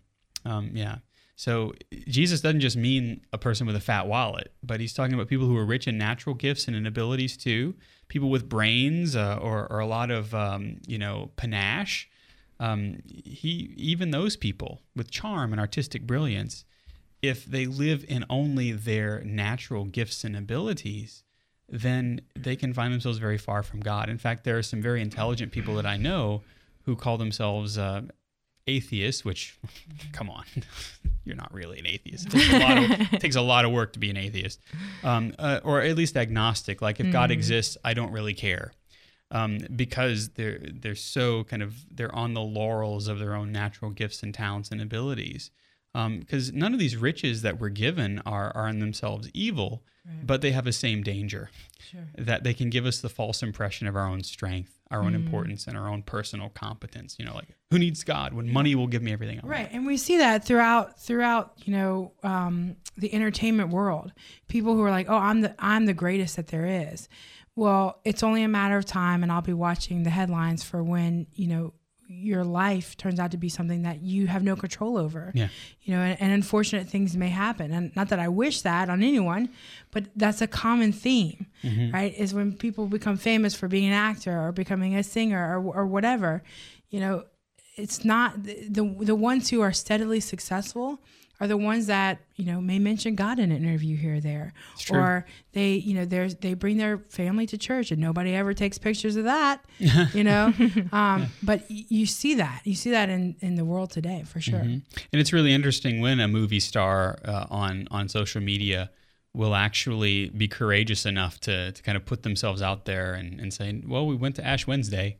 um, 0.44 0.70
yeah. 0.74 0.98
So 1.38 1.74
Jesus 2.08 2.40
doesn't 2.40 2.60
just 2.60 2.78
mean 2.78 3.20
a 3.32 3.36
person 3.38 3.66
with 3.66 3.76
a 3.76 3.80
fat 3.80 4.06
wallet, 4.06 4.52
but 4.62 4.80
he's 4.80 4.94
talking 4.94 5.12
about 5.14 5.28
people 5.28 5.46
who 5.46 5.56
are 5.58 5.66
rich 5.66 5.86
in 5.86 5.98
natural 5.98 6.34
gifts 6.34 6.66
and 6.66 6.74
in 6.74 6.86
abilities 6.86 7.36
too. 7.36 7.74
People 8.08 8.30
with 8.30 8.48
brains 8.48 9.14
uh, 9.14 9.38
or, 9.42 9.70
or 9.70 9.80
a 9.80 9.86
lot 9.86 10.10
of 10.10 10.34
um, 10.34 10.78
you 10.86 10.96
know 10.98 11.30
panache. 11.36 12.08
Um, 12.58 13.00
he 13.06 13.74
even 13.76 14.12
those 14.12 14.34
people 14.36 14.80
with 14.94 15.10
charm 15.10 15.52
and 15.52 15.60
artistic 15.60 16.06
brilliance. 16.06 16.64
if 17.22 17.44
they 17.44 17.66
live 17.66 18.04
in 18.08 18.24
only 18.30 18.72
their 18.72 19.22
natural 19.24 19.84
gifts 19.84 20.24
and 20.24 20.36
abilities, 20.36 21.24
then 21.68 22.20
they 22.34 22.56
can 22.56 22.72
find 22.72 22.92
themselves 22.94 23.18
very 23.18 23.38
far 23.38 23.62
from 23.62 23.80
God. 23.80 24.08
In 24.08 24.16
fact, 24.18 24.44
there 24.44 24.56
are 24.56 24.62
some 24.62 24.80
very 24.80 25.02
intelligent 25.02 25.52
people 25.52 25.74
that 25.74 25.86
I 25.86 25.96
know 25.96 26.42
who 26.86 26.96
call 26.96 27.18
themselves 27.18 27.76
uh, 27.76 28.02
atheists, 28.66 29.24
which, 29.24 29.58
come 30.12 30.30
on, 30.30 30.44
you're 31.24 31.36
not 31.36 31.52
really 31.52 31.78
an 31.78 31.86
atheist. 31.86 32.28
It 32.28 32.30
takes 32.30 32.52
a 32.52 32.58
lot 32.58 32.78
of, 32.78 33.12
it 33.12 33.20
takes 33.20 33.36
a 33.36 33.42
lot 33.42 33.64
of 33.64 33.72
work 33.72 33.92
to 33.94 33.98
be 33.98 34.10
an 34.10 34.16
atheist, 34.16 34.60
um, 35.04 35.34
uh, 35.38 35.60
or 35.64 35.82
at 35.82 35.96
least 35.96 36.16
agnostic. 36.16 36.80
Like 36.80 37.00
if 37.00 37.12
God 37.12 37.30
exists, 37.30 37.76
I 37.84 37.92
don't 37.94 38.12
really 38.12 38.34
care. 38.34 38.72
Um, 39.32 39.58
because 39.74 40.28
they're 40.30 40.60
they're 40.72 40.94
so 40.94 41.42
kind 41.42 41.60
of 41.60 41.74
they're 41.90 42.14
on 42.14 42.34
the 42.34 42.40
laurels 42.40 43.08
of 43.08 43.18
their 43.18 43.34
own 43.34 43.50
natural 43.50 43.90
gifts 43.90 44.22
and 44.22 44.32
talents 44.32 44.70
and 44.70 44.80
abilities. 44.80 45.50
Because 46.20 46.52
none 46.52 46.72
of 46.74 46.78
these 46.78 46.96
riches 46.96 47.42
that 47.42 47.58
we're 47.58 47.70
given 47.70 48.20
are 48.26 48.54
are 48.56 48.68
in 48.68 48.78
themselves 48.80 49.28
evil, 49.32 49.82
but 50.22 50.40
they 50.42 50.52
have 50.52 50.64
the 50.64 50.72
same 50.72 51.02
danger 51.02 51.50
Sure. 51.90 52.06
that 52.18 52.42
they 52.44 52.52
can 52.54 52.68
give 52.70 52.84
us 52.86 53.00
the 53.00 53.08
false 53.08 53.42
impression 53.42 53.86
of 53.86 53.96
our 53.96 54.06
own 54.06 54.22
strength, 54.22 54.78
our 54.90 55.02
own 55.02 55.14
importance, 55.14 55.66
and 55.66 55.76
our 55.76 55.88
own 55.88 56.02
personal 56.02 56.48
competence. 56.50 57.16
You 57.18 57.24
know, 57.24 57.34
like 57.34 57.48
who 57.70 57.78
needs 57.78 58.04
God 58.04 58.32
when 58.34 58.52
money 58.52 58.74
will 58.74 58.86
give 58.88 59.02
me 59.02 59.12
everything 59.12 59.38
I 59.38 59.42
want? 59.46 59.50
Right, 59.58 59.68
and 59.72 59.86
we 59.86 59.96
see 59.96 60.18
that 60.18 60.44
throughout 60.44 61.00
throughout 61.00 61.52
you 61.64 61.72
know 61.72 62.12
um, 62.22 62.76
the 62.96 63.12
entertainment 63.14 63.70
world. 63.70 64.12
People 64.48 64.74
who 64.74 64.82
are 64.82 64.90
like, 64.90 65.08
"Oh, 65.08 65.16
I'm 65.16 65.40
the 65.40 65.54
I'm 65.58 65.86
the 65.86 65.94
greatest 65.94 66.36
that 66.36 66.48
there 66.48 66.66
is." 66.66 67.08
Well, 67.54 68.00
it's 68.04 68.22
only 68.22 68.42
a 68.42 68.48
matter 68.48 68.76
of 68.76 68.84
time, 68.84 69.22
and 69.22 69.32
I'll 69.32 69.40
be 69.40 69.54
watching 69.54 70.02
the 70.02 70.10
headlines 70.10 70.62
for 70.62 70.82
when 70.84 71.26
you 71.34 71.46
know 71.48 71.72
your 72.08 72.44
life 72.44 72.96
turns 72.96 73.18
out 73.18 73.30
to 73.32 73.36
be 73.36 73.48
something 73.48 73.82
that 73.82 74.02
you 74.02 74.26
have 74.26 74.42
no 74.42 74.56
control 74.56 74.96
over. 74.96 75.32
Yeah. 75.34 75.48
You 75.82 75.94
know, 75.94 76.00
and, 76.00 76.20
and 76.20 76.32
unfortunate 76.32 76.88
things 76.88 77.16
may 77.16 77.28
happen, 77.28 77.72
and 77.72 77.94
not 77.96 78.08
that 78.08 78.18
I 78.18 78.28
wish 78.28 78.62
that 78.62 78.88
on 78.88 79.02
anyone, 79.02 79.48
but 79.90 80.04
that's 80.16 80.40
a 80.40 80.46
common 80.46 80.92
theme, 80.92 81.46
mm-hmm. 81.62 81.92
right? 81.92 82.14
Is 82.16 82.34
when 82.34 82.52
people 82.52 82.86
become 82.86 83.16
famous 83.16 83.54
for 83.54 83.68
being 83.68 83.86
an 83.86 83.92
actor 83.92 84.40
or 84.40 84.52
becoming 84.52 84.96
a 84.96 85.02
singer 85.02 85.58
or 85.58 85.74
or 85.74 85.86
whatever. 85.86 86.42
You 86.90 87.00
know, 87.00 87.24
it's 87.76 88.04
not 88.04 88.42
the 88.42 88.68
the, 88.68 88.96
the 89.00 89.14
ones 89.14 89.50
who 89.50 89.60
are 89.60 89.72
steadily 89.72 90.20
successful 90.20 91.00
are 91.40 91.46
the 91.46 91.56
ones 91.56 91.86
that 91.86 92.20
you 92.36 92.44
know 92.44 92.60
may 92.60 92.78
mention 92.78 93.14
God 93.14 93.38
in 93.38 93.50
an 93.50 93.64
interview 93.64 93.96
here 93.96 94.16
or 94.16 94.20
there, 94.20 94.52
or 94.90 95.26
they 95.52 95.74
you 95.74 95.94
know 95.94 96.04
there's 96.04 96.36
they 96.36 96.54
bring 96.54 96.76
their 96.76 96.98
family 96.98 97.46
to 97.46 97.58
church 97.58 97.90
and 97.90 98.00
nobody 98.00 98.34
ever 98.34 98.54
takes 98.54 98.78
pictures 98.78 99.16
of 99.16 99.24
that, 99.24 99.64
you 100.12 100.24
know. 100.24 100.52
um, 100.92 101.26
but 101.42 101.70
you 101.70 102.06
see 102.06 102.34
that. 102.34 102.62
You 102.64 102.74
see 102.74 102.90
that 102.90 103.08
in 103.08 103.36
in 103.40 103.56
the 103.56 103.64
world 103.64 103.90
today 103.90 104.24
for 104.26 104.40
sure. 104.40 104.60
And 104.60 104.82
it's 105.12 105.32
really 105.32 105.52
interesting 105.52 106.00
when 106.00 106.20
a 106.20 106.28
movie 106.28 106.60
star 106.60 107.18
uh, 107.24 107.46
on 107.50 107.88
on 107.90 108.08
social 108.08 108.40
media 108.40 108.90
will 109.36 109.54
actually 109.54 110.30
be 110.30 110.48
courageous 110.48 111.04
enough 111.04 111.38
to, 111.40 111.70
to 111.70 111.82
kind 111.82 111.94
of 111.94 112.06
put 112.06 112.22
themselves 112.22 112.62
out 112.62 112.86
there 112.86 113.12
and, 113.12 113.38
and 113.38 113.52
say, 113.52 113.82
well, 113.86 114.06
we 114.06 114.16
went 114.16 114.34
to 114.34 114.44
Ash 114.44 114.66
Wednesday, 114.66 115.18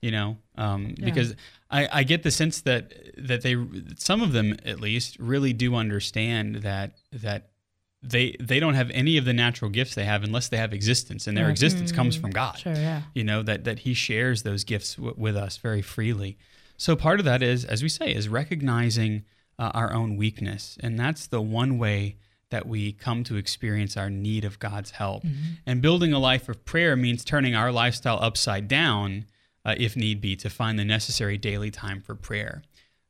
you 0.00 0.12
know, 0.12 0.38
um, 0.56 0.94
because 1.02 1.34
I, 1.70 1.88
I 1.92 2.02
get 2.02 2.22
the 2.24 2.30
sense 2.30 2.60
that 2.62 2.92
that 3.16 3.42
they 3.42 3.56
some 3.96 4.22
of 4.22 4.32
them 4.32 4.56
at 4.64 4.80
least 4.80 5.18
really 5.18 5.52
do 5.52 5.74
understand 5.76 6.56
that 6.56 6.92
that 7.12 7.50
they 8.02 8.34
they 8.40 8.58
don't 8.60 8.74
have 8.74 8.90
any 8.92 9.16
of 9.18 9.24
the 9.24 9.32
natural 9.32 9.70
gifts 9.70 9.94
they 9.94 10.04
have 10.04 10.24
unless 10.24 10.48
they 10.48 10.56
have 10.56 10.72
existence 10.72 11.26
and 11.26 11.36
their 11.36 11.44
Right. 11.44 11.50
existence 11.50 11.92
comes 11.92 12.16
from 12.16 12.30
God. 12.30 12.58
Sure, 12.58 12.72
yeah. 12.74 13.02
you 13.14 13.22
know 13.24 13.42
that 13.42 13.64
that 13.64 13.80
he 13.80 13.94
shares 13.94 14.42
those 14.42 14.64
gifts 14.64 14.94
w- 14.96 15.14
with 15.16 15.36
us 15.36 15.58
very 15.58 15.82
freely. 15.82 16.38
So 16.76 16.96
part 16.96 17.20
of 17.20 17.26
that 17.26 17.42
is 17.42 17.64
as 17.64 17.82
we 17.82 17.88
say 17.90 18.12
is 18.14 18.28
recognizing 18.28 19.24
uh, 19.58 19.70
our 19.74 19.92
own 19.92 20.16
weakness 20.16 20.78
and 20.82 20.98
that's 20.98 21.26
the 21.26 21.42
one 21.42 21.76
way 21.78 22.16
that 22.48 22.66
we 22.66 22.90
come 22.92 23.22
to 23.22 23.36
experience 23.36 23.96
our 23.96 24.10
need 24.10 24.44
of 24.44 24.58
god's 24.58 24.90
help. 24.92 25.22
And 25.66 25.80
building 25.80 26.12
a 26.12 26.18
life 26.18 26.48
of 26.48 26.64
prayer 26.64 26.96
means 26.96 27.24
turning 27.24 27.54
our 27.54 27.70
lifestyle 27.70 28.18
upside 28.20 28.66
down 28.66 29.26
uh, 29.64 29.74
if 29.78 29.96
need 29.96 30.20
be 30.20 30.36
to 30.36 30.50
find 30.50 30.78
the 30.78 30.84
necessary 30.84 31.36
daily 31.38 31.70
time 31.70 32.00
for 32.00 32.14
prayer. 32.14 32.62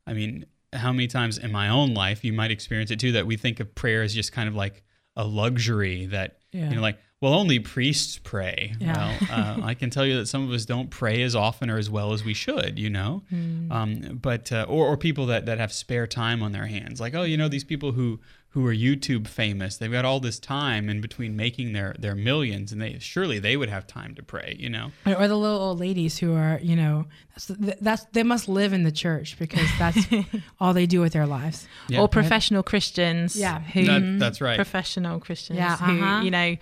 I 0.07 0.13
mean 0.13 0.45
how 0.73 0.91
many 0.93 1.07
times 1.07 1.37
in 1.37 1.51
my 1.51 1.67
own 1.67 1.93
life 1.93 2.23
you 2.23 2.31
might 2.33 2.49
experience 2.51 2.91
it 2.91 2.99
too 2.99 3.11
that 3.11 3.27
we 3.27 3.35
think 3.37 3.59
of 3.59 3.75
prayer 3.75 4.03
as 4.03 4.13
just 4.13 4.31
kind 4.31 4.47
of 4.47 4.55
like 4.55 4.83
a 5.17 5.23
luxury 5.25 6.05
that 6.07 6.37
Yeah. 6.53 6.69
you 6.69 6.75
know 6.75 6.81
like 6.81 6.97
well 7.19 7.33
only 7.33 7.59
priests 7.59 8.17
pray. 8.17 8.73
Yeah. 8.79 8.95
well 8.97 9.17
uh, 9.31 9.65
i 9.65 9.73
can 9.73 9.89
tell 9.89 10.05
you 10.05 10.15
that 10.17 10.27
some 10.27 10.47
of 10.47 10.51
us 10.53 10.65
don't 10.65 10.89
pray 10.89 11.21
as 11.23 11.35
often 11.35 11.69
or 11.69 11.77
as 11.77 11.89
well 11.89 12.13
as 12.13 12.23
we 12.23 12.33
should 12.33 12.79
you 12.79 12.89
know? 12.89 13.21
Um, 13.69 14.19
but 14.21 14.51
uh, 14.51 14.65
or, 14.69 14.87
or 14.87 14.97
people 14.97 15.25
that, 15.27 15.45
that 15.45 15.57
have 15.57 15.71
spare 15.73 16.07
time 16.07 16.41
on 16.41 16.51
their 16.53 16.67
hands. 16.67 16.99
Like 17.01 17.13
oh 17.15 17.23
you 17.23 17.37
know 17.37 17.49
these 17.49 17.63
people 17.65 17.91
who 17.91 18.19
who 18.51 18.65
are 18.67 18.73
youtube 18.73 19.27
famous 19.27 19.77
they've 19.77 19.91
got 19.93 20.03
all 20.03 20.19
this 20.19 20.37
time 20.39 20.89
in 20.89 20.99
between 21.01 21.35
making 21.35 21.71
their 21.73 21.95
their 21.97 22.15
millions 22.15 22.71
and 22.71 22.81
they 22.81 22.97
surely 22.99 23.39
they 23.39 23.55
would 23.55 23.69
have 23.69 23.87
time 23.87 24.13
to 24.15 24.21
pray 24.21 24.55
you 24.59 24.69
know 24.69 24.91
Or 25.05 25.15
or 25.15 25.27
the 25.27 25.37
little 25.37 25.59
old 25.59 25.79
ladies 25.79 26.17
who 26.19 26.33
are, 26.35 26.59
you 26.61 26.75
know, 26.75 27.05
that's, 27.33 27.47
that's 27.81 28.03
they 28.11 28.23
must 28.23 28.47
live 28.49 28.73
in 28.73 28.83
the 28.83 28.91
church 28.91 29.37
because 29.39 29.67
that's 29.79 30.05
all 30.59 30.73
they 30.73 30.85
do 30.85 30.99
with 31.01 31.13
their 31.13 31.25
lives. 31.27 31.67
Yeah. 31.87 32.01
or 32.01 32.07
professional 32.09 32.61
Christians 32.63 33.35
Yeah. 33.35 33.59
who 33.61 33.85
That- 33.85 34.19
that's 34.19 34.41
right 34.41 34.55
professional 34.57 35.19
Christians 35.19 35.57
Yeah, 35.57 35.77
who 35.77 36.01
uh-huh. 36.03 36.21
you 36.23 36.31
know 36.31 36.57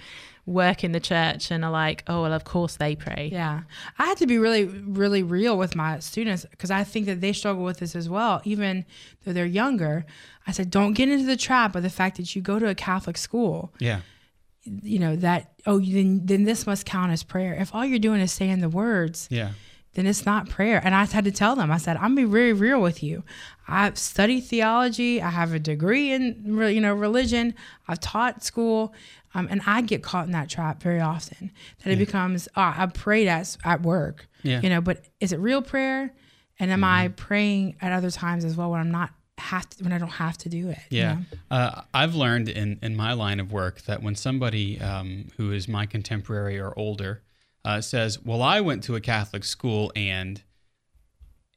work 0.46 0.84
in 0.84 0.92
the 0.94 1.00
church 1.00 1.52
and 1.52 1.64
are 1.64 1.70
like 1.72 2.04
oh 2.08 2.24
well 2.24 2.34
of 2.34 2.44
course 2.44 2.76
they 2.78 2.96
pray 2.96 3.30
Yeah, 3.32 3.62
I 4.00 4.06
had 4.06 4.18
to 4.18 4.28
be 4.28 4.38
really, 4.40 4.66
really 4.66 5.22
real 5.24 5.58
with 5.58 5.76
my 5.76 6.00
students 6.00 6.46
because 6.50 6.72
I 6.72 6.84
think 6.84 7.06
that 7.08 7.22
they 7.22 7.34
struggle 7.34 7.64
with 7.64 7.78
this 7.80 7.96
as 7.96 8.08
well, 8.10 8.42
even 8.46 8.86
though 9.24 9.34
they're 9.34 9.46
younger. 9.64 10.06
I 10.50 10.52
said, 10.52 10.70
don't 10.70 10.94
get 10.94 11.08
into 11.10 11.26
the 11.26 11.38
trap 11.38 11.76
of 11.76 11.84
the 11.84 11.90
fact 11.90 12.18
that 12.18 12.36
you 12.36 12.42
go 12.42 12.58
to 12.60 12.68
a 12.68 12.76
Catholic 12.76 13.18
school. 13.18 13.72
yeah 13.80 14.00
You 14.66 15.00
know 15.00 15.16
that 15.28 15.42
oh, 15.66 15.80
then 15.80 16.26
then 16.26 16.44
this 16.44 16.66
must 16.70 16.86
count 16.86 17.12
as 17.12 17.24
prayer. 17.24 17.54
If 17.64 17.74
all 17.74 17.86
you're 17.86 18.00
doing 18.10 18.22
is 18.22 18.32
saying 18.32 18.60
the 18.60 18.70
words, 18.70 19.28
yeah 19.32 19.52
then 19.96 20.06
it's 20.06 20.24
not 20.26 20.48
prayer. 20.48 20.80
And 20.86 20.94
I 20.94 21.04
had 21.06 21.26
to 21.26 21.32
tell 21.32 21.56
them, 21.56 21.72
I 21.72 21.78
said, 21.78 21.98
I'm 21.98 22.14
be 22.14 22.24
very 22.24 22.54
real 22.54 22.80
with 22.80 23.02
you. 23.02 23.24
I've 23.68 23.98
studied 23.98 24.42
theology. 24.42 25.20
I 25.20 25.32
have 25.32 25.52
a 25.52 25.60
degree 25.60 26.12
in, 26.12 26.24
you 26.46 26.80
know, 26.80 26.94
religion. 26.94 27.56
I've 27.88 28.00
taught 28.00 28.44
school, 28.44 28.94
um, 29.34 29.48
and 29.50 29.62
I 29.66 29.82
get 29.82 30.04
caught 30.04 30.26
in 30.28 30.32
that 30.34 30.48
trap 30.48 30.82
very 30.84 31.00
often. 31.02 31.52
That 31.84 31.92
it 31.92 31.98
becomes, 31.98 32.48
oh, 32.56 32.62
I 32.78 32.86
prayed 33.06 33.28
at 33.28 33.58
at 33.66 33.82
work, 33.82 34.28
Yeah. 34.44 34.62
you 34.62 34.70
know, 34.70 34.80
but 34.80 35.06
is 35.20 35.32
it 35.34 35.40
real 35.40 35.64
prayer? 35.64 36.14
And 36.60 36.70
am 36.72 36.84
I 36.84 37.08
praying 37.08 37.76
at 37.82 37.92
other 37.92 38.12
times 38.12 38.46
as 38.46 38.56
well 38.56 38.70
when 38.72 38.80
I'm 38.82 38.92
not 38.92 39.10
have 39.40 39.70
to, 39.72 39.84
when 39.84 39.94
I 39.94 39.98
don't 39.98 40.10
have 40.10 40.38
to 40.40 40.50
do 40.50 40.70
it? 40.70 40.80
you 40.90 41.00
Yeah, 41.00 41.14
know? 41.16 41.22
uh, 41.58 41.82
I've 41.94 42.16
learned 42.16 42.50
in, 42.50 42.80
in 42.82 42.96
my 42.96 43.14
line 43.14 43.40
of 43.40 43.52
work 43.52 43.82
that 43.84 44.02
when 44.04 44.16
somebody 44.16 44.80
um, 44.80 45.28
who 45.38 45.52
is 45.52 45.68
my 45.68 45.86
contemporary 45.86 46.60
or 46.60 46.74
older 46.78 47.22
uh, 47.66 47.82
says, 47.82 48.24
"Well, 48.24 48.42
I 48.42 48.62
went 48.62 48.84
to 48.86 48.96
a 48.96 49.02
Catholic 49.02 49.44
school," 49.44 49.92
and 49.96 50.42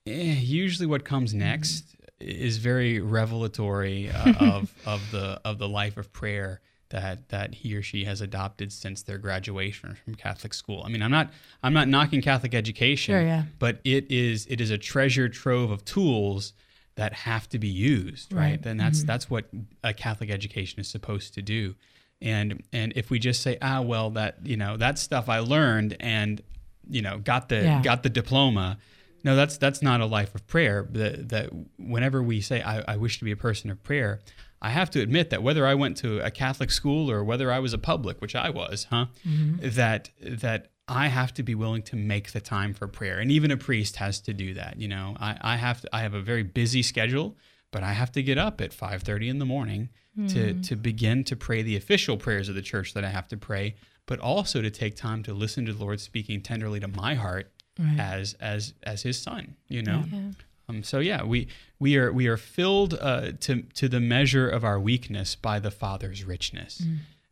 eh, 0.06 0.34
usually 0.40 0.86
what 0.86 1.04
comes 1.04 1.34
next 1.34 1.96
is 2.20 2.58
very 2.58 3.00
revelatory 3.00 4.10
uh, 4.10 4.32
of 4.40 4.72
of 4.86 5.00
the 5.10 5.40
of 5.44 5.58
the 5.58 5.68
life 5.68 5.96
of 5.96 6.12
prayer 6.12 6.60
that 6.90 7.28
that 7.30 7.54
he 7.54 7.74
or 7.74 7.82
she 7.82 8.04
has 8.04 8.20
adopted 8.20 8.72
since 8.72 9.02
their 9.02 9.18
graduation 9.18 9.96
from 10.04 10.14
Catholic 10.14 10.52
school. 10.54 10.82
I 10.84 10.88
mean, 10.88 11.02
I'm 11.02 11.10
not 11.10 11.30
I'm 11.62 11.72
not 11.72 11.88
knocking 11.88 12.20
Catholic 12.20 12.54
education, 12.54 13.14
Sure, 13.14 13.22
yeah. 13.22 13.44
but 13.58 13.80
it 13.84 14.10
is 14.10 14.46
it 14.50 14.60
is 14.60 14.70
a 14.70 14.78
treasure 14.78 15.28
trove 15.28 15.70
of 15.70 15.84
tools 15.84 16.52
that 16.96 17.12
have 17.12 17.48
to 17.50 17.58
be 17.58 17.68
used, 17.68 18.32
right? 18.32 18.40
Right. 18.42 18.66
And 18.66 18.78
that's 18.78 19.02
that's 19.04 19.30
what 19.30 19.46
a 19.82 19.92
Catholic 19.94 20.30
education 20.30 20.80
is 20.80 20.88
supposed 20.88 21.34
to 21.34 21.42
do. 21.42 21.74
And 22.20 22.62
and 22.72 22.92
if 22.96 23.10
we 23.10 23.18
just 23.18 23.42
say, 23.42 23.58
ah, 23.62 23.80
well, 23.80 24.10
that 24.10 24.38
you 24.44 24.56
know 24.56 24.76
that 24.76 24.98
stuff 24.98 25.28
I 25.28 25.38
learned 25.40 25.96
and 26.00 26.40
you 26.88 27.02
know 27.02 27.18
got 27.18 27.48
the 27.48 27.62
Yeah. 27.62 27.82
got 27.82 28.02
the 28.02 28.10
diploma. 28.10 28.78
No, 29.24 29.36
that's 29.36 29.56
that's 29.56 29.82
not 29.82 30.00
a 30.00 30.06
life 30.06 30.34
of 30.34 30.46
prayer. 30.46 30.86
That 30.90 31.28
that 31.30 31.50
whenever 31.78 32.22
we 32.22 32.40
say 32.40 32.60
I, 32.62 32.80
I 32.94 32.96
wish 32.96 33.18
to 33.18 33.24
be 33.24 33.30
a 33.30 33.36
person 33.36 33.70
of 33.70 33.82
prayer, 33.82 34.20
I 34.60 34.70
have 34.70 34.90
to 34.90 35.00
admit 35.00 35.30
that 35.30 35.42
whether 35.42 35.64
I 35.66 35.74
went 35.74 35.96
to 35.98 36.18
a 36.20 36.30
Catholic 36.30 36.70
school 36.72 37.10
or 37.10 37.22
whether 37.24 37.50
I 37.52 37.60
was 37.60 37.72
a 37.72 37.78
public, 37.78 38.20
which 38.20 38.34
I 38.34 38.50
was, 38.50 38.88
huh, 38.90 39.06
that 39.60 40.10
that 40.20 40.71
I 40.92 41.08
have 41.08 41.32
to 41.34 41.42
be 41.42 41.54
willing 41.54 41.82
to 41.84 41.96
make 41.96 42.32
the 42.32 42.40
time 42.40 42.74
for 42.74 42.86
prayer, 42.88 43.18
and 43.18 43.30
even 43.30 43.50
a 43.50 43.56
priest 43.56 43.96
has 43.96 44.20
to 44.22 44.32
do 44.32 44.54
that. 44.54 44.78
You 44.78 44.88
know, 44.88 45.16
I, 45.20 45.36
I 45.40 45.56
have 45.56 45.80
to, 45.82 45.88
I 45.96 46.00
have 46.02 46.14
a 46.14 46.20
very 46.20 46.42
busy 46.42 46.82
schedule, 46.82 47.36
but 47.70 47.82
I 47.82 47.92
have 47.92 48.12
to 48.12 48.22
get 48.22 48.38
up 48.38 48.60
at 48.60 48.72
five 48.72 49.02
thirty 49.02 49.28
in 49.28 49.38
the 49.38 49.46
morning 49.46 49.88
to 50.28 50.54
to 50.62 50.76
begin 50.76 51.24
to 51.24 51.36
pray 51.36 51.62
the 51.62 51.76
official 51.76 52.16
prayers 52.18 52.48
of 52.48 52.54
the 52.54 52.62
church 52.62 52.92
that 52.94 53.04
I 53.04 53.08
have 53.10 53.28
to 53.28 53.36
pray, 53.36 53.74
but 54.06 54.18
also 54.20 54.60
to 54.60 54.70
take 54.70 54.94
time 54.94 55.22
to 55.22 55.32
listen 55.34 55.64
to 55.66 55.72
the 55.72 55.82
Lord 55.84 56.00
speaking 56.00 56.42
tenderly 56.42 56.80
to 56.80 56.88
my 56.88 57.14
heart 57.14 57.50
Right. 57.78 57.98
as 57.98 58.34
as 58.34 58.74
as 58.82 59.02
His 59.02 59.18
Son. 59.18 59.56
You 59.68 59.82
know. 59.82 60.04
Um, 60.68 60.82
so 60.84 60.98
yeah, 61.00 61.24
we 61.24 61.48
we 61.78 61.96
are 61.96 62.12
we 62.12 62.26
are 62.26 62.36
filled 62.36 62.92
uh, 63.00 63.32
to 63.40 63.62
to 63.62 63.88
the 63.88 64.00
measure 64.00 64.46
of 64.48 64.62
our 64.64 64.78
weakness 64.78 65.34
by 65.34 65.58
the 65.58 65.70
Father's 65.70 66.24
richness, 66.24 66.82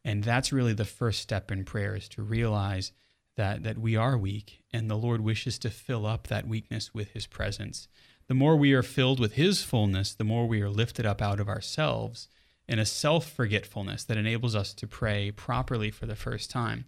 and 0.04 0.24
that's 0.24 0.50
really 0.52 0.72
the 0.72 0.86
first 0.86 1.20
step 1.20 1.50
in 1.52 1.64
prayer 1.64 1.94
is 1.94 2.08
to 2.08 2.22
realize 2.22 2.92
that 3.36 3.62
that 3.62 3.78
we 3.78 3.96
are 3.96 4.16
weak, 4.16 4.62
and 4.72 4.90
the 4.90 4.96
Lord 4.96 5.20
wishes 5.20 5.58
to 5.60 5.70
fill 5.70 6.06
up 6.06 6.26
that 6.26 6.46
weakness 6.46 6.94
with 6.94 7.10
His 7.10 7.26
presence. 7.26 7.88
The 8.28 8.34
more 8.34 8.56
we 8.56 8.72
are 8.72 8.82
filled 8.82 9.18
with 9.18 9.32
His 9.32 9.62
fullness, 9.62 10.14
the 10.14 10.24
more 10.24 10.46
we 10.46 10.62
are 10.62 10.70
lifted 10.70 11.06
up 11.06 11.20
out 11.20 11.40
of 11.40 11.48
ourselves 11.48 12.28
in 12.68 12.78
a 12.78 12.86
self 12.86 13.30
forgetfulness 13.30 14.04
that 14.04 14.16
enables 14.16 14.54
us 14.54 14.72
to 14.74 14.86
pray 14.86 15.30
properly 15.30 15.90
for 15.90 16.06
the 16.06 16.16
first 16.16 16.50
time. 16.50 16.84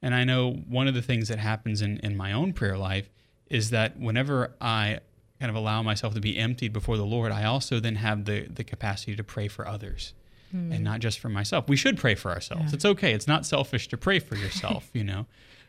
And 0.00 0.14
I 0.14 0.24
know 0.24 0.52
one 0.52 0.86
of 0.86 0.94
the 0.94 1.02
things 1.02 1.28
that 1.28 1.38
happens 1.38 1.82
in, 1.82 1.98
in 1.98 2.16
my 2.16 2.32
own 2.32 2.52
prayer 2.52 2.76
life 2.76 3.10
is 3.46 3.70
that 3.70 3.98
whenever 3.98 4.54
I 4.60 5.00
kind 5.40 5.50
of 5.50 5.56
allow 5.56 5.82
myself 5.82 6.14
to 6.14 6.20
be 6.20 6.38
emptied 6.38 6.72
before 6.72 6.96
the 6.96 7.06
Lord, 7.06 7.32
I 7.32 7.44
also 7.44 7.80
then 7.80 7.96
have 7.96 8.24
the, 8.24 8.46
the 8.46 8.64
capacity 8.64 9.16
to 9.16 9.24
pray 9.24 9.48
for 9.48 9.66
others 9.66 10.12
and 10.54 10.72
hmm. 10.72 10.82
not 10.82 11.00
just 11.00 11.18
for 11.18 11.28
myself. 11.28 11.68
We 11.68 11.76
should 11.76 11.98
pray 11.98 12.14
for 12.14 12.30
ourselves. 12.30 12.66
Yeah. 12.66 12.76
It's 12.76 12.84
okay. 12.84 13.12
It's 13.12 13.26
not 13.26 13.44
selfish 13.44 13.88
to 13.88 13.96
pray 13.96 14.20
for 14.20 14.36
yourself, 14.36 14.88
you 14.92 15.04
know. 15.04 15.26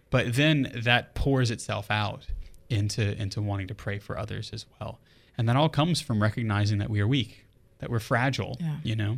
But 0.10 0.34
then 0.36 0.72
that 0.84 1.14
pours 1.16 1.52
itself 1.52 1.90
out 1.90 2.28
into 2.70 3.20
into 3.22 3.42
wanting 3.42 3.68
to 3.68 3.76
pray 3.76 4.00
for 4.00 4.18
others 4.18 4.52
as 4.54 4.66
well. 4.80 5.00
And 5.38 5.48
that 5.50 5.56
all 5.56 5.70
comes 5.70 6.02
from 6.02 6.22
recognizing 6.22 6.78
that 6.80 6.90
we 6.90 7.00
are 7.02 7.08
weak, 7.08 7.46
that 7.80 7.90
we're 7.90 8.00
fragile, 8.00 8.58
Yeah. 8.60 8.78
you 8.84 8.96
know. 8.96 9.18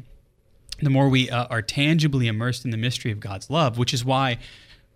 The 0.82 0.90
more 0.90 1.10
we 1.10 1.30
uh, 1.30 1.46
are 1.46 1.62
tangibly 1.62 2.28
immersed 2.28 2.66
in 2.66 2.72
the 2.72 2.78
mystery 2.78 3.12
of 3.12 3.20
God's 3.20 3.50
love, 3.50 3.78
which 3.78 3.94
is 3.94 4.04
why 4.06 4.38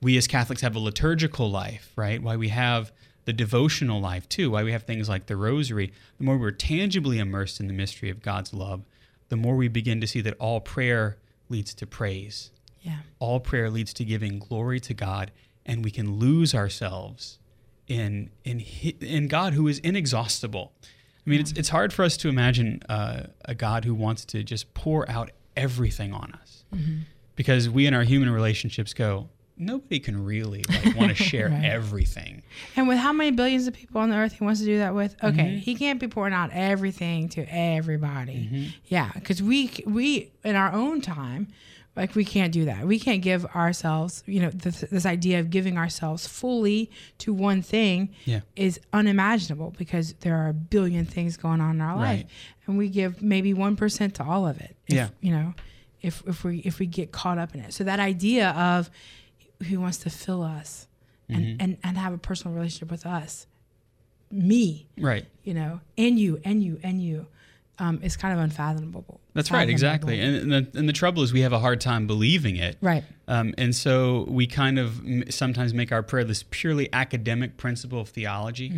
we 0.01 0.17
as 0.17 0.27
Catholics 0.27 0.61
have 0.61 0.75
a 0.75 0.79
liturgical 0.79 1.49
life, 1.49 1.91
right? 1.95 2.21
Why 2.21 2.35
we 2.35 2.49
have 2.49 2.91
the 3.25 3.33
devotional 3.33 4.01
life 4.01 4.27
too, 4.29 4.49
why 4.51 4.63
we 4.63 4.71
have 4.71 4.83
things 4.83 5.07
like 5.07 5.27
the 5.27 5.35
rosary. 5.35 5.91
The 6.17 6.23
more 6.23 6.37
we're 6.37 6.51
tangibly 6.51 7.19
immersed 7.19 7.59
in 7.59 7.67
the 7.67 7.73
mystery 7.73 8.09
of 8.09 8.21
God's 8.21 8.53
love, 8.53 8.81
the 9.29 9.35
more 9.37 9.55
we 9.55 9.67
begin 9.67 10.01
to 10.01 10.07
see 10.07 10.21
that 10.21 10.33
all 10.39 10.59
prayer 10.59 11.17
leads 11.49 11.73
to 11.75 11.85
praise. 11.87 12.49
Yeah. 12.81 12.97
All 13.19 13.39
prayer 13.39 13.69
leads 13.69 13.93
to 13.93 14.03
giving 14.05 14.39
glory 14.39 14.79
to 14.81 14.93
God, 14.95 15.31
and 15.65 15.83
we 15.83 15.91
can 15.91 16.17
lose 16.17 16.53
ourselves 16.55 17.39
in 17.87 18.29
in 18.43 18.59
in 19.01 19.27
God 19.27 19.53
who 19.53 19.67
is 19.67 19.79
inexhaustible. 19.79 20.71
I 21.25 21.29
mean, 21.29 21.39
it's 21.39 21.51
it's 21.53 21.69
hard 21.69 21.93
for 21.93 22.03
us 22.03 22.17
to 22.17 22.29
imagine 22.29 22.81
uh, 22.89 23.23
a 23.45 23.53
God 23.55 23.85
who 23.85 23.93
wants 23.93 24.25
to 24.25 24.43
just 24.43 24.73
pour 24.73 25.09
out 25.09 25.29
everything 25.55 26.13
on 26.13 26.31
us, 26.41 26.63
because 27.35 27.69
we 27.69 27.85
in 27.85 27.93
our 27.93 28.03
human 28.03 28.29
relationships 28.29 28.93
go. 28.93 29.29
Nobody 29.57 29.99
can 29.99 30.25
really 30.25 30.63
like 30.69 30.95
want 30.95 31.15
to 31.15 31.23
share 31.23 31.49
Right. 31.49 31.65
everything. 31.65 32.41
And 32.75 32.87
with 32.87 32.97
how 32.97 33.13
many 33.13 33.29
billions 33.29 33.67
of 33.67 33.75
people 33.75 34.01
on 34.01 34.09
the 34.09 34.15
earth 34.15 34.31
he 34.33 34.43
wants 34.43 34.59
to 34.61 34.65
do 34.65 34.79
that 34.79 34.95
with? 34.95 35.15
Okay, 35.23 35.37
Mm-hmm. 35.37 35.57
he 35.59 35.75
can't 35.75 35.99
be 35.99 36.07
pouring 36.07 36.33
out 36.33 36.49
everything 36.51 37.29
to 37.29 37.41
everybody. 37.47 38.73
Yeah, 38.85 39.11
because 39.13 39.43
we 39.43 39.69
we 39.85 40.31
in 40.43 40.55
our 40.55 40.71
own 40.73 41.01
time, 41.01 41.49
like 41.95 42.15
we 42.15 42.23
can't 42.23 42.53
do 42.53 42.65
that. 42.65 42.85
We 42.87 42.99
can't 42.99 43.21
give 43.21 43.45
ourselves, 43.47 44.23
you 44.25 44.39
know, 44.39 44.49
this, 44.49 44.79
this 44.81 45.05
idea 45.05 45.39
of 45.41 45.49
giving 45.49 45.77
ourselves 45.77 46.25
fully 46.25 46.89
to 47.19 47.33
one 47.33 47.61
thing 47.61 48.09
Yeah. 48.25 48.41
is 48.55 48.79
unimaginable 48.93 49.73
because 49.77 50.13
there 50.21 50.37
are 50.37 50.47
a 50.49 50.53
billion 50.53 51.05
things 51.05 51.35
going 51.37 51.59
on 51.61 51.75
in 51.75 51.81
our 51.81 51.95
life, 51.97 52.19
Right. 52.21 52.27
and 52.67 52.77
we 52.77 52.87
give 52.89 53.21
maybe 53.21 53.53
one 53.53 53.75
percent 53.75 54.15
to 54.15 54.23
all 54.23 54.47
of 54.47 54.59
it. 54.61 54.75
If, 54.87 54.93
Yeah. 54.95 55.09
you 55.19 55.31
know, 55.31 55.53
if 56.01 56.23
if 56.27 56.43
we 56.43 56.59
if 56.59 56.79
we 56.79 56.85
get 56.87 57.11
caught 57.11 57.37
up 57.37 57.53
in 57.53 57.59
it. 57.61 57.73
So 57.73 57.83
that 57.83 57.99
idea 57.99 58.49
of 58.51 58.89
he 59.63 59.77
wants 59.77 59.97
to 59.99 60.09
fill 60.09 60.41
us 60.43 60.87
and, 61.29 61.43
Mm-hmm. 61.45 61.57
and, 61.61 61.77
and 61.83 61.97
have 61.97 62.13
a 62.13 62.17
personal 62.17 62.55
relationship 62.55 62.89
with 62.89 63.05
us, 63.05 63.45
me, 64.31 64.87
Right. 64.97 65.25
you 65.43 65.53
know, 65.53 65.81
and 65.97 66.17
you, 66.17 66.39
and 66.43 66.63
you, 66.63 66.79
and 66.83 67.01
you, 67.01 67.27
um, 67.79 67.99
is 68.03 68.17
kind 68.17 68.33
of 68.33 68.39
unfathomable. 68.39 69.20
That's 69.33 69.49
right. 69.51 69.69
Exactly. 69.69 70.19
And, 70.19 70.35
and 70.35 70.51
the 70.73 70.79
and 70.79 70.89
the 70.89 70.93
trouble 70.93 71.23
is 71.23 71.31
we 71.31 71.41
have 71.41 71.53
a 71.53 71.59
hard 71.59 71.79
time 71.81 72.05
believing 72.07 72.57
it. 72.57 72.77
right. 72.81 73.03
Um, 73.27 73.53
and 73.57 73.73
so 73.73 74.25
we 74.27 74.45
kind 74.47 74.77
of 74.77 74.99
m- 75.05 75.23
sometimes 75.31 75.73
make 75.73 75.91
our 75.93 76.03
prayer 76.03 76.23
this 76.25 76.43
purely 76.49 76.89
academic 76.93 77.55
principle 77.55 78.01
of 78.01 78.09
theology, 78.09 78.73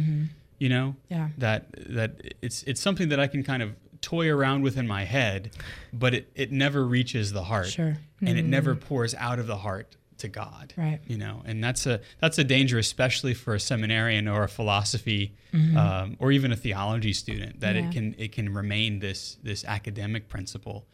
you 0.59 0.69
know, 0.69 0.95
Mm-hmm. 1.11 1.13
Yeah. 1.13 1.29
that 1.39 1.65
that 1.89 2.35
it's 2.41 2.61
it's 2.63 2.79
something 2.81 3.09
that 3.09 3.19
I 3.19 3.27
can 3.27 3.43
kind 3.43 3.63
of 3.63 3.75
toy 4.01 4.29
around 4.29 4.61
with 4.63 4.77
in 4.77 4.85
my 4.87 5.05
head, 5.05 5.51
but 5.93 6.13
it, 6.13 6.29
it 6.35 6.51
never 6.51 6.85
reaches 6.85 7.31
the 7.31 7.43
heart, 7.43 7.67
Sure. 7.69 7.97
and 8.21 8.37
it 8.37 8.43
never 8.45 8.75
pours 8.75 9.15
out 9.15 9.39
of 9.39 9.47
the 9.47 9.57
heart 9.57 9.95
to 10.23 10.27
God, 10.27 10.73
Right. 10.77 10.99
You 11.07 11.17
know, 11.17 11.35
and 11.45 11.63
that's 11.63 11.85
a 11.85 11.95
that's 12.21 12.37
a 12.39 12.43
danger, 12.43 12.77
especially 12.79 13.33
for 13.33 13.53
a 13.55 13.59
seminarian 13.59 14.27
or 14.27 14.43
a 14.43 14.49
philosophy 14.49 15.23
um, 15.77 16.17
or 16.19 16.31
even 16.31 16.51
a 16.51 16.55
theology 16.55 17.13
student, 17.13 17.59
that 17.59 17.75
Mm-hmm. 17.75 17.83
Yeah. 17.83 17.89
it 17.89 17.93
can 17.93 18.15
it 18.25 18.31
can 18.37 18.53
remain 18.53 18.99
this 18.99 19.37
this 19.43 19.63
academic 19.65 20.27
principle. 20.27 20.85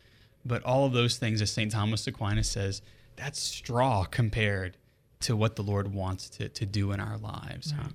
But 0.45 0.63
all 0.63 0.86
of 0.86 0.93
those 0.93 1.17
things, 1.17 1.41
as 1.41 1.51
St. 1.51 1.71
Thomas 1.71 2.07
Aquinas 2.07 2.49
says, 2.49 2.82
that's 3.17 3.39
straw 3.39 4.05
compared 4.05 4.77
to 5.21 5.36
what 5.36 5.55
the 5.57 5.63
Lord 5.63 5.93
wants 5.93 6.30
to, 6.30 6.47
to 6.49 6.65
do 6.65 6.91
in 6.93 6.99
our 7.01 7.17
lives. 7.17 7.71
huh? 7.71 7.89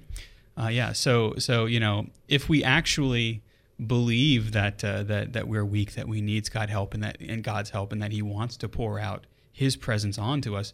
Uh, 0.64 0.68
yeah. 0.68 0.92
So 0.92 1.34
so 1.38 1.64
you 1.66 1.80
know, 1.80 2.06
if 2.28 2.48
we 2.48 2.62
actually 2.62 3.42
believe 3.84 4.52
that 4.52 4.84
uh, 4.84 5.02
that 5.04 5.32
that 5.32 5.48
we're 5.48 5.64
weak, 5.64 5.92
that 5.94 6.06
we 6.08 6.20
need 6.20 6.50
God 6.50 6.70
help, 6.70 6.94
and 6.94 7.02
that 7.02 7.16
and 7.20 7.42
God's 7.42 7.70
help, 7.70 7.92
and 7.92 8.00
that 8.02 8.12
He 8.12 8.22
wants 8.22 8.56
to 8.58 8.68
pour 8.68 8.98
out 9.00 9.26
His 9.52 9.76
presence 9.76 10.18
onto 10.18 10.54
us, 10.54 10.72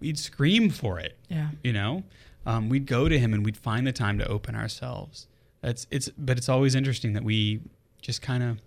we'd 0.00 0.18
scream 0.18 0.70
for 0.70 0.98
it. 0.98 1.16
Yeah. 1.28 1.48
You 1.62 1.72
know, 1.72 2.04
um, 2.46 2.68
we'd 2.68 2.86
go 2.86 3.08
to 3.08 3.18
Him 3.18 3.34
and 3.34 3.44
we'd 3.44 3.56
find 3.56 3.86
the 3.86 3.92
time 3.92 4.18
to 4.18 4.26
open 4.28 4.54
ourselves. 4.54 5.26
That's 5.60 5.86
it's, 5.90 6.08
but 6.16 6.38
it's 6.38 6.48
always 6.48 6.74
interesting 6.74 7.12
that 7.14 7.24
we 7.24 7.60
just 8.00 8.22
kind 8.22 8.42
of 8.42 8.60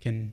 can 0.00 0.32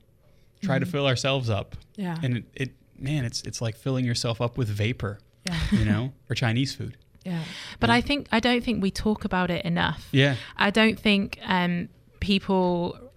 try 0.61 0.79
to 0.79 0.85
fill 0.85 1.05
ourselves 1.07 1.49
up. 1.49 1.75
Yeah. 1.95 2.17
And 2.23 2.37
it, 2.37 2.43
it, 2.55 2.69
man, 2.97 3.25
it's 3.25 3.41
it's 3.43 3.61
like 3.61 3.75
filling 3.77 4.05
yourself 4.05 4.41
up 4.41 4.57
with 4.57 4.67
vapor, 4.69 5.19
Yeah. 5.45 5.59
you 5.71 5.85
know, 5.85 6.13
or 6.29 6.35
Chinese 6.35 6.73
food. 6.73 6.97
Yeah. 7.25 7.43
But 7.79 7.89
I 7.89 8.01
think 8.01 8.27
I 8.31 8.39
don't 8.39 8.63
think 8.63 8.81
we 8.81 8.91
talk 8.91 9.23
about 9.25 9.51
it 9.51 9.63
enough. 9.65 10.07
Yeah. 10.11 10.35
I 10.57 10.71
don't 10.71 10.99
think 10.99 11.37
um, 11.45 11.89
people 12.19 13.08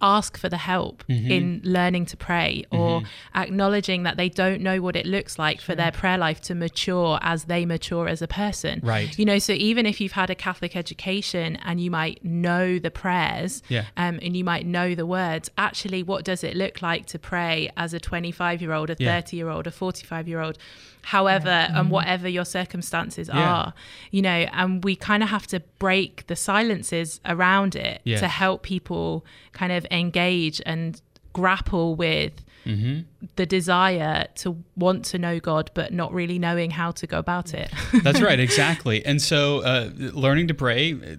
ask 0.00 0.36
for 0.38 0.48
the 0.48 0.56
help 0.58 1.04
Mm-hmm. 1.08 1.30
in 1.30 1.60
learning 1.64 2.06
to 2.06 2.16
pray 2.16 2.64
or 2.70 3.02
acknowledging 3.34 4.02
that 4.02 4.16
they 4.16 4.28
don't 4.28 4.60
know 4.60 4.80
what 4.80 4.96
it 4.96 5.06
looks 5.06 5.38
like 5.38 5.60
for 5.60 5.74
their 5.74 5.90
prayer 5.92 6.18
life 6.18 6.40
to 6.42 6.54
mature 6.54 7.18
as 7.22 7.44
they 7.44 7.64
mature 7.64 8.08
as 8.08 8.20
a 8.22 8.28
person. 8.28 8.80
Right. 8.82 9.16
You 9.18 9.24
know, 9.24 9.38
so 9.38 9.52
even 9.54 9.86
if 9.86 10.00
you've 10.00 10.12
had 10.12 10.30
a 10.30 10.34
Catholic 10.34 10.76
education 10.76 11.56
and 11.64 11.80
you 11.80 11.90
might 11.90 12.24
know 12.24 12.78
the 12.78 12.90
prayers 12.90 13.62
Yeah. 13.68 13.84
um, 13.96 14.18
and 14.22 14.36
you 14.36 14.44
might 14.44 14.66
know 14.66 14.94
the 14.94 15.06
words, 15.06 15.50
actually, 15.56 16.02
what 16.02 16.24
does 16.24 16.44
it 16.44 16.56
look 16.56 16.82
like 16.82 17.06
to 17.06 17.18
pray 17.18 17.70
as 17.76 17.94
a 17.94 18.00
25 18.00 18.60
year 18.60 18.72
old, 18.72 18.90
a 18.90 18.96
Yeah. 18.98 19.20
30 19.20 19.36
year 19.36 19.48
old, 19.48 19.66
a 19.66 19.70
45 19.70 20.28
year 20.28 20.40
old? 20.40 20.58
However, 21.02 21.48
and 21.48 21.74
mm-hmm. 21.74 21.90
whatever 21.90 22.28
your 22.28 22.44
circumstances 22.44 23.28
Yeah. 23.32 23.52
are, 23.52 23.74
you 24.10 24.22
know, 24.22 24.46
and 24.52 24.84
we 24.84 24.96
kind 24.96 25.22
of 25.22 25.28
have 25.30 25.46
to 25.48 25.60
break 25.78 26.26
the 26.26 26.36
silences 26.36 27.20
around 27.24 27.76
it 27.76 28.02
to 28.20 28.28
help 28.28 28.62
people 28.62 29.24
kind 29.52 29.72
of 29.72 29.86
engage 29.90 30.60
and 30.66 31.00
grapple 31.32 31.94
with 31.94 32.32
Mm-hmm. 32.68 33.26
the 33.36 33.46
desire 33.46 34.26
to 34.36 34.62
want 34.76 35.06
to 35.06 35.18
know 35.18 35.40
God, 35.40 35.70
but 35.72 35.90
not 35.90 36.12
really 36.12 36.38
knowing 36.38 36.70
how 36.70 36.90
to 36.90 37.06
go 37.06 37.18
about 37.18 37.54
it. 37.54 37.72
That's 38.02 38.20
right, 38.20 38.38
exactly. 38.48 39.04
And 39.06 39.22
so, 39.22 39.60
uh, 39.60 39.90
learning 39.96 40.48
to 40.48 40.54
pray, 40.54 41.18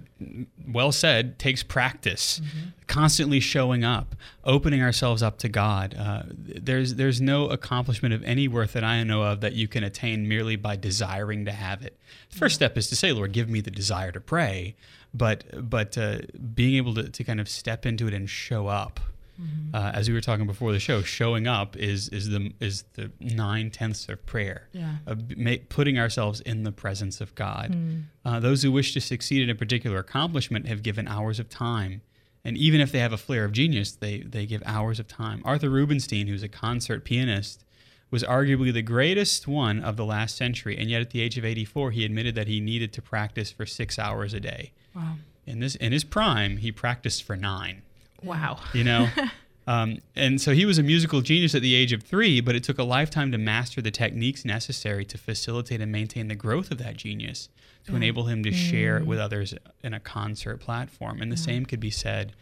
well 0.68 0.92
said, 0.92 1.40
takes 1.40 1.64
practice. 1.64 2.40
Constantly 2.86 3.40
showing 3.40 3.84
up, 3.84 4.16
opening 4.44 4.82
ourselves 4.82 5.22
up 5.24 5.38
to 5.40 5.50
God. 5.50 5.96
Uh, 5.98 6.24
there's 6.28 6.96
there's 6.96 7.22
no 7.22 7.48
accomplishment 7.50 8.14
of 8.16 8.24
any 8.24 8.48
worth 8.48 8.74
that 8.74 8.84
I 8.84 9.04
know 9.04 9.22
of 9.24 9.42
that 9.42 9.54
you 9.54 9.68
can 9.68 9.84
attain 9.84 10.28
merely 10.28 10.56
by 10.56 10.76
desiring 10.76 11.46
to 11.46 11.52
have 11.52 11.84
it. 11.84 12.00
The 12.32 12.38
first 12.38 12.56
step 12.56 12.78
is 12.78 12.88
to 12.90 12.96
say, 12.96 13.12
Lord, 13.12 13.32
give 13.32 13.48
me 13.48 13.62
the 13.62 13.72
desire 13.72 14.12
to 14.12 14.20
pray. 14.20 14.76
But 15.14 15.70
but 15.70 15.98
uh, 15.98 16.20
being 16.54 16.76
able 16.76 16.94
to, 16.96 17.10
to 17.10 17.24
kind 17.24 17.40
of 17.40 17.50
step 17.50 17.86
into 17.86 18.08
it 18.08 18.14
and 18.14 18.30
show 18.30 18.68
up. 18.68 19.00
Uh, 19.74 19.92
as 19.94 20.08
we 20.10 20.14
were 20.16 20.22
talking 20.22 20.46
before 20.48 20.72
the 20.72 20.80
show, 20.80 21.02
showing 21.02 21.48
up 21.48 21.78
is 21.78 22.10
is 22.10 22.30
the 22.30 22.52
is 22.60 22.84
the 22.94 23.12
nine 23.20 23.70
tenths 23.70 24.10
of 24.10 24.26
prayer 24.26 24.68
Yeah. 24.74 24.96
of 25.06 25.24
putting 25.70 25.98
ourselves 26.00 26.42
in 26.42 26.64
the 26.64 26.72
presence 26.72 27.22
of 27.22 27.36
God. 27.36 27.76
Uh, 28.26 28.40
those 28.40 28.64
who 28.64 28.72
wish 28.72 28.94
to 28.94 29.02
succeed 29.02 29.42
in 29.44 29.50
a 29.50 29.56
particular 29.56 30.00
accomplishment 30.00 30.68
have 30.68 30.82
given 30.84 31.08
hours 31.08 31.40
of 31.40 31.50
time. 31.50 32.02
And 32.44 32.58
even 32.58 32.82
if 32.82 32.92
they 32.92 33.00
have 33.00 33.14
a 33.14 33.18
flair 33.18 33.44
of 33.46 33.52
genius, 33.52 33.92
they, 33.92 34.20
they 34.22 34.46
give 34.46 34.64
hours 34.66 35.00
of 35.00 35.08
time. 35.08 35.42
Arthur 35.46 35.70
Rubinstein, 35.70 36.28
who's 36.28 36.42
a 36.42 36.48
concert 36.48 37.04
pianist, 37.04 37.64
was 38.12 38.24
arguably 38.24 38.74
the 38.74 38.82
greatest 38.82 39.46
one 39.48 39.80
of 39.84 39.98
the 39.98 40.06
last 40.06 40.36
century. 40.38 40.78
And 40.78 40.90
yet, 40.90 41.02
at 41.02 41.10
the 41.12 41.22
age 41.22 41.38
of 41.38 41.44
84, 41.46 41.92
he 41.92 42.06
admitted 42.06 42.36
that 42.36 42.48
he 42.48 42.60
needed 42.62 42.92
to 42.94 43.02
practice 43.02 43.52
for 43.52 43.66
six 43.66 44.00
hours 44.00 44.34
a 44.34 44.40
day. 44.40 44.72
Wow. 44.96 45.16
In, 45.46 45.60
this, 45.60 45.76
in 45.76 45.92
his 45.92 46.04
prime, 46.06 46.58
he 46.58 46.72
practiced 46.72 47.24
for 47.24 47.36
nine 47.36 47.82
wow. 48.24 48.60
you 48.74 48.84
know? 48.84 49.08
Um, 49.68 50.00
and 50.16 50.42
so 50.42 50.54
he 50.56 50.66
was 50.66 50.80
a 50.80 50.84
musical 50.84 51.22
genius 51.22 51.54
at 51.54 51.62
the 51.62 51.76
age 51.76 51.94
of 51.94 52.02
three 52.02 52.42
but 52.42 52.56
it 52.56 52.64
took 52.64 52.80
a 52.80 52.84
lifetime 52.84 53.32
to 53.34 53.38
master 53.38 53.84
the 53.84 53.92
techniques 53.92 54.44
necessary 54.44 55.06
to 55.06 55.16
facilitate 55.16 55.80
and 55.80 55.92
maintain 55.92 56.28
the 56.28 56.34
growth 56.34 56.72
of 56.72 56.80
that 56.80 56.98
genius 56.98 57.50
to 57.86 57.96
enable 57.96 58.24
him 58.24 58.42
to 58.42 58.52
share 58.52 58.98
it 58.98 59.06
with 59.06 59.20
others 59.20 59.54
in 59.84 59.94
a 59.94 60.00
concert 60.00 60.58
platform. 60.58 61.22
And 61.22 61.32
the 61.32 61.38
same 61.38 61.68
could 61.68 61.80
be 61.80 61.92
said 61.92 62.34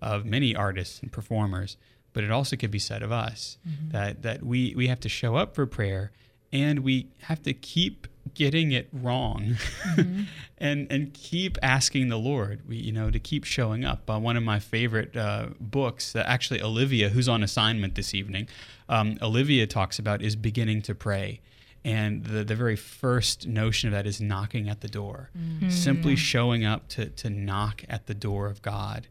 of 0.00 0.24
many 0.24 0.54
artists 0.54 1.00
and 1.00 1.10
performers 1.10 1.76
but 2.16 2.24
it 2.24 2.30
also 2.30 2.56
could 2.56 2.70
be 2.70 2.78
said 2.78 3.02
of 3.02 3.12
us 3.12 3.58
that 3.88 4.22
that 4.22 4.42
we 4.42 4.72
we 4.74 4.86
have 4.86 4.98
to 5.00 5.08
show 5.08 5.36
up 5.36 5.54
for 5.54 5.66
prayer 5.66 6.12
and 6.50 6.78
we 6.78 7.08
have 7.24 7.42
to 7.42 7.52
keep 7.52 8.06
getting 8.34 8.72
it 8.72 8.88
wrong. 8.92 9.56
Mm-hmm. 9.84 10.22
and 10.58 10.86
and 10.90 11.12
keep 11.12 11.58
asking 11.62 12.08
the 12.08 12.16
lord 12.18 12.66
we, 12.66 12.76
you 12.76 12.92
know 12.92 13.10
to 13.10 13.18
keep 13.18 13.44
showing 13.44 13.84
up. 13.84 14.08
Uh, 14.10 14.18
one 14.18 14.36
of 14.36 14.42
my 14.42 14.58
favorite 14.58 15.16
uh, 15.16 15.48
books 15.60 16.12
that 16.12 16.26
actually 16.26 16.62
olivia 16.62 17.10
who's 17.10 17.28
on 17.28 17.42
assignment 17.42 17.94
this 17.94 18.14
evening 18.14 18.48
um, 18.88 19.18
olivia 19.20 19.66
talks 19.66 19.98
about 19.98 20.22
is 20.22 20.34
beginning 20.36 20.80
to 20.82 20.94
pray. 20.94 21.40
And 21.84 22.24
the, 22.24 22.42
the 22.42 22.56
very 22.56 22.74
first 22.74 23.46
notion 23.46 23.88
of 23.88 23.92
that 23.92 24.08
is 24.08 24.20
knocking 24.20 24.68
at 24.68 24.80
the 24.80 24.88
door. 24.88 25.30
Simply 25.68 26.16
showing 26.16 26.64
up 26.64 26.88
to, 26.88 27.06
to 27.10 27.30
knock 27.30 27.84
at 27.88 28.06
the 28.06 28.14
door 28.14 28.48
of 28.48 28.60
god. 28.62 29.06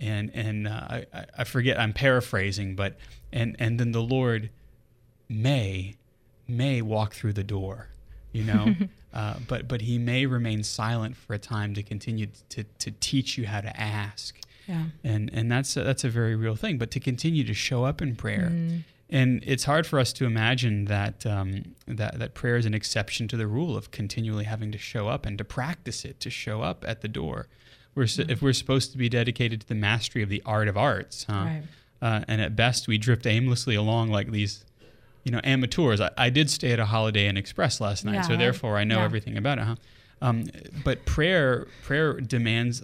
And 0.00 0.30
and 0.34 0.68
uh, 0.68 0.70
I, 0.90 1.06
I- 1.14 1.26
I 1.38 1.44
forget 1.44 1.78
i'm 1.78 1.92
paraphrasing 1.92 2.74
but 2.76 2.96
and 3.32 3.56
and 3.58 3.78
then 3.80 3.92
the 3.92 4.02
lord 4.02 4.50
may 5.28 5.94
may 6.46 6.80
walk 6.82 7.12
through 7.14 7.34
the 7.34 7.44
door 7.44 7.88
you 8.32 8.44
know 8.44 8.74
uh, 9.14 9.34
but 9.48 9.68
but 9.68 9.80
he 9.82 9.98
may 9.98 10.26
remain 10.26 10.62
silent 10.62 11.16
for 11.16 11.34
a 11.34 11.38
time 11.38 11.74
to 11.74 11.82
continue 11.82 12.26
to, 12.50 12.64
to 12.78 12.90
teach 13.00 13.38
you 13.38 13.46
how 13.46 13.60
to 13.60 13.80
ask 13.80 14.38
Yeah. 14.66 14.84
and 15.04 15.30
and 15.32 15.50
that's 15.50 15.76
a, 15.76 15.82
that's 15.82 16.04
a 16.04 16.08
very 16.10 16.36
real 16.36 16.56
thing 16.56 16.78
but 16.78 16.90
to 16.92 17.00
continue 17.00 17.44
to 17.44 17.54
show 17.54 17.84
up 17.84 18.02
in 18.02 18.16
prayer 18.16 18.52
and 19.10 19.42
it's 19.46 19.64
hard 19.64 19.86
for 19.86 19.98
us 19.98 20.12
to 20.12 20.26
imagine 20.26 20.84
that 20.84 21.24
um, 21.24 21.74
that 21.86 22.18
that 22.18 22.34
prayer 22.34 22.56
is 22.58 22.66
an 22.66 22.74
exception 22.74 23.26
to 23.28 23.36
the 23.38 23.46
rule 23.46 23.74
of 23.76 23.90
continually 23.90 24.44
having 24.44 24.70
to 24.72 24.78
show 24.78 25.08
up 25.08 25.24
and 25.24 25.38
to 25.38 25.44
practice 25.44 26.04
it 26.04 26.20
to 26.20 26.28
show 26.30 26.60
up 26.62 26.84
at 26.86 27.00
the 27.00 27.08
door 27.08 27.46
we're 27.94 28.02
s 28.04 28.18
if 28.18 28.42
we're 28.42 28.52
supposed 28.52 28.92
to 28.92 28.98
be 28.98 29.08
dedicated 29.08 29.62
to 29.62 29.66
the 29.68 29.74
mastery 29.74 30.22
of 30.22 30.28
the 30.28 30.42
art 30.44 30.68
of 30.68 30.76
arts 30.76 31.24
huh? 31.30 31.32
Right. 31.46 31.62
uh, 32.02 32.20
and 32.28 32.40
at 32.42 32.54
best 32.54 32.86
we 32.86 32.98
drift 32.98 33.26
aimlessly 33.26 33.74
along 33.74 34.10
like 34.10 34.30
these 34.30 34.64
you 35.28 35.32
know 35.34 35.40
amateurs 35.44 36.00
I, 36.00 36.10
I 36.16 36.30
did 36.30 36.48
stay 36.48 36.72
at 36.72 36.80
a 36.80 36.86
holiday 36.86 37.26
inn 37.28 37.36
express 37.36 37.80
last 37.82 38.04
night 38.06 38.14
Yeah, 38.14 38.22
so 38.22 38.36
therefore 38.36 38.78
i 38.78 38.84
know 38.84 38.98
Yeah. 39.00 39.04
everything 39.04 39.36
about 39.36 39.58
it 39.58 39.64
huh 39.64 39.76
um, 40.22 40.44
but 40.84 41.04
prayer 41.04 41.66
prayer 41.82 42.14
demands 42.20 42.82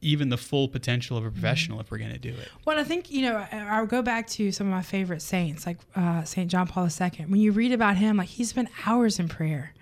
even 0.00 0.30
the 0.30 0.36
full 0.38 0.68
potential 0.68 1.16
of 1.18 1.24
a 1.26 1.30
professional 1.30 1.78
if 1.80 1.90
we're 1.90 1.98
going 1.98 2.12
to 2.12 2.18
do 2.18 2.30
it 2.30 2.48
Well, 2.64 2.78
I 2.78 2.84
think 2.84 3.10
you 3.10 3.22
know 3.22 3.36
I- 3.52 3.66
I'll 3.76 3.86
go 3.86 4.00
back 4.02 4.26
to 4.28 4.50
some 4.52 4.66
of 4.68 4.72
my 4.72 4.82
favorite 4.82 5.22
saints, 5.22 5.64
like 5.66 5.76
uh, 5.94 6.24
Saint 6.24 6.50
John 6.50 6.66
Paul 6.66 6.88
II. 7.00 7.26
When 7.28 7.40
you 7.40 7.52
read 7.52 7.72
about 7.72 7.96
him, 7.96 8.16
like 8.16 8.28
he 8.28 8.44
spent 8.44 8.68
hours 8.86 9.18
in 9.20 9.28
prayer, 9.28 9.74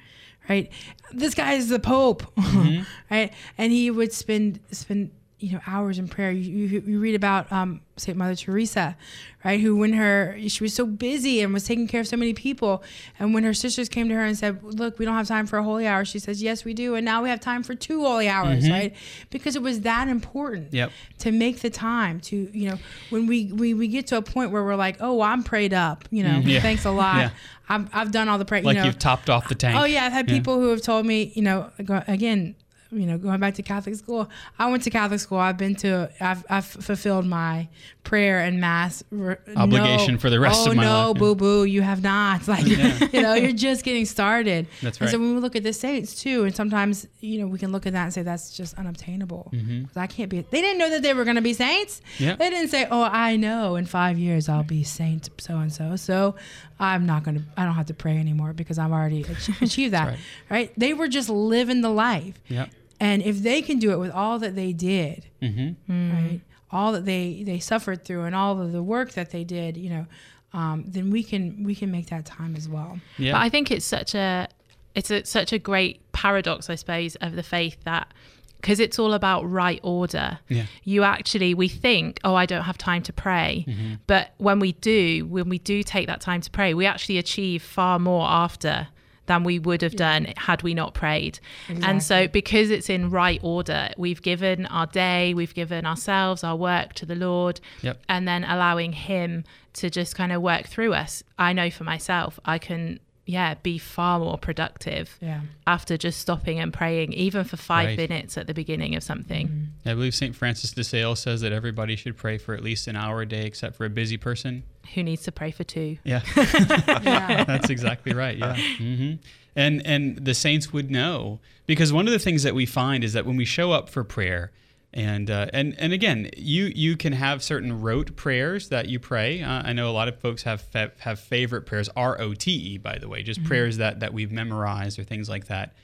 right? 0.48 0.70
This 1.12 1.34
guy 1.34 1.52
is 1.54 1.68
the 1.70 1.78
Pope, 1.78 2.22
right? 3.10 3.32
And 3.56 3.72
he 3.72 3.90
would 3.90 4.12
spend 4.12 4.60
spend 4.72 5.10
you 5.40 5.52
know 5.52 5.60
hours 5.66 5.98
in 5.98 6.08
prayer. 6.08 6.30
You, 6.30 6.66
you, 6.66 6.82
you 6.86 6.98
read 7.00 7.14
about 7.14 7.50
um, 7.52 7.80
Saint 7.96 8.16
Mother 8.16 8.34
Teresa, 8.34 8.96
right? 9.44 9.60
Who 9.60 9.76
when 9.76 9.92
her 9.92 10.36
she 10.48 10.62
was 10.62 10.72
so 10.72 10.86
busy 10.86 11.42
and 11.42 11.52
was 11.52 11.64
taking 11.66 11.86
care 11.88 12.00
of 12.00 12.06
so 12.08 12.16
many 12.16 12.32
people, 12.32 12.82
and 13.18 13.34
when 13.34 13.44
her 13.44 13.52
sisters 13.52 13.88
came 13.88 14.08
to 14.08 14.14
her 14.14 14.24
and 14.24 14.38
said, 14.38 14.62
"Look, 14.62 14.98
we 14.98 15.04
don't 15.04 15.16
have 15.16 15.28
time 15.28 15.46
for 15.46 15.58
a 15.58 15.62
holy 15.62 15.86
hour," 15.86 16.04
she 16.04 16.18
says, 16.18 16.42
"Yes, 16.42 16.64
we 16.64 16.72
do," 16.72 16.94
and 16.94 17.04
now 17.04 17.22
we 17.22 17.28
have 17.28 17.40
time 17.40 17.62
for 17.62 17.74
two 17.74 18.00
holy 18.02 18.28
hours, 18.28 18.68
right? 18.70 18.94
Because 19.30 19.54
it 19.56 19.62
was 19.62 19.80
that 19.82 20.08
important 20.08 20.72
Yep. 20.72 20.90
to 21.18 21.32
make 21.32 21.60
the 21.60 21.70
time 21.70 22.20
to 22.20 22.48
you 22.52 22.70
know 22.70 22.78
when 23.10 23.26
we, 23.26 23.52
we 23.52 23.74
we 23.74 23.88
get 23.88 24.06
to 24.08 24.16
a 24.16 24.22
point 24.22 24.50
where 24.50 24.62
we're 24.64 24.76
like 24.76 24.96
oh 25.00 25.20
i'm 25.20 25.42
prayed 25.42 25.72
up 25.74 26.04
you 26.10 26.22
know 26.22 26.40
Mm, 26.40 26.46
yeah. 26.46 26.60
thanks 26.60 26.84
a 26.84 26.90
lot 26.90 27.16
Yeah. 27.16 27.30
I've, 27.68 27.88
I've 27.94 28.10
done 28.12 28.28
all 28.28 28.38
the 28.38 28.44
prayer 28.44 28.62
like 28.62 28.74
you 28.76 28.80
know 28.80 28.86
you've 28.86 28.98
topped 28.98 29.28
off 29.30 29.48
the 29.48 29.54
tank 29.54 29.78
oh 29.78 29.84
yeah 29.84 30.04
i've 30.04 30.12
had 30.12 30.26
people 30.28 30.56
who 30.60 30.68
have 30.68 30.82
told 30.82 31.06
me 31.06 31.32
you 31.34 31.42
know 31.42 31.70
again 31.78 32.54
you 32.94 33.06
know 33.06 33.18
going 33.18 33.40
back 33.40 33.54
to 33.54 33.62
catholic 33.62 33.94
school 33.94 34.28
i 34.58 34.70
went 34.70 34.82
to 34.82 34.90
catholic 34.90 35.20
school 35.20 35.38
i've 35.38 35.56
been 35.56 35.74
to 35.74 36.10
i've, 36.20 36.44
I've 36.48 36.64
fulfilled 36.64 37.26
my 37.26 37.68
prayer 38.04 38.40
and 38.40 38.60
mass 38.60 39.02
re- 39.10 39.36
Obligation 39.56 40.14
no, 40.14 40.20
for 40.20 40.28
the 40.30 40.38
rest 40.38 40.66
oh, 40.66 40.70
of 40.70 40.76
my 40.76 40.84
no, 40.84 40.90
life, 41.08 41.14
no, 41.16 41.20
boo 41.20 41.34
boo 41.34 41.64
you 41.64 41.82
have 41.82 42.02
not 42.02 42.46
like 42.54 42.66
you 42.66 43.22
know 43.22 43.34
you're 43.34 43.52
just 43.52 43.84
getting 43.84 44.04
started 44.04 44.66
That's 44.82 45.00
and 45.00 45.08
so 45.10 45.18
when 45.18 45.34
we 45.34 45.40
look 45.40 45.56
at 45.56 45.62
the 45.62 45.72
saints 45.72 46.14
too 46.14 46.44
and 46.44 46.54
sometimes 46.54 47.06
you 47.20 47.40
know 47.40 47.46
we 47.46 47.58
can 47.58 47.72
look 47.72 47.86
at 47.86 47.92
that 47.94 48.04
and 48.04 48.12
say 48.14 48.22
that's 48.22 48.56
just 48.56 48.78
unobtainable 48.78 49.50
Mm-hmm. 49.52 49.84
'Cause 49.86 49.96
i 49.96 50.06
can't 50.06 50.28
be 50.30 50.40
they 50.42 50.60
didn't 50.60 50.78
know 50.78 50.90
that 50.90 51.02
they 51.02 51.14
were 51.14 51.24
going 51.24 51.36
to 51.36 51.42
be 51.42 51.54
saints 51.54 52.00
Yeah. 52.18 52.36
they 52.36 52.50
didn't 52.50 52.68
say 52.68 52.86
oh 52.90 53.02
i 53.02 53.36
know 53.36 53.76
in 53.76 53.86
five 53.86 54.18
years 54.18 54.48
i'll 54.48 54.62
be 54.62 54.82
saint 54.84 55.28
so 55.38 55.56
and 55.58 55.72
so 55.72 55.96
so 55.96 56.34
i'm 56.78 57.06
not 57.06 57.24
going 57.24 57.36
to 57.38 57.42
i 57.56 57.64
don't 57.64 57.74
have 57.74 57.86
to 57.86 57.94
pray 57.94 58.18
anymore 58.18 58.52
because 58.52 58.78
i've 58.78 58.92
already 58.92 59.24
achieved 59.60 59.94
that 59.94 60.08
right. 60.08 60.18
right. 60.50 60.72
they 60.76 60.92
were 60.94 61.08
just 61.08 61.28
living 61.28 61.80
the 61.80 61.90
life 61.90 62.38
Yep. 62.48 62.70
And 63.00 63.22
if 63.22 63.42
they 63.42 63.60
can 63.62 63.78
do 63.78 63.90
it 63.92 63.98
with 63.98 64.10
all 64.10 64.38
that 64.38 64.54
they 64.54 64.72
did 64.72 65.26
Mm-hmm. 65.42 66.12
right 66.12 66.40
all 66.70 66.92
that 66.92 67.04
they 67.04 67.42
they 67.44 67.58
suffered 67.60 68.04
through 68.04 68.22
and 68.24 68.34
all 68.34 68.60
of 68.60 68.72
the 68.72 68.82
work 68.82 69.12
that 69.12 69.30
they 69.30 69.44
did 69.44 69.76
you 69.76 69.90
know 69.90 70.06
um, 70.52 70.84
then 70.86 71.10
we 71.10 71.22
can 71.22 71.62
we 71.64 71.74
can 71.74 71.90
make 71.90 72.06
that 72.08 72.24
time 72.24 72.54
as 72.56 72.68
well 72.68 72.98
Yeah. 73.18 73.32
But 73.32 73.42
I 73.42 73.48
think 73.48 73.70
it's 73.70 73.84
such 73.84 74.14
a 74.14 74.48
it's 74.94 75.10
a, 75.10 75.24
such 75.24 75.52
a 75.52 75.58
great 75.58 76.12
paradox, 76.12 76.70
I 76.70 76.76
suppose, 76.76 77.16
of 77.16 77.34
the 77.34 77.42
faith 77.42 77.76
that 77.84 78.14
because 78.60 78.78
it's 78.80 78.98
all 78.98 79.12
about 79.12 79.42
right 79.50 79.80
order. 79.82 80.38
Yeah. 80.48 80.66
You 80.84 81.02
actually 81.02 81.52
we 81.52 81.66
think, 81.68 82.18
oh, 82.24 82.34
I 82.36 82.46
don't 82.46 82.62
have 82.62 82.78
time 82.78 83.02
to 83.02 83.12
pray, 83.12 83.64
Mm-hmm. 83.68 83.94
but 84.06 84.32
when 84.38 84.58
we 84.60 84.72
do, 84.72 85.26
when 85.26 85.48
we 85.48 85.58
do 85.58 85.82
take 85.82 86.06
that 86.06 86.20
time 86.20 86.40
to 86.42 86.50
pray, 86.50 86.72
we 86.74 86.86
actually 86.86 87.18
achieve 87.18 87.62
far 87.62 87.98
more 87.98 88.24
after 88.26 88.86
than 89.26 89.44
we 89.44 89.58
would 89.58 89.82
have 89.82 89.96
done 89.96 90.32
had 90.36 90.62
we 90.62 90.74
not 90.74 90.94
prayed. 90.94 91.38
And 91.68 92.02
so 92.02 92.28
because 92.28 92.70
it's 92.70 92.90
in 92.90 93.10
right 93.10 93.40
order, 93.42 93.90
we've 93.96 94.20
given 94.22 94.66
our 94.66 94.86
day, 94.86 95.34
we've 95.34 95.54
given 95.54 95.86
ourselves, 95.86 96.44
our 96.44 96.56
work 96.56 96.92
to 96.94 97.06
the 97.06 97.14
Lord, 97.14 97.60
Yep. 97.82 98.00
and 98.08 98.28
then 98.28 98.44
allowing 98.44 98.92
him 98.92 99.44
to 99.74 99.90
just 99.90 100.14
kind 100.14 100.30
of 100.32 100.40
work 100.42 100.66
through 100.66 100.94
us. 100.94 101.22
I 101.38 101.52
know 101.52 101.70
for 101.70 101.84
myself, 101.84 102.38
I 102.44 102.58
can 102.58 103.00
yeah, 103.26 103.54
be 103.62 103.78
far 103.78 104.18
more 104.18 104.36
productive 104.38 105.16
yeah 105.20 105.40
after 105.66 105.96
just 105.96 106.20
stopping 106.20 106.58
and 106.60 106.72
praying, 106.72 107.12
even 107.14 107.44
for 107.44 107.56
five 107.56 107.86
Right. 107.86 107.98
minutes 107.98 108.36
at 108.36 108.46
the 108.46 108.52
beginning 108.54 108.94
of 108.96 109.02
something. 109.02 109.68
I 109.86 109.94
believe 109.94 110.14
St. 110.14 110.36
Francis 110.36 110.72
de 110.72 110.84
Sales 110.84 111.20
says 111.20 111.40
that 111.40 111.52
everybody 111.52 111.96
should 111.96 112.16
pray 112.18 112.36
for 112.38 112.54
at 112.54 112.62
least 112.62 112.86
an 112.86 112.96
hour 112.96 113.22
a 113.22 113.26
day, 113.26 113.46
except 113.46 113.76
for 113.76 113.84
a 113.86 113.90
busy 113.90 114.16
person. 114.18 114.62
Who 114.94 115.02
needs 115.02 115.22
to 115.22 115.32
pray 115.32 115.50
for 115.52 115.64
two? 115.64 115.96
Yeah, 116.04 116.20
yeah 116.36 117.44
that's 117.48 117.70
exactly 117.70 118.12
right. 118.12 118.36
Yeah, 118.36 118.56
hmm 118.56 119.12
and 119.56 119.86
and 119.86 120.18
the 120.18 120.34
saints 120.34 120.72
would 120.72 120.90
know 120.90 121.38
because 121.66 121.92
one 121.92 122.06
of 122.06 122.12
the 122.12 122.18
things 122.18 122.42
that 122.42 122.54
we 122.54 122.66
find 122.66 123.04
is 123.04 123.12
that 123.12 123.24
when 123.24 123.36
we 123.36 123.44
show 123.44 123.70
up 123.72 123.88
for 123.88 124.02
prayer, 124.04 124.50
and 124.94 125.28
uh, 125.28 125.48
and 125.52 125.74
and 125.78 125.92
again, 125.92 126.30
you 126.36 126.72
you 126.74 126.96
can 126.96 127.12
have 127.12 127.42
certain 127.42 127.82
rote 127.82 128.14
prayers 128.16 128.68
that 128.68 128.88
you 128.88 128.98
pray. 129.00 129.42
Uh, 129.42 129.62
I 129.64 129.72
know 129.72 129.90
a 129.90 129.92
lot 129.92 130.06
of 130.08 130.20
folks 130.20 130.44
have 130.44 130.62
fa- 130.62 130.92
have 131.00 131.18
favorite 131.18 131.62
prayers, 131.66 131.90
R 131.96 132.18
O 132.20 132.32
T 132.32 132.52
E, 132.52 132.78
by 132.78 132.98
the 132.98 133.08
way, 133.08 133.22
just 133.22 133.42
prayers 133.44 133.76
that 133.78 134.00
that 134.00 134.12
we've 134.14 134.30
memorized 134.32 134.98
or 134.98 135.04
things 135.04 135.28
like 135.28 135.46
that. 135.48 135.74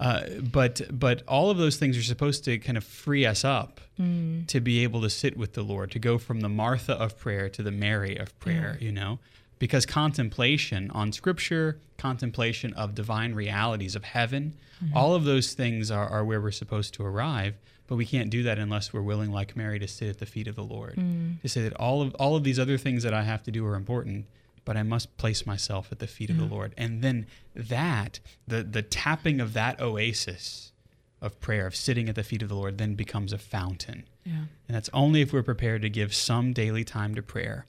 Uh, 0.00 0.22
but 0.52 0.80
but 0.90 1.22
all 1.28 1.50
of 1.50 1.58
those 1.58 1.76
things 1.76 1.96
are 1.96 2.02
supposed 2.02 2.42
to 2.46 2.58
kind 2.58 2.76
of 2.78 2.84
free 2.84 3.24
us 3.26 3.44
up 3.44 3.80
to 4.48 4.60
be 4.60 4.82
able 4.82 5.00
to 5.02 5.10
sit 5.10 5.36
with 5.36 5.52
the 5.52 5.62
Lord, 5.62 5.92
to 5.92 6.00
go 6.00 6.18
from 6.18 6.40
the 6.40 6.48
Martha 6.48 6.94
of 6.94 7.16
prayer 7.16 7.48
to 7.50 7.62
the 7.62 7.70
Mary 7.70 8.16
of 8.16 8.36
prayer, 8.40 8.76
you 8.80 8.90
know, 8.90 9.20
because 9.60 9.86
contemplation 9.86 10.90
on 10.90 11.12
Scripture, 11.12 11.78
contemplation 11.96 12.72
of 12.74 12.94
divine 12.96 13.34
realities 13.34 13.94
of 13.94 14.02
heaven, 14.04 14.54
all 14.94 15.14
of 15.14 15.24
those 15.24 15.52
things 15.52 15.90
are, 15.92 16.08
are 16.08 16.24
where 16.24 16.40
we're 16.40 16.50
supposed 16.50 16.92
to 16.94 17.04
arrive. 17.04 17.54
But 17.86 17.96
we 17.96 18.06
can't 18.06 18.30
do 18.30 18.42
that 18.44 18.58
unless 18.58 18.92
we're 18.92 19.02
willing, 19.02 19.30
like 19.30 19.56
Mary, 19.56 19.78
to 19.78 19.86
sit 19.86 20.08
at 20.08 20.18
the 20.18 20.26
feet 20.26 20.48
of 20.48 20.54
the 20.54 20.64
Lord. 20.64 20.96
To 21.42 21.48
say 21.48 21.62
that 21.62 21.74
all 21.74 22.00
of 22.02 22.14
all 22.14 22.34
of 22.36 22.42
these 22.44 22.58
other 22.58 22.78
things 22.78 23.02
that 23.02 23.12
I 23.12 23.22
have 23.22 23.42
to 23.44 23.50
do 23.50 23.64
are 23.66 23.74
important, 23.74 24.26
but 24.64 24.76
I 24.76 24.82
must 24.82 25.16
place 25.18 25.44
myself 25.46 25.88
at 25.92 25.98
the 25.98 26.06
feet 26.06 26.30
of 26.30 26.38
the 26.38 26.44
Lord. 26.46 26.72
And 26.78 27.02
then 27.02 27.26
that, 27.54 28.20
the 28.48 28.62
the 28.62 28.82
tapping 28.82 29.40
of 29.40 29.52
that 29.52 29.80
oasis 29.80 30.72
of 31.20 31.40
prayer, 31.40 31.66
of 31.66 31.76
sitting 31.76 32.08
at 32.08 32.14
the 32.14 32.22
feet 32.22 32.42
of 32.42 32.48
the 32.48 32.54
Lord, 32.54 32.78
then 32.78 32.94
becomes 32.94 33.32
a 33.32 33.38
fountain. 33.38 34.04
yeah 34.24 34.44
And 34.66 34.74
that's 34.76 34.90
only 34.92 35.20
if 35.20 35.32
we're 35.32 35.42
prepared 35.42 35.82
to 35.82 35.90
give 35.90 36.14
some 36.14 36.52
daily 36.52 36.84
time 36.84 37.14
to 37.14 37.22
prayer. 37.22 37.66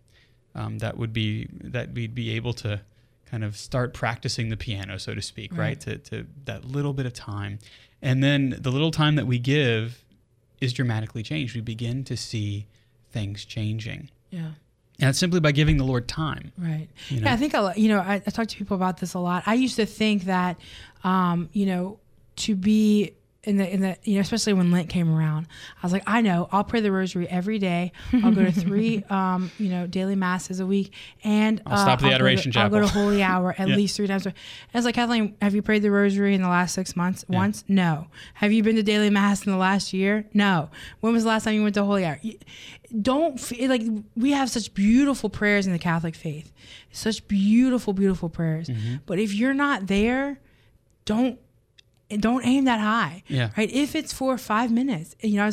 Um, 0.53 0.77
that 0.79 0.97
would 0.97 1.11
be 1.11 1.49
that 1.61 1.91
we'd 1.93 2.15
be 2.15 2.31
able 2.31 2.53
to 2.53 2.81
kind 3.25 3.43
of 3.43 3.57
start 3.57 3.93
practicing 3.93 4.47
the 4.47 4.55
piano, 4.57 4.97
so 4.97 5.13
to 5.13 5.21
speak, 5.21 5.51
right? 5.51 5.59
Right. 5.59 5.79
To, 5.81 5.97
to 5.97 6.27
that 6.45 6.63
little 6.63 6.93
bit 6.93 7.05
of 7.05 7.13
time. 7.13 7.59
And 8.01 8.23
then 8.23 8.55
the 8.61 8.71
little 8.71 8.91
time 8.91 9.15
that 9.15 9.27
we 9.27 9.39
give 9.39 10.04
is 10.61 10.73
dramatically 10.73 11.23
changed. 11.23 11.55
We 11.55 11.61
begin 11.61 12.03
to 12.05 12.17
see 12.17 12.67
things 13.11 13.45
changing. 13.45 14.09
yeah 14.29 14.51
And 14.99 15.09
it's 15.09 15.19
simply 15.19 15.39
by 15.39 15.51
giving 15.51 15.77
the 15.77 15.83
Lord 15.83 16.07
time. 16.07 16.51
Right. 16.57 16.87
You 17.09 17.21
know? 17.21 17.27
Yeah, 17.27 17.33
I 17.33 17.37
think 17.37 17.53
a 17.53 17.61
lot, 17.61 17.77
you 17.77 17.89
know, 17.89 17.99
I, 17.99 18.15
I 18.15 18.31
talk 18.31 18.47
to 18.47 18.57
people 18.57 18.75
about 18.75 18.97
this 18.97 19.13
a 19.13 19.19
lot. 19.19 19.43
I 19.45 19.53
used 19.53 19.75
to 19.77 19.85
think 19.85 20.23
that, 20.25 20.57
um, 21.03 21.49
you 21.53 21.65
know, 21.65 21.99
to 22.37 22.55
be 22.55 23.13
in 23.45 23.57
the 23.57 23.71
in 23.73 23.81
the 23.81 23.97
you 24.03 24.15
know, 24.15 24.21
especially 24.21 24.53
when 24.53 24.71
Lent 24.71 24.89
came 24.89 25.13
around, 25.15 25.47
I 25.81 25.85
was 25.85 25.93
like, 25.93 26.03
I 26.07 26.21
know, 26.21 26.49
I'll 26.51 26.63
pray 26.63 26.81
the 26.81 26.91
Rosary 26.91 27.27
every 27.29 27.59
day. 27.59 27.91
I'll 28.23 28.31
go 28.31 28.43
to 28.43 28.51
three, 28.65 29.03
um, 29.09 29.51
you 29.57 29.69
know, 29.69 29.87
daily 29.87 30.15
masses 30.15 30.59
a 30.59 30.65
week, 30.65 30.93
and 31.23 31.61
I'll 31.65 31.77
stop 31.77 31.99
the 31.99 32.05
I'll 32.05 32.11
go 32.11 32.17
to- 32.17 32.23
Adoration 32.23 32.51
I'll 32.57 32.69
go 32.69 32.79
to 32.79 32.87
Holy 32.87 33.21
Hour 33.23 33.55
at 33.57 33.67
Yeah. 33.67 33.75
least 33.75 33.95
three 33.95 34.07
times. 34.07 34.25
a 34.25 34.29
week. 34.29 34.35
And 34.63 34.75
I 34.75 34.77
was 34.79 34.85
like, 34.85 34.95
Kathleen, 34.95 35.35
have 35.41 35.55
you 35.55 35.61
prayed 35.61 35.81
the 35.81 35.91
Rosary 35.91 36.33
in 36.35 36.41
the 36.41 36.49
last 36.49 36.73
six 36.73 36.95
months? 36.95 37.23
Once? 37.29 37.63
No. 37.67 38.07
Have 38.35 38.51
you 38.51 38.63
been 38.63 38.75
to 38.75 38.83
daily 38.83 39.09
mass 39.09 39.45
in 39.45 39.51
the 39.51 39.57
last 39.57 39.93
year? 39.93 40.25
No. 40.33 40.69
When 40.99 41.13
was 41.13 41.23
the 41.23 41.29
last 41.29 41.43
time 41.45 41.53
you 41.55 41.63
went 41.63 41.75
to 41.75 41.83
Holy 41.83 42.05
Hour? 42.05 42.19
Don't 43.01 43.39
feel 43.39 43.69
like 43.69 43.81
we 44.15 44.31
have 44.31 44.49
such 44.49 44.73
beautiful 44.73 45.29
prayers 45.29 45.65
in 45.65 45.73
the 45.73 45.79
Catholic 45.79 46.15
faith, 46.15 46.51
such 46.91 47.27
beautiful, 47.27 47.93
beautiful 47.93 48.29
prayers. 48.29 48.69
Mm-hmm. 48.69 48.95
But 49.05 49.19
if 49.19 49.33
you're 49.33 49.53
not 49.55 49.87
there, 49.87 50.39
don't 51.05 51.39
don't 52.09 52.45
aim 52.45 52.65
that 52.65 52.79
high. 52.79 53.23
Yeah. 53.27 53.49
Right. 53.57 53.71
If 53.71 53.95
it's 53.95 54.13
for 54.13 54.37
five 54.37 54.71
minutes, 54.71 55.15
you 55.21 55.37
know, 55.37 55.49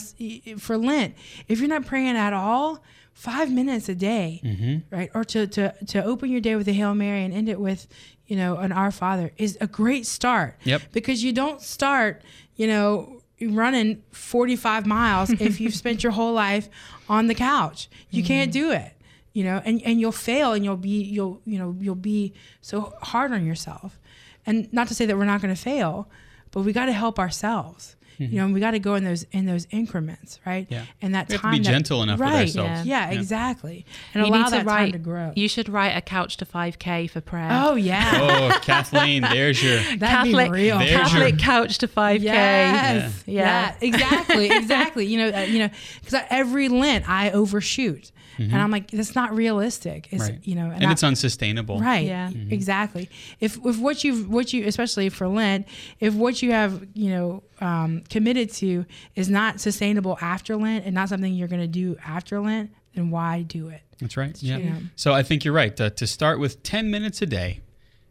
for 0.59 0.77
Lent, 0.77 1.15
if 1.49 1.61
you're 1.61 1.69
not 1.69 1.87
praying 1.87 2.17
at 2.17 2.33
all, 2.33 2.83
five 3.15 3.51
minutes 3.51 3.89
a 3.89 3.95
day, 3.95 4.41
Mm-hmm. 4.45 4.95
right, 4.95 5.11
or 5.15 5.25
to 5.25 5.47
to 5.47 5.75
to 5.87 6.05
open 6.05 6.31
your 6.31 6.41
day 6.41 6.57
with 6.57 6.69
a 6.69 6.73
Hail 6.73 6.95
Mary 6.95 7.25
and 7.25 7.33
end 7.35 7.49
it 7.49 7.61
with, 7.61 7.87
you 8.27 8.37
know, 8.37 8.57
an 8.59 8.73
Our 8.73 8.91
Father 8.91 9.33
is 9.39 9.57
a 9.61 9.67
great 9.67 10.07
start. 10.07 10.57
Yep. 10.65 10.83
Because 10.93 11.23
you 11.25 11.33
don't 11.33 11.61
start, 11.61 12.23
you 12.57 12.67
know. 12.67 13.19
Running 13.45 14.05
45 14.13 14.87
miles 14.87 15.31
if 15.41 15.61
you've 15.61 15.75
spent 15.75 16.05
your 16.05 16.13
whole 16.13 16.33
life 16.33 16.69
on 17.09 17.27
the 17.27 17.35
couch. 17.35 17.89
You 18.11 18.23
can't 18.23 18.53
do 18.53 18.71
it 18.71 18.93
you 19.35 19.43
know 19.43 19.61
and, 19.65 19.83
and 19.83 19.99
you'll 19.99 20.13
fail 20.13 20.53
and 20.53 20.63
you'll 20.63 20.77
be 20.77 21.03
you'll 21.03 21.41
you 21.47 21.59
know 21.59 21.75
you'll 21.81 21.95
be 21.95 22.35
so 22.61 22.93
hard 23.01 23.33
on 23.33 23.45
yourself 23.47 23.99
and 24.45 24.71
not 24.75 24.87
to 24.89 24.95
say 24.95 25.07
that 25.07 25.17
we're 25.17 25.25
not 25.25 25.41
going 25.41 25.53
to 25.55 25.61
fail 25.61 26.07
but 26.53 26.61
we 26.63 26.73
got 26.73 26.87
to 26.87 26.93
help 26.93 27.19
ourselves 27.19 27.97
you 28.19 28.37
know 28.37 28.45
and 28.45 28.55
we 28.55 28.61
got 28.61 28.71
to 28.71 28.79
go 28.79 28.95
in 28.95 29.03
those 29.03 29.25
in 29.33 29.47
those 29.47 29.67
increments 29.73 30.39
right 30.47 30.69
Yeah. 30.71 30.85
and 31.01 31.13
that 31.17 31.29
We 31.29 31.33
have 31.33 31.41
to 31.41 31.43
time 31.43 31.53
be 31.55 31.59
that- 31.65 31.71
gentle 31.73 32.03
enough 32.05 32.21
with 32.21 32.29
right 32.29 32.41
ourselves. 32.43 32.87
yeah, 32.87 33.11
Yeah. 33.11 33.19
exactly 33.19 33.85
and 34.15 34.25
You 34.25 34.31
allow 34.31 34.39
need 34.39 34.45
to 34.45 34.51
that 34.53 34.67
write. 34.67 34.79
time 34.79 34.93
to 34.93 34.99
grow 34.99 35.33
You 35.35 35.49
should 35.49 35.69
write 35.69 35.97
a 35.97 36.01
couch 36.03 36.37
to 36.37 36.45
5k 36.45 37.11
for 37.11 37.21
prayer. 37.21 37.49
oh 37.51 37.75
yeah 37.75 38.11
Oh, 38.53 38.59
Kathleen, 38.63 39.23
there's 39.23 39.61
your. 39.61 39.77
that'd 39.97 40.01
Catholic, 40.01 40.53
be 40.53 40.57
real 40.67 40.79
There's 40.79 40.91
your- 40.93 41.01
Catholic 41.01 41.39
couch 41.39 41.79
to 41.79 41.89
5k. 41.89 42.23
Yes. 42.23 43.25
Yeah. 43.27 43.43
Yeah. 43.43 43.75
Exactly. 43.81 44.51
Exactly. 44.53 45.07
you 45.07 45.19
know. 45.19 45.37
Uh, 45.37 45.41
you 45.43 45.59
know. 45.61 45.71
Because 46.05 46.23
every 46.31 46.69
Lent 46.69 47.09
I 47.09 47.31
overshoot, 47.33 48.13
and 48.39 48.55
I'm 48.55 48.70
like, 48.70 48.91
that's 48.91 49.14
not 49.14 49.35
realistic. 49.35 50.09
It's 50.12 50.22
Right. 50.28 50.39
you 50.43 50.55
know, 50.55 50.70
And 50.70 50.87
I- 50.87 50.93
it's 50.93 51.03
unsustainable. 51.03 51.78
Right. 51.80 52.07
Yeah. 52.07 52.30
Mm-hmm. 52.30 52.53
Exactly. 52.53 53.09
If 53.41 53.59
if 53.64 53.78
what 53.78 54.05
you 54.05 54.24
what 54.24 54.53
you 54.53 54.66
especially 54.66 55.09
for 55.09 55.28
Lent, 55.28 55.66
if 56.01 56.14
what 56.14 56.43
you 56.43 56.53
have 56.53 56.87
you 56.95 57.11
know 57.11 57.43
um, 57.61 58.03
committed 58.11 58.51
to 58.55 58.85
is 59.14 59.28
not 59.28 59.61
sustainable 59.61 60.18
after 60.20 60.57
Lent 60.57 60.85
and 60.85 60.95
not 60.95 61.09
something 61.09 61.33
you're 61.35 61.49
going 61.49 61.61
to 61.62 61.66
do 61.68 61.97
after 62.05 62.41
Lent, 62.41 62.70
then 62.95 63.11
why 63.11 63.43
do 63.43 63.68
it? 63.68 63.83
That's 64.01 64.16
right. 64.16 64.41
Yeah. 64.43 64.57
Yeah. 64.59 64.76
So 64.97 65.12
I 65.12 65.22
think 65.22 65.45
you're 65.45 65.55
right. 65.55 65.76
To, 65.76 65.91
to 65.91 66.07
start 66.07 66.41
with 66.41 66.62
10 66.64 66.91
minutes 66.91 67.22
a 67.22 67.26
day 67.26 67.61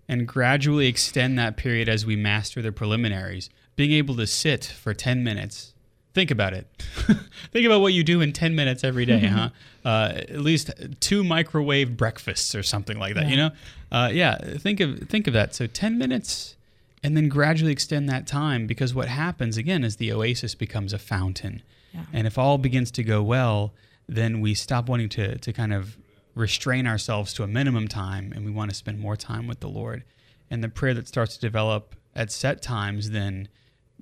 and 0.08 0.28
gradually 0.28 0.88
extend 0.88 1.38
that 1.40 1.58
period 1.58 1.90
as 1.90 2.06
we 2.06 2.16
master 2.16 2.62
the 2.62 2.72
preliminaries, 2.72 3.50
being 3.76 3.92
able 3.92 4.16
to 4.18 4.26
sit 4.28 4.64
for 4.66 4.94
10 4.94 5.24
minutes. 5.24 5.74
Think 6.14 6.30
about 6.32 6.54
it. 6.54 6.68
think 7.52 7.66
about 7.66 7.82
what 7.82 7.94
you 7.94 8.04
do 8.04 8.22
in 8.22 8.34
10 8.34 8.54
minutes 8.54 8.84
every 8.84 9.06
day, 9.06 9.28
huh? 9.28 9.50
Uh, 9.86 10.14
at 10.16 10.42
least 10.42 10.72
two 11.00 11.24
microwave 11.24 11.96
breakfasts 11.96 12.54
or 12.54 12.64
something 12.64 13.00
like 13.00 13.16
that, 13.16 13.30
you 13.30 13.38
know? 13.38 13.52
Uh, 13.92 14.10
yeah, 14.12 14.38
think 14.58 14.80
of 14.80 15.10
think 15.10 15.28
of 15.28 15.34
that. 15.34 15.56
So 15.56 15.68
10 15.68 15.98
minutes 15.98 16.56
and 17.04 17.18
then 17.18 17.30
gradually 17.30 17.72
extend 17.72 18.08
that 18.10 18.28
time 18.28 18.68
because 18.68 18.94
what 18.94 19.08
happens 19.08 19.58
again 19.58 19.84
is 19.84 19.96
the 19.96 20.12
oasis 20.12 20.54
becomes 20.54 20.94
a 20.94 21.00
fountain. 21.00 21.62
Yeah. 21.94 22.06
And 22.14 22.28
if 22.28 22.38
all 22.38 22.58
begins 22.58 22.92
to 22.92 23.04
go 23.04 23.24
well, 23.24 23.74
then 24.08 24.40
we 24.40 24.54
stop 24.54 24.88
wanting 24.88 25.10
to, 25.10 25.38
to 25.38 25.54
kind 25.54 25.74
of 25.74 25.98
restrain 26.36 26.88
ourselves 26.88 27.34
to 27.34 27.44
a 27.44 27.48
minimum 27.48 27.88
time 27.88 28.32
and 28.36 28.46
we 28.46 28.52
want 28.52 28.70
to 28.70 28.76
spend 28.76 29.00
more 29.00 29.16
time 29.16 29.48
with 29.48 29.60
the 29.60 29.68
Lord. 29.68 30.04
And 30.50 30.64
the 30.64 30.70
prayer 30.70 30.94
that 30.94 31.08
starts 31.08 31.36
to 31.36 31.42
develop 31.42 31.96
at 32.16 32.32
set 32.32 32.62
times 32.62 33.12
then 33.12 33.48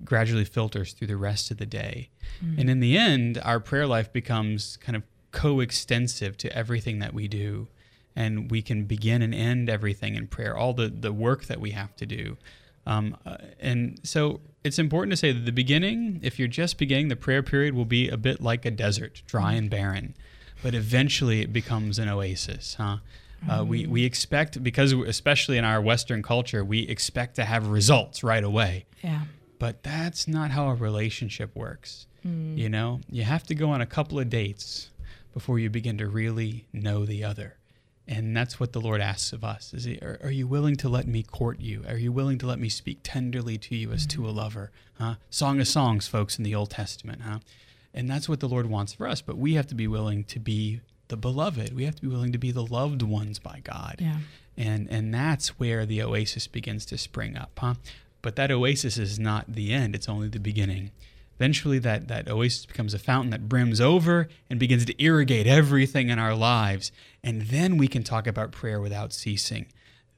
gradually 0.04 0.46
filters 0.46 0.94
through 0.94 1.08
the 1.08 1.18
rest 1.18 1.52
of 1.52 1.58
the 1.58 1.66
day. 1.66 2.10
And 2.58 2.70
in 2.70 2.80
the 2.80 2.98
end, 2.98 3.40
our 3.44 3.60
prayer 3.60 3.86
life 3.86 4.14
becomes 4.14 4.78
kind 4.78 4.96
of 4.96 5.04
coextensive 5.32 6.38
to 6.38 6.56
everything 6.56 7.00
that 7.00 7.14
we 7.14 7.28
do. 7.28 7.68
And 8.16 8.50
we 8.50 8.62
can 8.62 8.86
begin 8.86 9.22
and 9.22 9.34
end 9.36 9.70
everything 9.70 10.16
in 10.16 10.28
prayer, 10.28 10.58
all 10.58 10.74
the, 10.74 10.88
the 10.88 11.14
work 11.14 11.46
that 11.46 11.60
we 11.60 11.72
have 11.72 11.96
to 11.98 12.06
do. 12.06 12.38
Um, 12.86 13.16
uh, 13.26 13.38
and 13.60 14.00
so 14.04 14.42
it's 14.64 14.80
important 14.80 15.12
to 15.12 15.18
say 15.18 15.32
that 15.32 15.46
the 15.46 15.52
beginning, 15.52 16.20
if 16.24 16.40
you're 16.40 16.48
just 16.48 16.78
beginning, 16.78 17.10
the 17.10 17.16
prayer 17.16 17.44
period 17.44 17.76
will 17.76 17.86
be 17.86 18.10
a 18.10 18.18
bit 18.18 18.42
like 18.42 18.66
a 18.66 18.72
desert, 18.72 19.22
dry 19.26 19.54
and 19.54 19.70
barren. 19.70 20.16
But 20.64 20.74
eventually 20.74 21.42
it 21.42 21.54
becomes 21.54 22.00
an 22.00 22.10
oasis, 22.10 22.76
huh? 22.76 22.98
Uh, 23.50 23.64
we, 23.64 23.88
we 23.88 24.04
expect, 24.04 24.62
because 24.62 24.92
especially 24.92 25.58
in 25.58 25.64
our 25.64 25.82
Western 25.82 26.22
culture, 26.22 26.62
we 26.66 26.80
expect 26.82 27.36
to 27.36 27.46
have 27.46 27.68
results 27.68 28.22
right 28.22 28.44
away. 28.44 28.86
Yeah. 29.02 29.22
But 29.60 29.84
that's 29.84 30.28
not 30.28 30.52
how 30.52 30.70
a 30.70 30.74
relationship 30.74 31.56
works. 31.56 32.08
Mm. 32.26 32.58
You 32.58 32.70
know, 32.70 33.02
you 33.10 33.24
have 33.24 33.44
to 33.48 33.56
go 33.56 33.70
on 33.70 33.82
a 33.82 33.86
couple 33.86 34.20
of 34.20 34.30
dates 34.30 34.90
before 35.34 35.60
you 35.60 35.70
begin 35.70 35.98
to 36.00 36.08
really 36.08 36.66
know 36.74 37.06
the 37.06 37.24
other. 37.24 37.56
And 38.08 38.36
that's 38.36 38.60
what 38.60 38.74
the 38.74 38.82
Lord 38.82 39.02
asks 39.02 39.34
of 39.34 39.44
us. 39.44 39.72
Is 39.74 39.84
he, 39.84 40.00
are, 40.00 40.20
are 40.24 40.32
you 40.32 40.48
willing 40.48 40.76
to 40.78 40.90
let 40.90 41.08
me 41.08 41.22
court 41.22 41.60
you? 41.60 41.84
Are 41.88 41.98
you 41.98 42.12
willing 42.12 42.40
to 42.40 42.48
let 42.48 42.60
me 42.60 42.68
speak 42.68 43.00
tenderly 43.04 43.58
to 43.60 43.76
you 43.76 43.92
as 43.92 44.08
to 44.08 44.28
a 44.28 44.32
mm. 44.32 44.36
lover? 44.36 44.72
Huh? 44.98 45.16
Song 45.30 45.60
of 45.60 45.68
Songs, 45.68 46.08
folks, 46.08 46.38
in 46.40 46.44
the 46.44 46.56
Old 46.56 46.72
Testament, 46.72 47.22
huh? 47.22 47.40
And 47.94 48.10
that's 48.10 48.28
what 48.28 48.40
the 48.40 48.48
Lord 48.48 48.68
wants 48.68 48.94
for 48.94 49.08
us. 49.08 49.22
But 49.22 49.38
we 49.38 49.54
have 49.54 49.68
to 49.68 49.76
be 49.76 49.88
willing 49.88 50.24
to 50.26 50.40
be 50.40 50.82
the 51.10 51.18
beloved. 51.18 51.76
We 51.76 51.86
have 51.86 51.96
to 51.96 52.02
be 52.02 52.08
willing 52.08 52.32
to 52.32 52.38
be 52.38 52.52
the 52.52 52.66
loved 52.66 53.02
ones 53.02 53.40
by 53.40 53.62
God 53.64 53.98
Yeah. 54.00 54.20
and 54.58 54.88
and 54.90 55.14
that's 55.14 55.60
where 55.60 55.86
the 55.86 56.02
oasis 56.02 56.48
begins 56.48 56.86
to 56.88 56.98
spring 56.98 57.36
up 57.36 57.58
huh 57.58 57.74
but 58.22 58.36
that 58.36 58.52
oasis 58.52 58.98
is 58.98 59.20
not 59.20 59.54
the 59.54 59.74
end 59.74 59.96
it's 59.96 60.10
only 60.10 60.28
the 60.28 60.40
beginning. 60.40 60.92
Eventually 61.36 61.80
that 61.80 62.08
that 62.10 62.28
oasis 62.28 62.66
becomes 62.66 62.94
a 62.94 63.00
fountain 63.00 63.32
that 63.32 63.48
brims 63.48 63.80
over 63.80 64.28
and 64.50 64.60
begins 64.60 64.86
to 64.86 65.04
irrigate 65.04 65.48
everything 65.48 66.10
in 66.10 66.20
our 66.20 66.36
lives 66.36 66.92
and 67.24 67.44
then 67.44 67.78
we 67.78 67.88
can 67.88 68.04
talk 68.04 68.28
about 68.28 68.52
prayer 68.52 68.82
without 68.82 69.14
ceasing. 69.14 69.68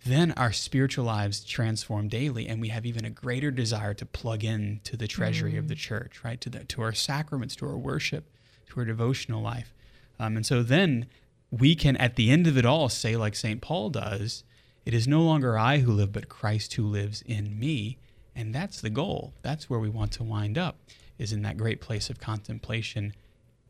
Then 0.03 0.31
our 0.31 0.51
spiritual 0.51 1.05
lives 1.05 1.43
transform 1.43 2.07
daily 2.07 2.47
and 2.47 2.59
we 2.59 2.69
have 2.69 2.85
even 2.85 3.05
a 3.05 3.11
greater 3.11 3.51
desire 3.51 3.93
to 3.93 4.05
plug 4.05 4.43
in 4.43 4.81
to 4.83 4.97
the 4.97 5.07
treasury 5.07 5.57
of 5.57 5.67
the 5.67 5.75
church 5.75 6.23
right? 6.23 6.41
To 6.41 6.49
the 6.49 6.63
to 6.65 6.81
our 6.81 6.93
sacraments 6.93 7.55
to 7.57 7.67
our 7.67 7.77
worship 7.77 8.25
to 8.71 8.79
our 8.79 8.85
devotional 8.85 9.41
life. 9.41 9.73
Um, 10.19 10.35
and 10.37 10.45
so 10.45 10.63
then 10.63 11.07
we 11.51 11.75
can, 11.75 11.97
at 11.97 12.15
the 12.15 12.31
end 12.31 12.47
of 12.47 12.57
it 12.57 12.65
all, 12.65 12.89
say, 12.89 13.15
like 13.15 13.35
St. 13.35 13.61
Paul 13.61 13.89
does, 13.89 14.43
it 14.85 14.93
is 14.93 15.07
no 15.07 15.21
longer 15.21 15.57
I 15.57 15.79
who 15.79 15.91
live, 15.91 16.11
but 16.11 16.29
Christ 16.29 16.73
who 16.73 16.85
lives 16.85 17.21
in 17.25 17.59
me. 17.59 17.97
And 18.35 18.55
that's 18.55 18.81
the 18.81 18.89
goal. 18.89 19.33
That's 19.41 19.69
where 19.69 19.79
we 19.79 19.89
want 19.89 20.11
to 20.13 20.23
wind 20.23 20.57
up, 20.57 20.77
is 21.17 21.33
in 21.33 21.41
that 21.43 21.57
great 21.57 21.81
place 21.81 22.09
of 22.09 22.19
contemplation 22.19 23.13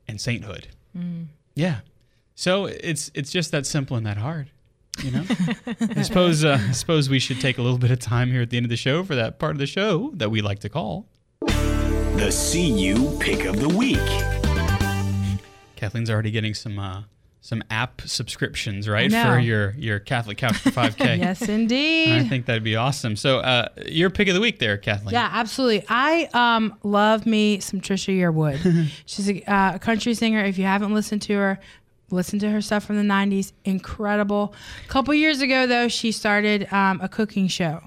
and 0.07 0.22
sainthood. 0.22 0.68
Yeah. 1.55 1.80
So 2.36 2.66
it's 2.66 3.12
it's 3.14 3.32
just 3.32 3.51
that 3.51 3.66
simple 3.66 3.97
and 3.97 4.05
that 4.05 4.18
hard. 4.18 4.49
You 5.01 5.12
know, 5.12 5.24
I 5.95 6.01
suppose 6.03 6.43
uh, 6.43 6.59
I 6.70 6.72
suppose 6.72 7.09
we 7.09 7.20
should 7.20 7.39
take 7.41 7.57
a 7.57 7.62
little 7.62 7.78
bit 7.78 7.91
of 7.91 7.99
time 7.99 8.32
here 8.32 8.41
at 8.41 8.49
the 8.49 8.57
end 8.57 8.66
of 8.66 8.70
the 8.70 8.78
show 8.78 9.03
for 9.03 9.16
that 9.16 9.39
part 9.39 9.53
of 9.53 9.57
the 9.57 9.66
show 9.68 10.12
that 10.16 10.30
we 10.30 10.41
like 10.41 10.59
to 10.59 10.70
call. 10.70 11.07
The 11.41 12.30
CU 12.51 13.18
Pick 13.20 13.45
of 13.45 13.59
the 13.59 13.70
Week. 13.70 13.97
Kathleen's 15.76 16.09
already 16.09 16.30
getting 16.30 16.53
some 16.53 16.78
uh, 16.78 17.03
some 17.43 17.63
app 17.71 18.01
subscriptions, 18.05 18.87
right, 18.87 19.11
for 19.11 19.39
your 19.39 19.71
your 19.71 19.99
Catholic 19.99 20.37
Couch 20.37 20.57
for 20.57 20.69
5K. 20.69 21.17
Yes, 21.21 21.41
indeed. 21.49 22.11
I 22.11 22.23
think 22.23 22.45
that'd 22.45 22.63
be 22.63 22.75
awesome. 22.75 23.15
So, 23.15 23.39
uh, 23.39 23.67
your 23.87 24.11
pick 24.11 24.27
of 24.27 24.35
the 24.35 24.39
week 24.39 24.59
there, 24.59 24.77
Kathleen. 24.77 25.13
Yeah, 25.13 25.27
absolutely. 25.31 25.83
I 25.89 26.29
um 26.33 26.75
love 26.83 27.25
me 27.25 27.59
some 27.59 27.81
Trisha 27.81 28.15
Yearwood. 28.15 28.89
She's 29.05 29.29
a 29.29 29.51
uh, 29.51 29.77
country 29.79 30.13
singer. 30.13 30.43
If 30.45 30.57
you 30.59 30.65
haven't 30.65 30.93
listened 30.93 31.23
to 31.23 31.33
her, 31.33 31.59
listen 32.11 32.37
to 32.39 32.49
her 32.51 32.61
stuff 32.61 32.85
from 32.85 32.97
the 32.97 33.13
'90s. 33.13 33.53
Incredible. 33.65 34.53
A 34.85 34.87
couple 34.87 35.13
years 35.15 35.41
ago, 35.41 35.65
though, 35.65 35.87
she 35.87 36.11
started 36.11 36.71
um, 36.71 37.01
a 37.01 37.09
cooking 37.09 37.47
show, 37.47 37.81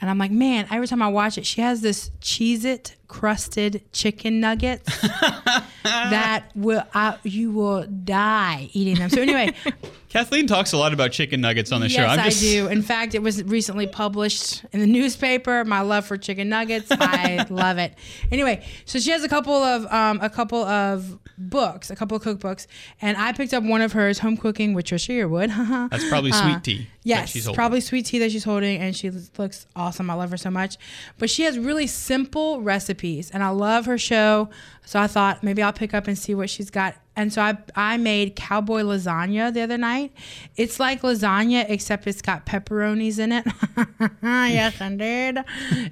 and 0.00 0.08
I'm 0.08 0.18
like, 0.18 0.30
man. 0.30 0.68
Every 0.70 0.86
time 0.86 1.02
I 1.02 1.08
watch 1.08 1.36
it, 1.38 1.44
she 1.44 1.60
has 1.60 1.80
this 1.80 2.10
Cheez-It 2.20 2.94
crusted 3.08 3.82
chicken 3.92 4.40
nuggets 4.40 5.00
that 5.82 6.44
will 6.54 6.82
uh, 6.94 7.16
you 7.22 7.50
will 7.52 7.84
die 7.86 8.70
eating 8.72 8.96
them. 8.96 9.10
So 9.10 9.22
anyway, 9.22 9.54
Kathleen 10.08 10.46
talks 10.46 10.72
a 10.72 10.76
lot 10.76 10.92
about 10.92 11.12
chicken 11.12 11.40
nuggets 11.40 11.72
on 11.72 11.80
the 11.80 11.88
show. 11.88 12.02
Yes, 12.02 12.24
just, 12.24 12.42
I 12.42 12.46
do. 12.46 12.68
In 12.68 12.82
fact, 12.82 13.14
it 13.14 13.22
was 13.22 13.42
recently 13.44 13.86
published 13.86 14.64
in 14.72 14.80
the 14.80 14.86
newspaper. 14.86 15.64
My 15.64 15.80
love 15.80 16.06
for 16.06 16.16
chicken 16.16 16.48
nuggets, 16.48 16.88
I 16.90 17.46
love 17.50 17.78
it. 17.78 17.94
Anyway, 18.30 18.64
so 18.84 18.98
she 18.98 19.10
has 19.10 19.24
a 19.24 19.28
couple 19.28 19.54
of 19.54 19.84
um, 19.92 20.20
a 20.22 20.30
couple 20.30 20.64
of 20.64 21.18
books, 21.38 21.90
a 21.90 21.96
couple 21.96 22.16
of 22.16 22.22
cookbooks, 22.22 22.66
and 23.02 23.16
I 23.16 23.32
picked 23.32 23.52
up 23.52 23.62
one 23.62 23.82
of 23.82 23.92
hers, 23.92 24.18
Home 24.20 24.36
Cooking 24.36 24.74
with 24.74 24.86
Trisha 24.86 25.14
Yearwood. 25.14 25.90
That's 25.90 26.08
probably 26.08 26.32
sweet 26.32 26.64
tea. 26.64 26.78
that 26.78 26.82
Uh, 26.82 26.90
Yes, 27.06 27.48
probably 27.54 27.80
sweet 27.80 28.06
tea 28.06 28.18
that 28.18 28.32
she's 28.32 28.42
holding, 28.42 28.80
and 28.80 28.96
she 28.96 29.10
looks 29.38 29.66
awesome. 29.76 30.10
I 30.10 30.14
love 30.14 30.30
her 30.30 30.36
so 30.36 30.50
much. 30.50 30.76
But 31.18 31.30
she 31.30 31.42
has 31.44 31.56
really 31.56 31.86
simple 31.86 32.60
recipes, 32.62 32.95
and 33.30 33.42
I 33.42 33.48
love 33.48 33.86
her 33.86 33.98
show. 33.98 34.48
So 34.84 35.00
I 35.00 35.06
thought 35.06 35.42
maybe 35.42 35.62
I'll 35.62 35.72
pick 35.72 35.94
up 35.94 36.06
and 36.06 36.16
see 36.16 36.34
what 36.34 36.50
she's 36.50 36.70
got 36.70 36.96
and 37.16 37.32
so 37.32 37.40
I 37.40 37.56
I 37.74 37.96
made 37.96 38.36
cowboy 38.36 38.82
lasagna 38.82 39.52
the 39.52 39.62
other 39.62 39.78
night. 39.78 40.12
It's 40.56 40.78
like 40.78 41.00
lasagna 41.00 41.64
except 41.68 42.06
it's 42.06 42.20
got 42.20 42.44
pepperonis 42.44 43.18
in 43.18 43.32
it. 43.32 43.46
yes, 44.22 44.80
I 44.80 44.94
did. 44.94 45.38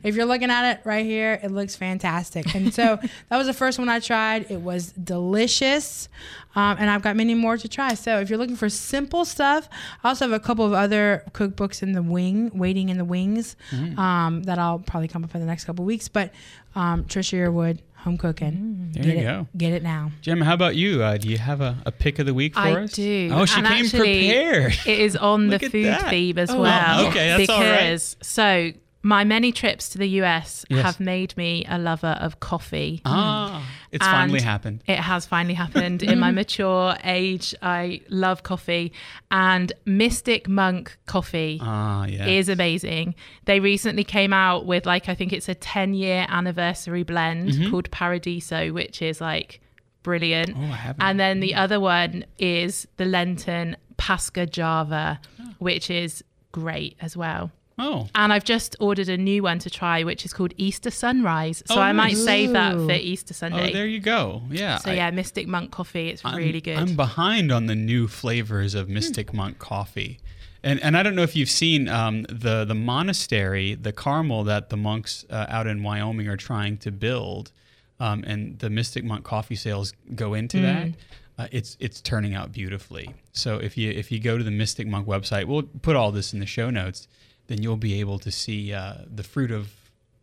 If 0.03 0.15
you're 0.15 0.27
looking 0.27 0.51
at 0.51 0.73
it 0.73 0.81
right 0.85 1.05
here, 1.05 1.41
it 1.43 1.51
looks 1.51 1.75
fantastic. 1.75 2.55
And 2.55 2.73
so 2.75 2.99
that 3.31 3.39
was 3.39 3.47
the 3.47 3.55
first 3.55 3.79
one 3.79 3.89
I 3.89 4.01
tried. 4.01 4.51
It 4.51 4.61
was 4.61 4.93
delicious. 4.93 6.11
Um, 6.57 6.77
and 6.79 6.89
I've 6.89 7.03
got 7.03 7.17
many 7.17 7.35
more 7.35 7.57
to 7.57 7.69
try. 7.69 7.95
So 7.95 8.21
if 8.21 8.31
you're 8.31 8.39
looking 8.39 8.55
for 8.55 8.69
simple 8.69 9.25
stuff, 9.25 9.69
I 10.05 10.11
also 10.11 10.27
have 10.27 10.33
a 10.33 10.39
couple 10.39 10.65
of 10.65 10.73
other 10.73 11.25
cookbooks 11.33 11.83
in 11.83 11.93
the 11.93 12.03
wing, 12.03 12.53
waiting 12.55 12.91
in 12.91 12.99
the 12.99 13.05
wings, 13.05 13.57
um, 13.99 14.45
that 14.45 14.61
I'll 14.61 14.79
probably 14.79 15.09
come 15.09 15.25
up 15.25 15.35
in 15.35 15.41
the 15.41 15.49
next 15.49 15.65
couple 15.65 15.83
of 15.83 15.87
weeks. 15.87 16.07
But 16.07 16.33
um, 16.75 17.05
Trisha 17.05 17.39
Yearwood, 17.39 17.79
home 17.97 18.19
cooking. 18.19 18.91
There 18.93 19.03
get 19.05 19.15
you 19.15 19.21
it, 19.21 19.25
go. 19.25 19.47
Get 19.57 19.73
it 19.73 19.83
now. 19.83 20.13
Jim, 20.21 20.41
how 20.41 20.55
about 20.55 20.77
you? 20.77 21.03
Uh, 21.03 21.17
do 21.17 21.29
you 21.29 21.39
have 21.39 21.61
a, 21.61 21.77
a 21.87 21.93
pick 21.93 22.19
of 22.19 22.27
the 22.27 22.35
week 22.35 22.55
for 22.55 22.61
I 22.61 22.83
us? 22.85 22.93
I 22.93 22.97
do. 22.97 23.31
Oh, 23.33 23.45
she 23.45 23.59
And 23.59 23.67
came 23.67 23.85
actually, 23.87 24.29
prepared. 24.29 24.73
It 24.87 24.99
is 25.01 25.17
on 25.17 25.49
the 25.49 25.59
food 25.59 25.87
that. 25.87 26.11
theme 26.11 26.39
as 26.39 26.51
Oh, 26.51 26.61
well. 26.61 27.07
okay, 27.09 27.29
that's 27.37 27.49
all 27.49 27.61
right. 27.61 27.77
because 27.81 28.17
so 28.23 28.73
my 29.03 29.23
many 29.25 29.53
trips 29.53 29.91
to 29.91 29.99
the 29.99 30.09
US 30.23 30.65
Yes. 30.71 30.83
have 30.83 31.01
made 31.01 31.37
me 31.37 31.65
a 31.69 31.79
lover 31.79 32.17
of 32.21 32.41
coffee. 32.41 33.03
Ah, 33.05 33.63
it's 33.95 34.05
And 34.05 34.13
finally 34.13 34.41
happened. 34.43 34.83
It 34.87 34.99
has 34.99 35.25
finally 35.25 35.55
happened 35.55 36.03
in 36.03 36.19
my 36.19 36.31
mature 36.41 36.97
age. 37.05 37.55
I 37.63 38.01
love 38.09 38.43
coffee, 38.43 38.93
and 39.31 39.73
Mystic 39.87 40.49
Monk 40.49 40.97
coffee 41.07 41.59
Ah, 41.63 42.05
yeah. 42.07 42.27
is 42.27 42.49
amazing. 42.49 43.15
They 43.47 43.61
recently 43.61 44.05
came 44.05 44.33
out 44.33 44.67
with 44.67 44.85
like 44.85 45.09
I 45.09 45.15
think 45.15 45.33
it's 45.33 45.49
a 45.49 45.55
10 45.55 45.95
year 45.95 46.27
anniversary 46.29 47.03
blend 47.05 47.51
Mm-hmm. 47.51 47.71
called 47.71 47.91
Paradiso, 47.91 48.73
which 48.73 49.01
is 49.03 49.21
like 49.21 49.61
brilliant. 50.03 50.51
Oh, 50.57 50.61
I 50.63 50.77
haven't. 50.87 51.03
And 51.03 51.19
then 51.21 51.41
the 51.41 51.55
other 51.55 51.79
one 51.81 52.25
is 52.39 52.87
the 52.97 53.05
Lenten 53.05 53.77
Pasca 53.97 54.47
Java, 54.51 55.21
which 55.59 55.89
is 55.91 56.23
great 56.53 56.97
as 57.01 57.17
well. 57.17 57.51
Oh, 57.77 58.09
And 58.15 58.33
I've 58.33 58.45
just 58.45 58.77
ordered 58.79 59.09
a 59.09 59.17
new 59.17 59.43
one 59.43 59.59
to 59.59 59.69
try, 59.71 60.05
which 60.05 60.25
is 60.25 60.33
called 60.33 60.55
Easter 60.57 60.91
Sunrise. 60.93 61.63
So 61.67 61.75
Oh, 61.75 61.81
I 61.81 61.93
might 61.93 62.13
nice. 62.13 62.25
save 62.25 62.53
that 62.53 62.77
for 62.77 62.93
Easter 62.93 63.35
Sunday. 63.35 63.71
oh, 63.71 63.73
there 63.73 63.87
you 63.87 63.99
go. 64.01 64.43
Yeah. 64.51 64.79
so 64.79 64.91
I- 64.91 64.95
yeah, 64.95 65.11
Mystic 65.11 65.49
Monk 65.49 65.73
coffee. 65.73 66.09
It's 66.11 66.25
I'm- 66.25 66.37
really 66.37 66.61
good. 66.61 66.79
I'm 66.79 66.95
behind 66.95 67.51
on 67.51 67.67
the 67.67 67.75
new 67.75 68.07
flavors 68.07 68.75
of 68.75 68.89
Mystic 68.89 69.33
Monk 69.35 69.59
coffee. 69.59 70.21
And, 70.63 70.81
and 70.83 70.97
I 70.97 71.03
don't 71.03 71.15
know 71.17 71.23
if 71.25 71.35
you've 71.37 71.51
seen 71.51 71.89
um, 71.89 72.23
the 72.31 72.65
the 72.65 72.75
monastery, 72.75 73.75
the 73.75 73.93
Carmel 73.93 74.45
that 74.45 74.71
the 74.71 74.77
monks 74.79 75.27
uh, 75.29 75.45
out 75.49 75.67
in 75.67 75.83
Wyoming 75.83 76.27
are 76.29 76.39
trying 76.39 76.79
to 76.79 76.91
build, 76.91 77.53
um, 78.01 78.25
and 78.27 78.59
the 78.61 78.71
Mystic 78.71 79.05
Monk 79.05 79.25
coffee 79.25 79.57
sales 79.57 79.93
go 80.15 80.33
into 80.33 80.61
that. 80.63 80.89
Uh, 81.37 81.49
it's 81.53 81.77
it's 81.81 82.01
turning 82.01 82.35
out 82.35 82.51
beautifully. 82.51 83.13
So 83.33 83.59
if 83.59 83.77
you 83.77 83.91
if 83.91 84.11
you 84.11 84.21
go 84.21 84.39
to 84.39 84.45
the 84.45 84.51
Mystic 84.51 84.87
Monk 84.87 85.07
website, 85.07 85.45
we'll 85.45 85.65
put 85.65 85.97
all 85.97 86.11
this 86.13 86.33
in 86.33 86.41
the 86.41 86.47
show 86.47 86.71
notes. 86.71 87.09
Then 87.47 87.63
you'll 87.63 87.77
be 87.77 88.01
able 88.01 88.19
to 88.21 88.31
see 88.31 88.73
uh, 88.73 88.95
the 89.13 89.23
fruit 89.23 89.51
of 89.51 89.71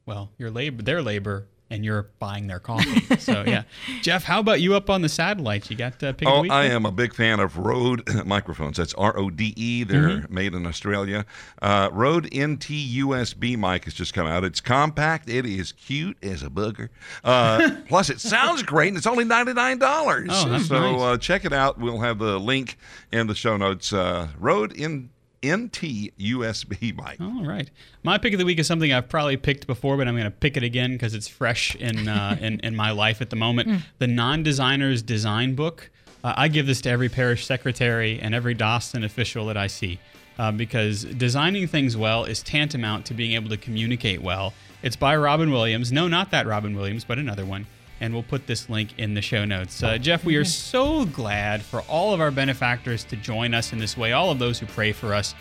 well 0.06 0.32
your 0.38 0.50
labor, 0.50 0.82
their 0.82 1.02
labor, 1.02 1.46
and 1.70 1.86
you're 1.86 2.10
buying 2.20 2.48
their 2.48 2.60
coffee. 2.60 3.16
so 3.20 3.44
yeah, 3.48 3.64
Jeff, 4.02 4.24
how 4.24 4.40
about 4.40 4.60
you 4.60 4.74
up 4.76 4.90
on 4.90 5.02
the 5.04 5.08
satellites? 5.08 5.70
You 5.70 5.78
got 5.78 6.04
uh, 6.04 6.12
pick 6.14 6.28
of 6.28 6.34
the 6.34 6.38
Oh, 6.40 6.42
week? 6.42 6.52
I 6.52 6.66
am 6.66 6.86
a 6.86 6.92
big 6.92 7.14
fan 7.14 7.40
of 7.40 7.58
Rode 7.58 8.04
microphones. 8.26 8.78
That's 8.78 8.94
R 8.96 9.18
O 9.18 9.30
D 9.30 9.54
E. 9.56 9.84
They're 9.84 10.02
Mm-hmm. 10.02 10.34
made 10.34 10.54
in 10.56 10.66
Australia. 10.66 11.26
Uh, 11.62 11.90
Rode 11.94 12.26
NT 12.26 12.68
USB 12.98 13.56
mic 13.56 13.86
has 13.86 13.94
just 13.94 14.14
come 14.16 14.26
out. 14.28 14.44
It's 14.44 14.60
compact. 14.60 15.30
It 15.30 15.46
is 15.46 15.72
cute 15.74 16.18
as 16.24 16.42
a 16.42 16.50
booger. 16.50 16.90
Uh, 17.24 17.70
plus, 17.88 18.10
it 18.10 18.20
sounds 18.20 18.64
great, 18.64 18.88
and 18.90 18.98
it's 18.98 19.08
only 19.08 19.24
ninety 19.26 19.54
nine 19.54 19.78
dollars. 19.78 20.30
Oh, 20.32 20.50
that's 20.50 20.66
so 20.68 20.92
nice. 20.94 21.02
uh, 21.02 21.18
check 21.20 21.46
it 21.46 21.54
out. 21.54 21.78
We'll 21.78 22.00
have 22.00 22.18
the 22.18 22.40
link 22.40 22.78
in 23.12 23.28
the 23.28 23.36
show 23.36 23.56
notes. 23.58 23.94
Uh, 23.94 24.30
Rode 24.40 24.74
in 24.74 25.12
NT 25.46 26.12
USB 26.20 26.96
mic. 26.96 27.20
All 27.20 27.44
right. 27.44 27.70
My 28.04 28.18
pick 28.18 28.34
of 28.34 28.40
the 28.40 28.46
week 28.46 28.60
is 28.60 28.68
something 28.68 28.94
I've 28.94 29.10
probably 29.10 29.38
picked 29.38 29.66
before, 29.66 29.98
but 29.98 30.08
I'm 30.08 30.14
going 30.14 30.26
to 30.26 30.32
pick 30.32 30.56
it 30.56 30.64
again 30.64 30.94
because 30.94 31.14
it's 31.16 31.28
fresh 31.28 31.76
in, 31.76 32.08
uh, 32.08 32.38
in 32.42 32.60
in 32.60 32.76
my 32.76 32.92
life 32.92 33.22
at 33.22 33.30
the 33.30 33.36
moment. 33.36 33.84
The 33.98 34.08
Non-Designer's 34.08 35.02
Design 35.02 35.56
Book. 35.56 35.90
Uh, 36.24 36.34
I 36.38 36.48
give 36.48 36.68
this 36.68 36.82
to 36.82 36.90
every 36.90 37.10
parish 37.10 37.46
secretary 37.46 38.20
and 38.20 38.36
every 38.36 38.54
diocesan 38.54 39.04
official 39.04 39.48
that 39.48 39.58
I 39.58 39.66
see 39.66 40.00
uh, 40.38 40.52
because 40.52 41.04
designing 41.04 41.68
things 41.68 41.98
well 41.98 42.26
is 42.26 42.42
tantamount 42.44 43.06
to 43.08 43.14
being 43.14 43.34
able 43.34 43.50
to 43.50 43.58
communicate 43.58 44.22
well. 44.22 44.54
It's 44.84 44.96
by 44.96 45.16
Robin 45.16 45.52
Williams. 45.52 45.92
No, 45.92 46.08
not 46.08 46.32
that 46.32 46.48
Robin 46.48 46.76
Williams, 46.76 47.04
but 47.04 47.18
another 47.20 47.46
one. 47.46 47.68
And 48.02 48.14
we'll 48.14 48.24
put 48.24 48.48
this 48.48 48.70
link 48.70 48.98
in 48.98 49.14
the 49.14 49.22
show 49.22 49.46
notes. 49.46 49.82
Uh, 49.82 49.98
Jeff, 49.98 50.26
we 50.26 50.36
are 50.36 50.44
so 50.44 51.06
glad 51.06 51.62
for 51.62 51.82
all 51.82 52.14
of 52.14 52.20
our 52.20 52.32
benefactors 52.32 53.06
to 53.06 53.16
join 53.16 53.54
us 53.54 53.72
in 53.72 53.80
this 53.80 53.96
way, 53.96 54.12
all 54.12 54.32
of 54.32 54.40
those 54.40 54.60
who 54.60 54.66
pray 54.66 54.92
for 54.92 55.14
us. 55.14 55.34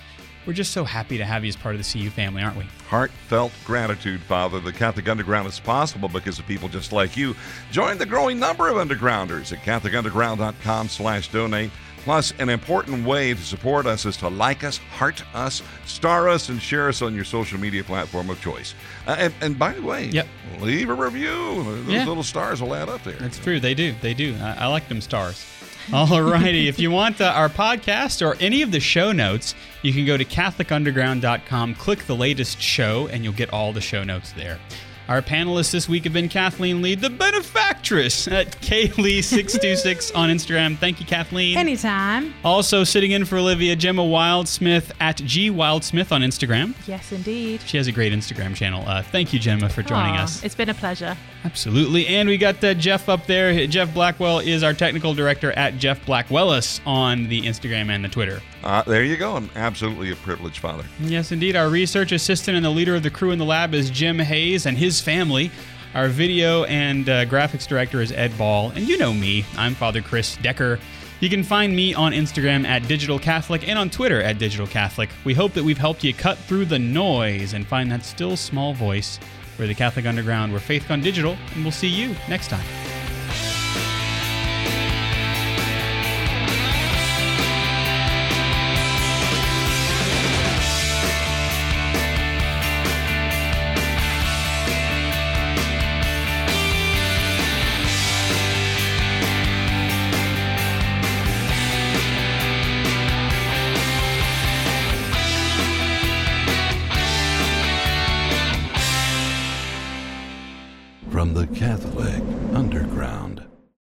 We're 0.46 0.52
just 0.52 0.72
so 0.72 0.84
happy 0.84 1.18
to 1.18 1.24
have 1.24 1.42
you 1.42 1.48
as 1.48 1.56
part 1.56 1.74
of 1.74 1.82
the 1.82 1.90
CU 1.90 2.10
family, 2.10 2.42
aren't 2.42 2.56
we? 2.56 2.66
Heartfelt 2.90 3.52
gratitude, 3.64 4.20
Father. 4.22 4.58
The 4.58 4.72
Catholic 4.72 5.08
Underground 5.08 5.46
is 5.46 5.60
possible 5.60 6.08
because 6.08 6.40
of 6.40 6.46
people 6.48 6.68
just 6.68 6.92
like 6.92 7.16
you. 7.16 7.36
Join 7.70 7.98
the 7.98 8.04
growing 8.04 8.40
number 8.40 8.66
of 8.68 8.74
undergrounders 8.76 9.52
at 9.52 9.60
catholicunderground.com 9.60 10.88
slash 10.88 11.28
donate. 11.30 11.70
Plus, 11.98 12.32
an 12.40 12.48
important 12.48 13.06
way 13.06 13.32
to 13.32 13.40
support 13.40 13.86
us 13.86 14.06
is 14.06 14.16
to 14.16 14.28
like 14.28 14.64
us, 14.64 14.78
heart 14.78 15.22
us, 15.36 15.62
star 15.86 16.28
us, 16.28 16.48
and 16.48 16.60
share 16.60 16.88
us 16.88 17.00
on 17.00 17.14
your 17.14 17.24
social 17.24 17.60
media 17.60 17.84
platform 17.84 18.28
of 18.28 18.40
choice. 18.40 18.74
Uh, 19.06 19.14
and, 19.20 19.34
and 19.40 19.56
by 19.56 19.72
the 19.72 19.82
way, 19.82 20.06
Yep. 20.06 20.26
leave 20.60 20.88
a 20.90 20.94
review. 20.94 21.62
Those 21.62 21.86
Yeah. 21.86 22.06
little 22.08 22.22
stars 22.24 22.60
will 22.60 22.74
add 22.74 22.88
up 22.88 23.04
there. 23.04 23.16
That's 23.20 23.38
true. 23.38 23.60
They 23.60 23.74
do. 23.74 23.94
They 24.00 24.14
do. 24.14 24.34
I, 24.40 24.64
I 24.64 24.66
like 24.66 24.88
them 24.88 25.00
stars. 25.00 25.46
All 25.92 26.22
righty. 26.22 26.68
if 26.68 26.78
you 26.78 26.90
want 26.90 27.20
uh, 27.20 27.32
our 27.34 27.48
podcast 27.48 28.24
or 28.24 28.36
any 28.40 28.62
of 28.62 28.70
the 28.70 28.80
show 28.80 29.12
notes, 29.12 29.54
you 29.82 29.92
can 29.92 30.06
go 30.06 30.16
to 30.16 30.24
CatholicUnderground.com, 30.24 31.74
click 31.74 32.04
the 32.06 32.16
latest 32.16 32.60
show, 32.60 33.08
and 33.08 33.24
you'll 33.24 33.32
get 33.32 33.52
all 33.52 33.72
the 33.72 33.80
show 33.80 34.04
notes 34.04 34.32
there. 34.32 34.58
Our 35.10 35.22
panelists 35.22 35.72
this 35.72 35.88
week 35.88 36.04
have 36.04 36.12
been 36.12 36.28
Kathleen 36.28 36.82
Lee, 36.82 36.94
the 36.94 37.10
benefactress 37.10 38.28
at 38.28 38.52
KLee626 38.62 40.14
on 40.14 40.30
Instagram. 40.30 40.78
Thank 40.78 41.00
you, 41.00 41.06
Kathleen. 41.06 41.58
Anytime. 41.58 42.32
also 42.44 42.84
sitting 42.84 43.10
in 43.10 43.24
for 43.24 43.36
Olivia, 43.38 43.74
Gemma 43.74 44.02
Wildsmith 44.02 44.92
at 45.00 45.16
G 45.16 45.50
Wildsmith 45.50 46.12
on 46.12 46.20
Instagram. 46.22 46.76
yes, 46.86 47.10
indeed. 47.10 47.60
She 47.66 47.76
has 47.76 47.88
a 47.88 47.92
great 47.92 48.12
Instagram 48.12 48.54
channel. 48.54 48.88
Uh, 48.88 49.02
thank 49.02 49.32
you, 49.32 49.40
Gemma, 49.40 49.68
for 49.68 49.82
joining 49.82 50.14
Aw, 50.14 50.22
us. 50.22 50.44
It's 50.44 50.54
been 50.54 50.68
a 50.68 50.74
pleasure. 50.74 51.16
Absolutely. 51.44 52.06
And 52.06 52.28
we 52.28 52.38
got 52.38 52.62
uh, 52.62 52.74
Jeff 52.74 53.08
up 53.08 53.26
there. 53.26 53.66
Jeff 53.66 53.92
Blackwell 53.92 54.38
is 54.38 54.62
our 54.62 54.74
technical 54.74 55.12
director 55.12 55.50
at 55.50 55.76
Jeff 55.78 56.06
Blackwellis 56.06 56.78
on 56.86 57.26
the 57.26 57.42
Instagram 57.42 57.90
and 57.90 58.04
the 58.04 58.08
Twitter. 58.08 58.40
Uh, 58.62 58.82
there 58.82 59.02
you 59.04 59.16
go. 59.16 59.36
I'm 59.36 59.50
absolutely 59.56 60.10
a 60.12 60.16
privileged 60.16 60.58
Father. 60.58 60.84
Yes, 61.00 61.32
indeed. 61.32 61.56
Our 61.56 61.68
research 61.68 62.12
assistant 62.12 62.56
and 62.56 62.64
the 62.64 62.70
leader 62.70 62.94
of 62.94 63.02
the 63.02 63.10
crew 63.10 63.30
in 63.30 63.38
the 63.38 63.44
lab 63.44 63.74
is 63.74 63.90
Jim 63.90 64.18
Hayes 64.18 64.66
and 64.66 64.76
his 64.76 65.00
family. 65.00 65.50
Our 65.94 66.08
video 66.08 66.64
and 66.64 67.08
uh, 67.08 67.24
graphics 67.24 67.66
director 67.66 68.00
is 68.00 68.12
Ed 68.12 68.36
Ball. 68.38 68.70
And 68.70 68.86
you 68.86 68.98
know 68.98 69.12
me, 69.12 69.44
I'm 69.56 69.74
Father 69.74 70.02
Chris 70.02 70.36
Decker. 70.36 70.78
You 71.20 71.28
can 71.28 71.42
find 71.42 71.74
me 71.74 71.92
on 71.94 72.12
Instagram 72.12 72.64
at 72.64 72.86
Digital 72.86 73.18
Catholic 73.18 73.68
and 73.68 73.78
on 73.78 73.90
Twitter 73.90 74.22
at 74.22 74.38
Digital 74.38 74.66
Catholic. 74.66 75.10
We 75.24 75.34
hope 75.34 75.52
that 75.52 75.64
we've 75.64 75.76
helped 75.76 76.04
you 76.04 76.14
cut 76.14 76.38
through 76.38 76.66
the 76.66 76.78
noise 76.78 77.52
and 77.52 77.66
find 77.66 77.90
that 77.92 78.04
still 78.04 78.36
small 78.36 78.72
voice. 78.72 79.18
We're 79.58 79.66
the 79.66 79.74
Catholic 79.74 80.06
Underground, 80.06 80.52
we're 80.52 80.60
Faith 80.60 80.88
Gone 80.88 81.02
Digital, 81.02 81.36
and 81.54 81.62
we'll 81.62 81.72
see 81.72 81.88
you 81.88 82.16
next 82.28 82.48
time. 82.48 82.64